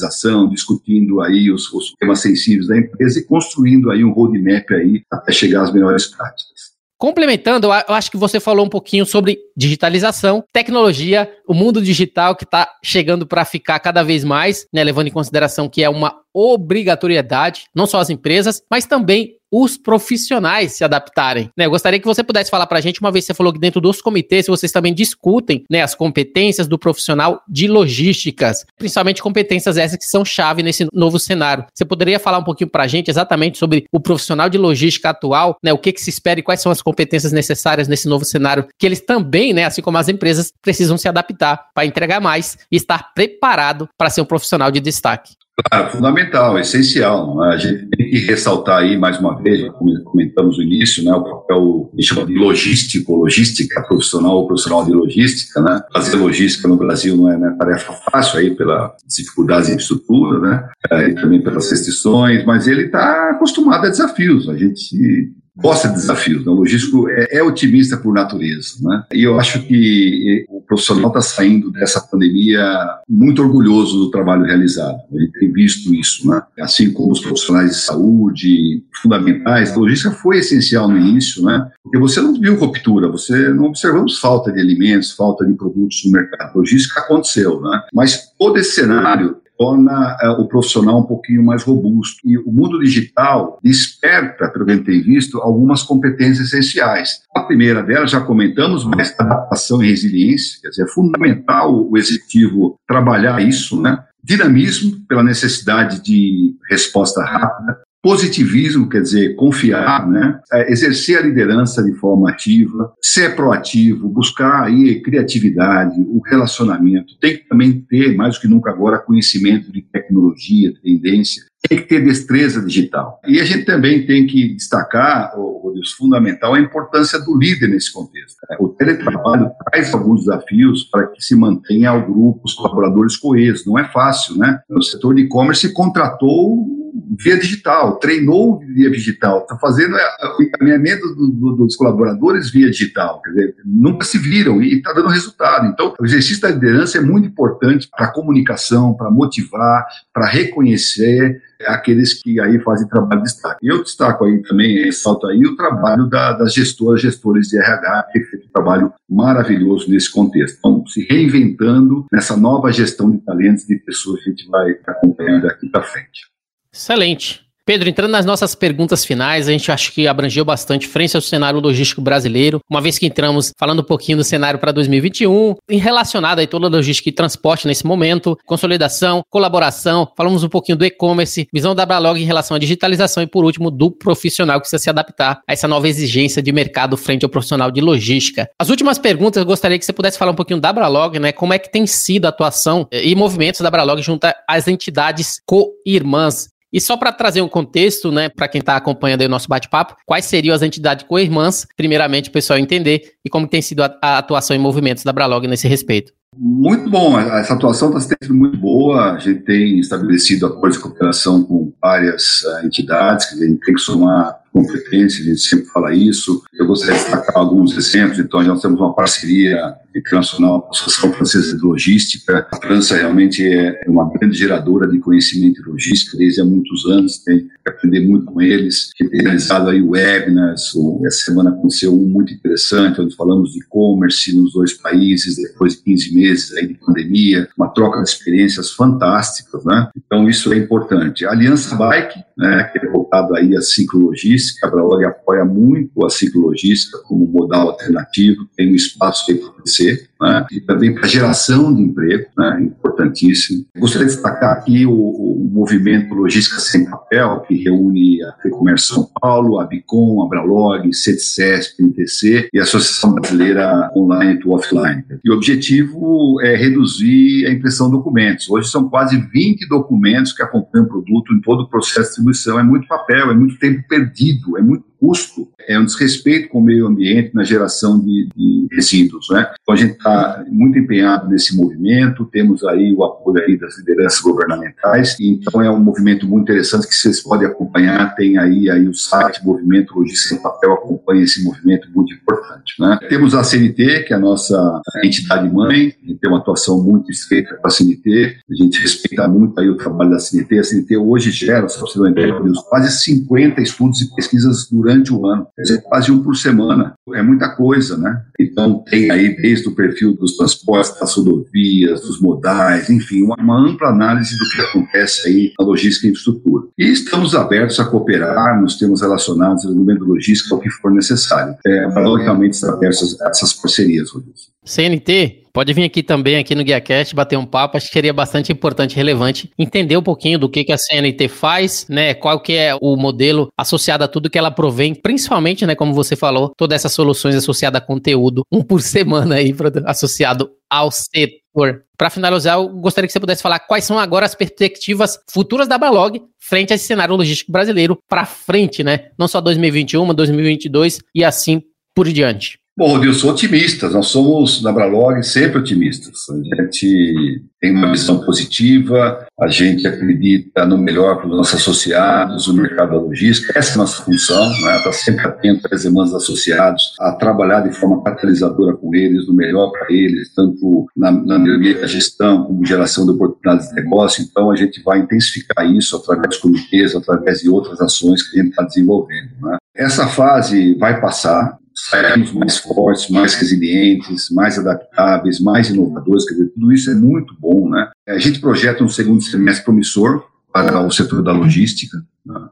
discutindo 0.50 1.22
aí 1.22 1.52
os, 1.52 1.72
os 1.74 1.94
temas 2.00 2.22
sensíveis 2.22 2.68
da 2.68 2.78
empresa 2.78 3.20
e 3.20 3.24
construindo 3.24 3.92
aí 3.92 4.04
um 4.04 4.12
roadmap 4.12 4.72
aí 4.72 5.02
até 5.12 5.32
chegar 5.32 5.64
às 5.64 5.74
melhores 5.74 6.08
práticas. 6.08 6.70
Complementando, 7.00 7.68
eu 7.68 7.96
acho 7.96 8.12
que 8.12 8.18
você 8.18 8.42
falou 8.42 8.66
um 8.66 8.70
pouquinho 8.70 9.06
sobre 9.06 9.40
digitalização, 9.56 10.44
tecnologia, 10.52 11.32
o 11.48 11.54
mundo 11.54 11.82
digital 11.82 12.36
que 12.36 12.44
está 12.44 12.70
chegando 12.84 13.26
para 13.26 13.46
ficar 13.46 13.80
cada 13.80 14.04
vez 14.04 14.26
mais, 14.26 14.66
né, 14.74 14.84
levando 14.84 15.08
em 15.08 15.12
consideração 15.12 15.70
que 15.70 15.82
é 15.82 15.90
uma 15.90 16.20
obrigatoriedade, 16.34 17.68
não 17.74 17.88
só 17.88 18.00
as 18.00 18.10
empresas, 18.10 18.62
mas 18.70 18.86
também 18.86 19.39
os 19.52 19.78
profissionais 19.78 20.74
se 20.74 20.84
adaptarem. 20.84 21.50
Né? 21.58 21.66
Eu 21.66 21.70
gostaria 21.70 22.00
que 22.00 22.06
você 22.06 22.24
pudesse 22.24 22.50
falar 22.52 22.68
para 22.68 22.80
a 22.80 22.82
gente, 22.82 23.00
uma 23.00 23.12
vez 23.12 23.26
você 23.26 23.34
falou 23.34 23.52
que 23.52 23.60
dentro 23.60 23.82
dos 23.82 24.02
comitês 24.02 24.48
vocês 24.48 24.72
também 24.72 24.94
discutem 24.94 25.64
né, 25.70 25.82
as 25.82 25.96
competências 25.96 26.68
do 26.68 26.78
profissional 26.78 27.42
de 27.48 27.68
logísticas, 27.68 28.66
principalmente 28.78 29.22
competências 29.22 29.78
essas 29.78 29.98
que 29.98 30.06
são 30.06 30.24
chave 30.24 30.64
nesse 30.64 30.88
novo 30.94 31.20
cenário. 31.20 31.66
Você 31.74 31.86
poderia 31.86 32.20
falar 32.20 32.38
um 32.38 32.44
pouquinho 32.44 32.70
para 32.70 32.84
a 32.84 32.88
gente 32.88 33.10
exatamente 33.10 33.58
sobre 33.58 33.86
o 33.92 34.00
profissional 34.00 34.50
de 34.50 34.58
logística 34.58 35.10
atual, 35.10 35.58
né, 35.64 35.74
o 35.74 35.78
que, 35.78 35.92
que 35.92 36.02
se 36.02 36.10
espera 36.10 36.40
e 36.40 36.44
quais 36.44 36.62
são 36.62 36.72
as 36.72 36.82
competências 36.82 37.32
necessárias 37.32 37.88
nesse 37.88 38.08
novo 38.08 38.26
cenário, 38.26 38.68
que 38.78 38.86
eles 38.86 39.02
também, 39.02 39.54
né, 39.54 39.66
assim 39.66 39.82
como 39.82 39.98
as 39.98 40.10
empresas, 40.10 40.52
precisam 40.62 40.98
se 40.98 41.08
adaptar 41.08 41.70
para 41.74 41.86
entregar 41.86 42.20
mais 42.20 42.58
e 42.72 42.76
estar 42.76 43.14
preparado 43.14 43.90
para 43.98 44.10
ser 44.10 44.22
um 44.22 44.26
profissional 44.26 44.72
de 44.72 44.80
destaque. 44.80 45.34
Claro, 45.70 45.92
fundamental, 45.92 46.58
essencial. 46.60 47.44
É? 47.46 47.54
A 47.54 47.58
gente 47.58 47.86
tem 47.88 48.10
que 48.10 48.18
ressaltar 48.20 48.80
aí, 48.80 48.98
mais 48.98 49.20
uma 49.20 49.42
vez, 49.42 49.68
como 49.74 50.04
comentamos 50.04 50.58
no 50.58 50.64
início, 50.64 51.04
né, 51.04 51.12
o 51.14 51.24
papel 51.24 51.92
que 51.96 52.04
chama 52.04 52.26
de 52.26 52.36
logístico, 52.36 53.16
logística 53.16 53.82
profissional 53.84 54.38
ou 54.38 54.48
profissional 54.48 54.86
de 54.86 54.92
logística. 54.92 55.62
Né? 55.62 55.82
Fazer 55.94 56.16
logística 56.18 56.68
no 56.68 56.78
Brasil 56.78 57.16
não 57.16 57.32
é, 57.32 57.38
não 57.38 57.50
é 57.50 57.56
tarefa 57.56 57.94
fácil 58.12 58.40
aí 58.40 58.56
pelas 58.56 58.92
dificuldades 59.08 59.70
de 59.70 59.82
estrutura, 59.82 60.40
né? 60.40 60.70
É, 60.92 61.10
e 61.10 61.16
também 61.16 61.42
pelas 61.42 61.70
restrições, 61.70 62.46
mas 62.46 62.68
ele 62.68 62.86
está 62.86 63.32
acostumado 63.32 63.86
a 63.86 63.90
desafios. 63.90 64.48
A 64.50 64.58
gente 64.58 65.32
gosta 65.62 65.88
de 65.88 65.96
desafios. 65.96 66.46
Né? 66.46 66.52
O 66.52 66.56
logístico 66.56 67.10
é, 67.10 67.38
é, 67.38 67.44
otimista 67.44 67.98
por 67.98 68.14
natureza. 68.14 68.76
Né? 68.82 69.04
E 69.14 69.24
eu 69.24 69.40
acho 69.40 69.62
que 69.64 70.46
o 70.50 70.62
profissional 70.62 71.08
está 71.08 71.22
saindo 71.22 71.72
dessa 71.72 72.02
pandemia 72.02 72.62
muito 73.08 73.42
orgulhoso 73.42 73.98
do 73.98 74.12
trabalho 74.12 74.44
realizado. 74.44 74.98
A 75.14 75.20
gente 75.20 75.40
tem 75.40 75.52
visto 75.52 75.94
isso. 75.94 76.28
Né? 76.30 76.42
Assim 76.60 76.92
como 76.92 77.12
os 77.12 77.20
profissionais 77.20 77.72
de 77.72 77.78
saúde 77.78 78.84
fundamentais, 79.02 79.72
a 79.72 79.76
logística 79.76 80.12
foi 80.12 80.40
essencial 80.40 80.88
no 80.88 80.98
início, 80.98 81.44
né? 81.44 81.70
porque 81.84 81.98
você 81.98 82.22
não 82.22 82.40
viu 82.40 82.58
ruptura, 82.58 83.10
você 83.10 83.50
não 83.50 83.66
observamos 83.66 84.20
falta 84.20 84.52
de 84.52 84.60
alimentos, 84.60 85.12
falta 85.12 85.46
de 85.46 85.54
produtos 85.54 86.02
no 86.06 86.12
mercado. 86.12 86.52
A 86.56 86.58
logística 86.58 87.00
aconteceu. 87.00 87.62
Né? 87.62 87.82
Mas 87.94 88.34
todo 88.38 88.58
esse 88.58 88.72
cenário 88.72 89.38
torna 89.60 90.18
uh, 90.24 90.42
o 90.42 90.48
profissional 90.48 91.00
um 91.00 91.06
pouquinho 91.06 91.44
mais 91.44 91.64
robusto. 91.64 92.22
E 92.24 92.38
o 92.38 92.50
mundo 92.50 92.80
digital 92.80 93.60
desperta, 93.62 94.48
pelo 94.48 94.66
que 94.66 94.74
gente 94.74 94.86
tem 94.86 95.02
visto, 95.02 95.42
algumas 95.42 95.84
competências 95.84 96.48
essenciais. 96.48 97.22
A 97.36 97.44
primeira 97.44 97.84
delas, 97.84 98.10
já 98.10 98.22
comentamos, 98.22 98.86
mas 98.86 99.14
adaptação 99.20 99.84
e 99.84 99.90
resiliência, 99.90 100.60
quer 100.62 100.70
dizer, 100.70 100.84
é 100.84 100.88
fundamental 100.88 101.90
o 101.90 101.98
executivo 101.98 102.80
trabalhar 102.88 103.42
isso, 103.42 103.82
né? 103.82 104.02
Dinamismo, 104.24 104.98
pela 105.08 105.24
necessidade 105.24 106.02
de 106.02 106.56
resposta 106.70 107.22
rápida, 107.24 107.80
Positivismo 108.02 108.88
quer 108.88 109.02
dizer 109.02 109.36
confiar, 109.36 110.08
né? 110.08 110.40
É, 110.54 110.72
exercer 110.72 111.18
a 111.18 111.22
liderança 111.22 111.84
de 111.84 111.94
forma 111.94 112.30
ativa, 112.30 112.94
ser 113.02 113.36
proativo, 113.36 114.08
buscar 114.08 114.64
aí 114.64 115.02
criatividade, 115.02 116.00
o 116.00 116.22
relacionamento. 116.22 117.18
Tem 117.20 117.38
que 117.38 117.48
também 117.50 117.82
ter, 117.90 118.16
mais 118.16 118.36
do 118.36 118.42
que 118.42 118.48
nunca 118.48 118.72
agora, 118.72 119.00
conhecimento 119.00 119.70
de 119.72 119.82
tecnologia, 119.82 120.74
tendência. 120.82 121.44
Tem 121.68 121.78
que 121.80 121.88
ter 121.88 122.04
destreza 122.04 122.66
digital. 122.66 123.20
E 123.28 123.40
a 123.40 123.44
gente 123.44 123.66
também 123.66 124.06
tem 124.06 124.26
que 124.26 124.56
destacar, 124.56 125.34
Rodrigo, 125.36 125.86
fundamental, 125.98 126.54
a 126.54 126.60
importância 126.60 127.20
do 127.20 127.38
líder 127.38 127.68
nesse 127.68 127.92
contexto. 127.92 128.38
O 128.60 128.70
teletrabalho 128.70 129.52
traz 129.70 129.94
alguns 129.94 130.22
desafios 130.22 130.84
para 130.86 131.08
que 131.08 131.22
se 131.22 131.36
mantenha 131.36 131.94
o 131.94 132.06
grupo, 132.06 132.42
os 132.46 132.54
colaboradores 132.54 133.18
coesos. 133.18 133.66
Não 133.66 133.78
é 133.78 133.88
fácil, 133.92 134.38
né? 134.38 134.60
O 134.70 134.82
setor 134.82 135.16
de 135.16 135.24
e-commerce 135.24 135.74
contratou 135.74 136.80
via 137.18 137.38
digital, 137.38 137.98
treinou 137.98 138.60
via 138.60 138.90
digital, 138.90 139.42
está 139.42 139.58
fazendo 139.58 139.96
é, 139.96 140.04
o 140.38 140.42
encaminhamento 140.42 141.08
do, 141.16 141.28
do, 141.28 141.56
dos 141.58 141.76
colaboradores 141.76 142.50
via 142.52 142.70
digital, 142.70 143.22
quer 143.22 143.30
dizer, 143.30 143.56
nunca 143.64 144.06
se 144.06 144.18
viram 144.18 144.62
e 144.62 144.78
está 144.78 144.92
dando 144.94 145.08
resultado. 145.08 145.68
Então, 145.68 145.94
o 146.00 146.06
exercício 146.06 146.42
da 146.42 146.50
liderança 146.50 146.98
é 146.98 147.02
muito 147.02 147.28
importante 147.28 147.88
para 147.90 148.08
a 148.08 148.12
comunicação, 148.12 148.94
para 148.94 149.12
motivar, 149.12 149.86
para 150.14 150.28
reconhecer 150.28 151.42
aqueles 151.66 152.14
que 152.14 152.40
aí 152.40 152.60
fazem 152.60 152.88
trabalho 152.88 153.22
de 153.22 153.28
destaque. 153.28 153.68
Eu 153.68 153.84
destaco 153.84 154.26
aí 154.26 154.42
também, 154.44 154.84
ressalto 154.84 155.28
aí 155.28 155.46
o 155.46 155.56
trabalho 155.56 156.08
da, 156.08 156.34
das 156.34 156.54
gestoras, 156.54 157.02
gestores 157.02 157.48
de 157.48 157.58
RH, 157.58 158.08
que 158.12 158.20
fez 158.22 158.46
um 158.46 158.50
trabalho 158.50 158.94
maravilhoso 159.10 159.90
nesse 159.90 160.12
contexto. 160.12 160.58
Então, 160.60 160.86
se 160.88 161.06
reinventando 161.06 162.06
nessa 162.12 162.38
nova 162.38 162.72
gestão 162.72 163.12
de 163.12 163.20
talentos 163.20 163.66
de 163.66 163.76
pessoas 163.78 164.24
que 164.24 164.30
a 164.30 164.32
gente 164.32 164.48
vai 164.48 164.72
acompanhando 164.88 165.44
daqui 165.44 165.68
para 165.70 165.84
frente. 165.84 166.28
Excelente. 166.74 167.49
Pedro, 167.70 167.88
entrando 167.88 168.10
nas 168.10 168.26
nossas 168.26 168.56
perguntas 168.56 169.06
finais, 169.06 169.48
a 169.48 169.52
gente 169.52 169.72
acha 169.72 169.92
que 169.92 170.08
abrangeu 170.08 170.44
bastante 170.44 170.88
frente 170.88 171.16
ao 171.16 171.22
cenário 171.22 171.60
logístico 171.60 172.02
brasileiro, 172.02 172.60
uma 172.68 172.82
vez 172.82 172.98
que 172.98 173.06
entramos 173.06 173.54
falando 173.60 173.82
um 173.82 173.86
pouquinho 173.86 174.18
do 174.18 174.24
cenário 174.24 174.60
para 174.60 174.72
2021, 174.72 175.56
em 175.70 175.78
relacionado 175.78 176.40
a 176.40 176.48
toda 176.48 176.66
a 176.66 176.70
logística 176.72 177.10
e 177.10 177.12
transporte 177.12 177.68
nesse 177.68 177.86
momento, 177.86 178.36
consolidação, 178.44 179.22
colaboração, 179.30 180.12
falamos 180.18 180.44
um 180.44 180.50
pouquinho 180.50 180.80
do 180.80 180.84
e-commerce, 180.84 181.48
visão 181.54 181.76
da 181.76 181.84
Abralog 181.84 182.20
em 182.20 182.26
relação 182.26 182.58
à 182.58 182.60
digitalização 182.60 183.22
e, 183.22 183.28
por 183.28 183.46
último, 183.46 183.70
do 183.70 183.92
profissional 183.92 184.56
que 184.56 184.62
precisa 184.62 184.82
se 184.82 184.90
adaptar 184.90 185.40
a 185.48 185.54
essa 185.54 185.68
nova 185.68 185.88
exigência 185.88 186.42
de 186.42 186.52
mercado 186.52 186.98
frente 186.98 187.24
ao 187.24 187.30
profissional 187.30 187.70
de 187.70 187.82
logística. 187.82 188.50
As 188.58 188.70
últimas 188.70 188.98
perguntas, 188.98 189.40
eu 189.40 189.46
gostaria 189.46 189.78
que 189.78 189.86
você 189.86 189.94
pudesse 189.94 190.18
falar 190.18 190.32
um 190.32 190.36
pouquinho 190.36 190.60
da 190.60 190.70
Abralog, 190.70 191.20
né? 191.20 191.32
Como 191.32 191.54
é 191.54 191.60
que 191.60 191.72
tem 191.72 191.86
sido 191.86 192.26
a 192.26 192.30
atuação 192.30 192.88
e 192.92 193.14
movimentos 193.16 193.62
da 193.62 193.68
Abralog 193.68 194.02
junto 194.02 194.28
às 194.48 194.68
entidades 194.68 195.40
co-irmãs 195.46 196.50
e 196.72 196.80
só 196.80 196.96
para 196.96 197.12
trazer 197.12 197.42
um 197.42 197.48
contexto, 197.48 198.12
né, 198.12 198.30
para 198.30 198.48
quem 198.48 198.60
está 198.60 198.76
acompanhando 198.76 199.22
o 199.22 199.30
nosso 199.30 199.48
bate-papo, 199.48 199.96
quais 200.06 200.26
seriam 200.26 200.56
as 200.56 200.62
entidades 200.62 201.06
co-irmãs, 201.08 201.68
primeiramente 201.76 202.30
o 202.30 202.32
pessoal 202.32 202.60
entender, 202.60 203.14
e 203.26 203.30
como 203.30 203.48
tem 203.48 203.62
sido 203.62 203.84
a, 203.84 203.98
a 204.02 204.18
atuação 204.20 204.56
em 204.56 204.60
movimentos 204.60 205.04
da 205.04 205.14
Bralog 205.14 205.48
nesse 205.48 205.68
respeito. 205.68 206.14
Muito 206.42 206.90
bom, 206.90 207.20
essa 207.20 207.54
atuação 207.54 207.90
está 207.98 208.16
sendo 208.24 208.34
muito 208.34 208.58
boa. 208.58 209.12
A 209.12 209.20
gente 209.20 209.42
tem 209.42 209.78
estabelecido 209.78 210.46
acordos 210.46 210.78
de 210.78 210.84
cooperação 210.84 211.44
com 211.44 211.74
várias 211.82 212.44
uh, 212.44 212.66
entidades, 212.66 213.26
que 213.26 213.44
a 213.44 213.46
gente 213.46 213.60
tem 213.60 213.76
que 213.76 213.82
somar 213.82 214.40
competência, 214.52 215.22
a 215.22 215.26
gente 215.28 215.42
sempre 215.42 215.66
fala 215.66 215.94
isso. 215.94 216.42
Eu 216.54 216.68
gostaria 216.68 216.96
de 216.96 217.04
destacar 217.04 217.38
alguns 217.38 217.76
exemplos. 217.78 218.20
Então, 218.20 218.42
nós 218.42 218.62
temos 218.62 218.80
uma 218.80 218.94
parceria 218.94 219.76
internacional 219.96 220.62
com 220.62 220.68
a 220.68 220.72
Associação 220.72 221.14
Francesa 221.14 221.58
de 221.58 221.62
Logística. 221.62 222.48
A 222.52 222.58
França 222.58 222.96
realmente 222.96 223.46
é 223.46 223.84
uma 223.88 224.10
grande 224.12 224.38
geradora 224.38 224.88
de 224.88 225.00
conhecimento 225.00 225.62
em 225.62 225.66
logística 225.66 226.18
desde 226.18 226.42
há 226.42 226.46
muitos 226.46 226.86
anos, 226.86 227.18
tem 227.20 227.40
que 227.40 227.70
aprender 227.70 228.02
muito 228.02 228.26
com 228.26 228.42
eles. 228.42 228.92
Tem 228.98 229.08
realizado 229.10 229.70
aí 229.70 229.82
webinars, 229.82 230.72
essa 231.06 231.26
semana 231.26 231.50
aconteceu 231.50 231.94
um 231.94 232.06
muito 232.06 232.34
interessante, 232.34 233.02
onde 233.02 233.16
falamos 233.16 233.54
de 233.54 233.60
e-commerce 233.60 234.36
nos 234.36 234.54
dois 234.54 234.74
países, 234.74 235.36
depois 235.36 235.76
de 235.76 235.82
15 235.84 236.14
meses 236.14 236.29
aí 236.58 236.68
de 236.68 236.74
pandemia, 236.76 237.48
uma 237.58 237.70
troca 237.70 238.02
de 238.02 238.10
experiências 238.10 238.72
fantásticas, 238.72 239.64
né? 239.66 239.90
Então, 239.96 240.28
isso 240.28 240.52
é 240.54 240.58
importante. 240.58 241.26
A 241.26 241.32
Aliança 241.32 241.76
Bike, 241.76 242.20
né, 242.38 242.70
que 242.72 242.80
é 242.80 242.90
voltado 242.90 243.36
aí 243.36 243.56
à 243.56 243.62
ciclologística, 243.62 244.68
a 244.68 244.70
Braulog 244.70 245.04
apoia 245.06 245.46
muito 245.46 246.06
a 246.06 246.10
ciclologística 246.10 247.00
como 247.00 247.26
modal 247.26 247.70
alternativo, 247.70 248.48
tem 248.56 248.72
um 248.72 248.76
espaço 248.76 249.26
para 249.26 249.59
crescer, 249.70 250.10
né, 250.20 250.46
e 250.52 250.60
também 250.60 250.94
para 250.94 251.08
geração 251.08 251.74
de 251.74 251.82
emprego, 251.82 252.26
né, 252.38 252.62
importantíssimo. 252.62 253.66
Gostaria 253.78 254.08
de 254.08 254.14
destacar 254.14 254.52
aqui 254.52 254.86
o, 254.86 254.92
o, 254.92 255.50
movimento 255.52 256.14
Logística 256.14 256.60
Sem 256.60 256.90
Papel, 256.90 257.42
que 257.42 257.56
reúne 257.56 258.24
a 258.24 258.34
FEComércio 258.42 258.96
São 258.96 259.10
Paulo, 259.20 259.60
a 259.60 259.66
Bicom, 259.66 260.24
a 260.24 260.28
Bralog, 260.28 260.94
CETCESP, 260.94 261.84
NTC 261.84 262.50
e 262.54 262.60
a 262.60 262.64
Associação 262.64 263.14
Brasileira 263.14 263.92
Online 263.96 264.40
to 264.40 264.52
Offline. 264.52 265.04
E 265.24 265.30
o 265.30 265.34
objetivo 265.34 266.40
é 266.42 266.56
reduzir 266.56 267.46
a 267.46 267.52
impressão 267.52 267.88
de 267.88 267.98
documentos. 267.98 268.50
Hoje 268.50 268.70
são 268.70 268.90
quase 268.90 269.18
20 269.18 269.68
documentos 269.68 270.32
que 270.32 270.42
acompanham 270.42 270.86
o 270.86 270.90
produto 270.90 271.34
em 271.34 271.42
todo 271.42 271.64
o 271.64 271.70
processo 271.70 272.00
de 272.00 272.08
distribuição. 272.08 272.60
É 272.60 272.64
muito 272.64 272.88
papel, 272.88 273.32
é 273.32 273.34
muito 273.34 273.58
tempo 273.58 273.84
perdido, 273.88 274.58
é 274.58 274.62
muito 274.62 274.89
custo, 275.00 275.48
é 275.68 275.80
um 275.80 275.86
desrespeito 275.86 276.50
com 276.50 276.60
o 276.60 276.64
meio 276.64 276.88
ambiente 276.88 277.34
na 277.34 277.44
geração 277.44 278.00
de, 278.00 278.28
de 278.36 278.68
resíduos. 278.72 279.28
Né? 279.30 279.48
Então 279.62 279.74
a 279.74 279.78
gente 279.78 279.94
está 279.94 280.44
muito 280.50 280.78
empenhado 280.78 281.30
nesse 281.30 281.56
movimento, 281.56 282.26
temos 282.26 282.64
aí 282.64 282.94
o 282.94 283.04
apoio 283.04 283.44
aí 283.44 283.58
das 283.58 283.78
lideranças 283.78 284.20
governamentais, 284.20 285.16
então 285.20 285.62
é 285.62 285.70
um 285.70 285.80
movimento 285.80 286.28
muito 286.28 286.44
interessante 286.44 286.88
que 286.88 286.96
vocês 286.96 287.22
podem 287.22 287.48
acompanhar, 287.48 288.16
tem 288.16 288.38
aí, 288.38 288.70
aí 288.70 288.88
o 288.88 288.94
site 288.94 289.46
Movimento 289.46 289.98
Logística 289.98 290.36
em 290.36 290.42
Papel, 290.42 290.74
acompanha 290.74 291.24
esse 291.24 291.44
movimento 291.44 291.88
muito 291.94 292.14
importante. 292.14 292.74
Né? 292.80 293.00
Temos 293.08 293.34
a 293.36 293.44
CNT, 293.44 294.04
que 294.04 294.14
é 294.14 294.16
a 294.16 294.20
nossa 294.20 294.82
entidade 295.04 295.50
mãe, 295.54 295.94
a 296.04 296.08
gente 296.08 296.20
tem 296.20 296.30
uma 296.30 296.40
atuação 296.40 296.82
muito 296.84 297.12
estreita 297.12 297.56
com 297.56 297.68
a 297.68 297.70
CNT, 297.70 298.38
a 298.50 298.56
gente 298.56 298.82
respeita 298.82 299.28
muito 299.28 299.60
aí 299.60 299.70
o 299.70 299.78
trabalho 299.78 300.12
da 300.12 300.20
CNT, 300.20 300.60
a 300.60 300.64
CNT 300.64 300.98
hoje 300.98 301.32
gera, 301.32 301.68
só 301.70 301.80
para 301.80 301.88
você 301.88 302.00
uma 302.00 302.10
ideia, 302.10 302.36
quase 302.68 302.92
50 303.04 303.62
estudos 303.62 304.02
e 304.02 304.16
pesquisas 304.16 304.68
durante 304.70 304.89
durante 304.90 305.14
o 305.14 305.26
ano. 305.26 305.48
Quer 305.56 305.62
dizer, 305.62 305.82
quase 305.84 306.12
um 306.12 306.24
por 306.24 306.36
semana. 306.36 306.94
É 307.14 307.22
muita 307.22 307.50
coisa, 307.50 307.98
né? 307.98 308.24
Então, 308.40 308.84
tem 308.90 309.12
aí 309.12 309.36
desde 309.36 309.68
o 309.68 309.76
perfil 309.76 310.16
dos 310.16 310.36
transportes, 310.36 311.00
das 311.00 311.14
rodovias, 311.16 312.02
dos 312.02 312.20
modais, 312.20 312.90
enfim, 312.90 313.24
uma, 313.24 313.36
uma 313.36 313.60
ampla 313.60 313.90
análise 313.90 314.38
do 314.38 314.46
que 314.50 314.62
acontece 314.62 315.28
aí 315.28 315.54
na 315.60 315.66
logística 315.66 316.08
e 316.08 316.10
infraestrutura. 316.12 316.68
E 316.78 316.86
estamos 316.86 317.36
abertos 317.36 317.80
a 317.80 317.86
cooperar 317.86 318.60
nos 318.60 318.78
temas 318.78 319.02
relacionados 319.02 319.64
ao 319.64 319.72
desenvolvimento 319.72 320.06
logístico, 320.06 320.56
ao 320.56 320.62
que 320.62 320.70
for 320.70 320.92
necessário. 320.92 321.56
É, 321.66 321.88
realmente 321.90 322.54
está 322.54 322.70
aberto 322.70 323.04
a 323.22 323.30
essas 323.30 323.54
parcerias, 323.54 324.10
Rodrigo. 324.12 324.34
CNT, 324.66 325.46
pode 325.60 325.74
vir 325.74 325.84
aqui 325.84 326.02
também, 326.02 326.38
aqui 326.38 326.56
no 326.56 326.64
GuiaCast, 326.64 327.14
bater 327.14 327.38
um 327.38 327.46
papo. 327.46 327.76
Acho 327.76 327.88
que 327.88 327.92
seria 327.92 328.14
bastante 328.14 328.50
importante 328.50 328.94
e 328.94 328.96
relevante 328.96 329.52
entender 329.60 329.98
um 329.98 330.02
pouquinho 330.02 330.40
do 330.40 330.48
que, 330.48 330.64
que 330.64 330.72
a 330.72 330.78
CNT 330.78 331.28
faz, 331.28 331.86
né? 331.90 332.14
Qual 332.14 332.40
que 332.40 332.54
é 332.54 332.74
o 332.80 332.96
modelo 332.96 333.50
associado 333.58 334.06
a 334.06 334.08
tudo 334.08 334.30
que 334.30 334.38
ela 334.38 334.52
provém, 334.52 334.96
principalmente, 334.96 335.66
né, 335.66 335.76
como 335.76 335.94
você 335.94 336.16
falou, 336.16 336.54
todas 336.56 336.78
essas 336.78 336.94
soluções 336.94 337.36
associadas 337.36 337.82
a 337.82 337.86
conteúdo, 337.86 338.44
um 338.50 338.64
por 338.64 338.82
semana 338.82 339.36
aí, 339.36 339.54
associado 339.86 340.50
ao 340.70 340.92
setor. 340.92 341.84
Para 341.98 342.10
finalizar, 342.10 342.58
eu 342.58 342.70
gostaria 342.70 343.08
que 343.08 343.12
você 343.12 343.20
pudesse 343.20 343.44
falar 343.44 343.60
quais 343.60 343.84
são 343.84 344.00
agora 344.00 344.26
as 344.26 344.36
perspectivas 344.36 345.20
futuras 345.30 345.68
da 345.68 345.78
Balog 345.78 346.22
frente 346.40 346.72
a 346.72 346.78
esse 346.78 346.86
cenário 346.86 347.18
logístico 347.18 347.52
brasileiro 347.52 348.00
para 348.08 348.24
frente, 348.26 348.82
né? 348.82 349.10
Não 349.18 349.28
só 349.28 349.42
2021, 349.42 350.06
mas 350.06 350.16
2022 350.16 351.00
e 351.14 351.22
assim 351.22 351.62
por 351.94 352.08
diante. 352.08 352.58
Bom, 352.80 353.04
eu 353.04 353.14
sou 353.14 353.32
otimista. 353.32 353.90
Nós 353.90 354.08
somos, 354.08 354.64
na 354.64 354.72
Bralog, 354.72 355.22
sempre 355.22 355.60
otimistas. 355.60 356.30
A 356.30 356.62
gente 356.62 357.44
tem 357.60 357.76
uma 357.76 357.92
visão 357.92 358.22
positiva, 358.22 359.28
a 359.38 359.50
gente 359.50 359.86
acredita 359.86 360.66
no 360.66 360.78
melhor 360.78 361.18
para 361.18 361.28
os 361.28 361.36
nossos 361.36 361.56
associados, 361.56 362.48
o 362.48 362.54
mercado 362.54 362.92
da 362.92 363.02
logística. 363.02 363.52
Essa 363.54 363.72
é 363.72 363.74
a 363.74 363.78
nossa 363.80 364.02
função, 364.02 364.50
né? 364.62 364.78
estar 364.78 364.94
sempre 364.94 365.28
atento 365.28 365.68
às 365.70 365.84
demandas 365.84 366.14
dos 366.14 366.24
associados, 366.24 366.96
a 367.02 367.12
trabalhar 367.12 367.68
de 367.68 367.76
forma 367.76 368.02
catalisadora 368.02 368.78
com 368.78 368.96
eles, 368.96 369.28
no 369.28 369.34
melhor 369.34 369.74
para 369.74 369.88
eles, 369.94 370.34
tanto 370.34 370.88
na, 370.96 371.12
na 371.12 371.86
gestão, 371.86 372.46
como 372.46 372.66
geração 372.66 373.04
de 373.04 373.12
oportunidades 373.12 373.68
de 373.68 373.76
negócio. 373.76 374.24
Então, 374.24 374.50
a 374.50 374.56
gente 374.56 374.82
vai 374.84 375.00
intensificar 375.00 375.70
isso 375.70 375.98
através 375.98 376.30
dos 376.30 376.38
comitês, 376.38 376.96
através 376.96 377.42
de 377.42 377.50
outras 377.50 377.82
ações 377.82 378.24
que 378.24 378.40
a 378.40 378.42
gente 378.42 378.52
está 378.52 378.64
desenvolvendo. 378.64 379.32
Né? 379.42 379.58
Essa 379.76 380.08
fase 380.08 380.76
vai 380.76 381.02
passar, 381.02 381.60
sairemos 381.88 382.32
mais 382.34 382.58
fortes, 382.58 383.10
mais 383.10 383.34
resilientes, 383.36 384.30
mais 384.32 384.58
adaptáveis, 384.58 385.40
mais 385.40 385.70
inovadores, 385.70 386.26
quer 386.26 386.36
dizer, 386.36 386.50
tudo 386.50 386.72
isso 386.72 386.92
é 386.92 386.96
muito 386.96 387.36
bom, 387.40 387.70
né? 387.70 387.90
A 388.08 388.18
gente 388.18 388.40
projeta 388.40 388.84
um 388.84 388.90
segundo 388.90 389.22
semestre 389.22 389.66
promissor 389.66 390.24
para 390.52 390.82
o 390.82 390.92
setor 390.92 391.24
da 391.24 391.32
logística, 391.32 391.98
né? 392.26 392.50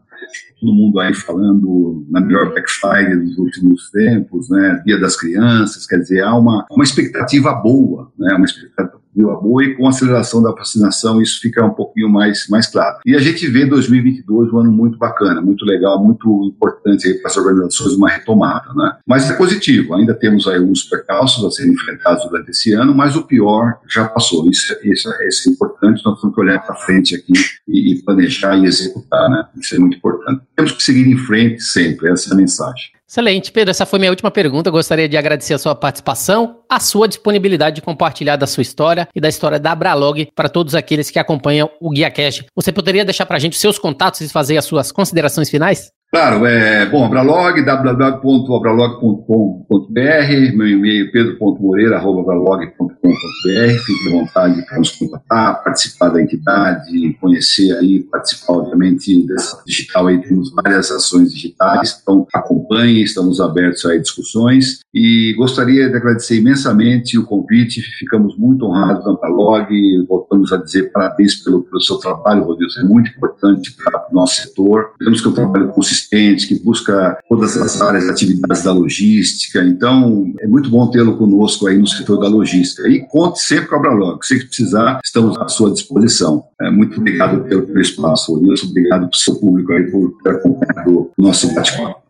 todo 0.60 0.74
mundo 0.74 1.00
aí 1.00 1.14
falando 1.14 2.06
na 2.10 2.20
melhor 2.20 2.50
Black 2.50 2.70
Friday 2.70 3.16
dos 3.18 3.38
últimos 3.38 3.90
tempos, 3.92 4.50
né, 4.50 4.82
Dia 4.86 5.00
das 5.00 5.16
Crianças, 5.16 5.86
quer 5.86 6.00
dizer, 6.00 6.24
há 6.24 6.36
uma, 6.36 6.66
uma 6.72 6.84
expectativa 6.84 7.54
boa, 7.54 8.12
né, 8.18 8.34
uma 8.34 8.46
expectativa 8.46 9.00
boa 9.26 9.64
e 9.64 9.76
com 9.76 9.88
a 9.88 9.90
aceleração 9.90 10.42
da 10.42 10.52
vacinação 10.52 11.22
isso 11.22 11.40
fica 11.42 11.66
um 11.66 11.74
pouquinho 11.74 12.10
mais, 12.10 12.48
mais 12.50 12.68
claro. 12.68 12.98
E 13.06 13.16
a 13.16 13.20
gente 13.20 13.48
vê 13.48 13.66
2022 13.66 14.52
um 14.54 14.60
ano 14.60 14.72
muito 14.72 14.98
bacana, 14.98 15.42
muito 15.42 15.66
legal, 15.66 16.04
muito 16.04 16.46
importante 16.46 17.14
para 17.16 17.32
as 17.32 17.38
organizações, 17.38 17.94
uma 17.94 18.10
retomada, 18.10 18.74
né? 18.74 18.98
Mas 19.06 19.30
é 19.30 19.34
positivo, 19.34 19.94
ainda 19.94 20.14
temos 20.14 20.48
aí 20.48 20.58
alguns 20.58 20.84
percalços 20.84 21.44
a 21.44 21.52
serem 21.52 21.74
enfrentados 21.74 22.24
durante 22.26 22.52
esse 22.52 22.74
ano, 22.74 22.94
mas 22.94 23.16
o 23.16 23.24
pior 23.24 23.80
já 23.88 24.08
passou, 24.08 24.50
isso, 24.50 24.76
isso, 24.84 25.10
isso 25.28 25.50
é 25.50 25.52
importante, 25.52 26.02
nós 26.06 26.20
temos 26.20 26.36
que 26.36 26.42
olhar 26.42 26.60
para 26.60 26.76
frente 26.76 27.16
aqui 27.16 27.34
e, 27.68 27.94
e 27.94 28.04
planejar 28.04 28.56
e 28.58 28.66
executar, 28.66 29.30
né? 29.30 29.46
Isso 29.58 29.76
é 29.76 29.80
muito 29.80 29.98
importante. 29.98 30.42
Temos 30.56 30.72
que 30.72 30.84
seguir 30.84 31.08
em 31.08 31.18
frente 31.18 31.62
sempre, 31.62 32.10
essa 32.10 32.30
é 32.30 32.34
a 32.34 32.38
mensagem. 32.38 32.97
Excelente, 33.10 33.54
Pedro. 33.54 33.72
Essa 33.72 33.86
foi 33.86 34.00
minha 34.00 34.12
última 34.12 34.30
pergunta. 34.30 34.68
Eu 34.68 34.74
gostaria 34.74 35.08
de 35.08 35.16
agradecer 35.16 35.54
a 35.54 35.58
sua 35.58 35.74
participação, 35.74 36.60
a 36.70 36.78
sua 36.78 37.08
disponibilidade 37.08 37.78
de 37.78 37.82
compartilhar 37.82 38.36
da 38.36 38.46
sua 38.46 38.62
história 38.62 39.08
e 39.16 39.22
da 39.22 39.30
história 39.30 39.58
da 39.58 39.72
Abralog 39.72 40.28
para 40.36 40.50
todos 40.50 40.76
aqueles 40.76 41.10
que 41.10 41.18
acompanham 41.18 41.70
o 41.80 41.90
Guia 41.90 42.12
Cash. 42.12 42.44
Você 42.54 42.72
poderia 42.74 43.06
deixar 43.06 43.26
para 43.26 43.38
a 43.38 43.40
gente 43.40 43.54
os 43.54 43.62
seus 43.62 43.80
contatos 43.80 44.20
e 44.20 44.28
fazer 44.28 44.58
as 44.58 44.66
suas 44.66 44.92
considerações 44.92 45.50
finais? 45.50 45.90
Claro, 46.10 46.46
é, 46.46 46.86
bom, 46.86 47.04
Abralog, 47.04 47.62
www.abralog.com.br, 47.62 50.56
meu 50.56 50.66
e-mail 50.66 51.12
pedro.moreira.abralog.com.br, 51.12 53.80
fique 53.86 54.08
à 54.08 54.12
vontade 54.12 54.66
para 54.66 54.78
nos 54.78 54.92
contatar, 54.92 55.62
participar 55.62 56.08
da 56.08 56.22
entidade, 56.22 57.14
conhecer 57.20 57.74
aí, 57.74 58.04
participar, 58.04 58.54
obviamente, 58.54 59.28
dessa 59.28 59.62
digital 59.68 60.08
aí, 60.08 60.22
temos 60.22 60.50
várias 60.54 60.90
ações 60.92 61.34
digitais, 61.34 62.00
então 62.02 62.26
acompanhe, 62.34 63.04
estamos 63.04 63.42
abertos 63.42 63.86
a 63.86 63.98
discussões. 63.98 64.80
E 64.94 65.34
gostaria 65.38 65.90
de 65.90 65.98
agradecer 65.98 66.38
imensamente 66.38 67.18
o 67.18 67.26
convite, 67.26 67.82
ficamos 67.82 68.38
muito 68.38 68.66
honrados 68.66 69.06
na 69.06 69.12
Abralog, 69.12 69.68
voltamos 70.08 70.54
a 70.54 70.58
dizer 70.58 70.90
parabéns 70.94 71.36
pelo, 71.36 71.64
pelo 71.64 71.82
seu 71.82 71.98
trabalho, 71.98 72.46
Rodrigo, 72.46 72.72
é 72.80 72.84
muito 72.84 73.12
importante 73.12 73.76
para 73.76 74.08
o 74.10 74.16
nosso 74.16 74.42
setor, 74.42 74.94
temos 74.98 75.20
que 75.20 75.28
um 75.28 75.34
trabalho 75.34 75.68
consistente 75.68 75.97
que 76.02 76.60
busca 76.64 77.18
todas 77.28 77.58
as 77.58 77.82
áreas 77.82 78.06
de 78.06 78.12
atividades 78.12 78.64
da 78.64 78.72
logística. 78.72 79.64
Então, 79.64 80.34
é 80.40 80.48
muito 80.48 80.70
bom 80.70 80.90
tê-lo 80.90 81.18
conosco 81.18 81.68
aí 81.68 81.78
no 81.78 81.88
setor 81.88 82.20
da 82.20 82.28
logística. 82.28 82.88
E 82.88 83.06
conte 83.08 83.40
sempre 83.40 83.68
com 83.68 83.76
a 83.76 83.78
Abralog. 83.80 84.26
Se 84.26 84.46
precisar, 84.46 85.00
estamos 85.04 85.38
à 85.38 85.48
sua 85.48 85.72
disposição. 85.72 86.44
É, 86.62 86.70
muito 86.70 87.00
obrigado 87.00 87.44
pelo, 87.46 87.64
pelo 87.64 87.82
espaço, 87.82 88.34
Wilson. 88.34 88.68
Obrigado 88.68 89.10
para 89.10 89.16
o 89.16 89.16
seu 89.16 89.36
público 89.36 89.72
aí 89.74 89.90
por 89.90 90.18
ter 90.24 90.32
acompanhado 90.32 91.12
o 91.18 91.22
nosso 91.22 91.54
bate-papo. 91.54 92.08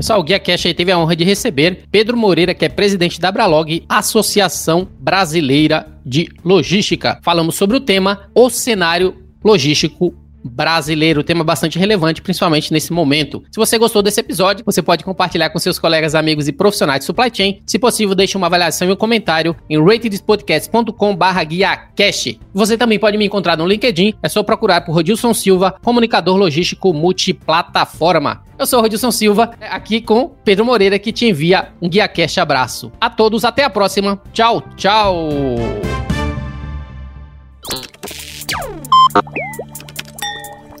Pessoal, 0.00 0.20
o 0.20 0.22
Guia 0.22 0.40
Cash 0.40 0.64
aí 0.64 0.72
teve 0.72 0.90
a 0.90 0.98
honra 0.98 1.14
de 1.14 1.24
receber 1.24 1.82
Pedro 1.90 2.16
Moreira, 2.16 2.54
que 2.54 2.64
é 2.64 2.70
presidente 2.70 3.20
da 3.20 3.28
Abralog, 3.28 3.84
Associação 3.86 4.88
Brasileira 4.98 5.86
de 6.06 6.26
Logística. 6.42 7.20
Falamos 7.22 7.54
sobre 7.54 7.76
o 7.76 7.80
tema 7.80 8.30
O 8.34 8.48
Cenário 8.48 9.14
logístico 9.44 10.14
brasileiro, 10.42 11.22
tema 11.22 11.44
bastante 11.44 11.78
relevante, 11.78 12.22
principalmente 12.22 12.72
nesse 12.72 12.92
momento. 12.92 13.44
Se 13.50 13.56
você 13.56 13.78
gostou 13.78 14.02
desse 14.02 14.20
episódio, 14.20 14.64
você 14.64 14.82
pode 14.82 15.04
compartilhar 15.04 15.50
com 15.50 15.58
seus 15.58 15.78
colegas, 15.78 16.14
amigos 16.14 16.48
e 16.48 16.52
profissionais 16.52 17.00
de 17.00 17.06
supply 17.06 17.30
chain. 17.32 17.60
Se 17.66 17.78
possível, 17.78 18.14
deixe 18.14 18.36
uma 18.36 18.46
avaliação 18.46 18.88
e 18.88 18.92
um 18.92 18.96
comentário 18.96 19.54
em 19.68 19.82
ratedspodcast.com/guiacast. 19.82 22.40
Você 22.52 22.78
também 22.78 22.98
pode 22.98 23.16
me 23.16 23.24
encontrar 23.26 23.56
no 23.56 23.66
LinkedIn, 23.66 24.14
é 24.22 24.28
só 24.28 24.42
procurar 24.42 24.80
por 24.82 24.94
Rodilson 24.94 25.32
Silva, 25.34 25.74
comunicador 25.82 26.36
logístico 26.36 26.92
multiplataforma. 26.92 28.42
Eu 28.58 28.66
sou 28.66 28.78
o 28.78 28.82
Rodilson 28.82 29.10
Silva, 29.10 29.52
aqui 29.60 30.02
com 30.02 30.34
Pedro 30.44 30.66
Moreira, 30.66 30.98
que 30.98 31.12
te 31.12 31.26
envia 31.26 31.68
um 31.80 31.88
GuiaCast 31.88 32.40
abraço. 32.40 32.92
A 33.00 33.08
todos, 33.08 33.44
até 33.44 33.62
a 33.64 33.70
próxima. 33.70 34.20
Tchau, 34.32 34.62
tchau! 34.76 35.14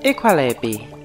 Equalabi. 0.02 0.99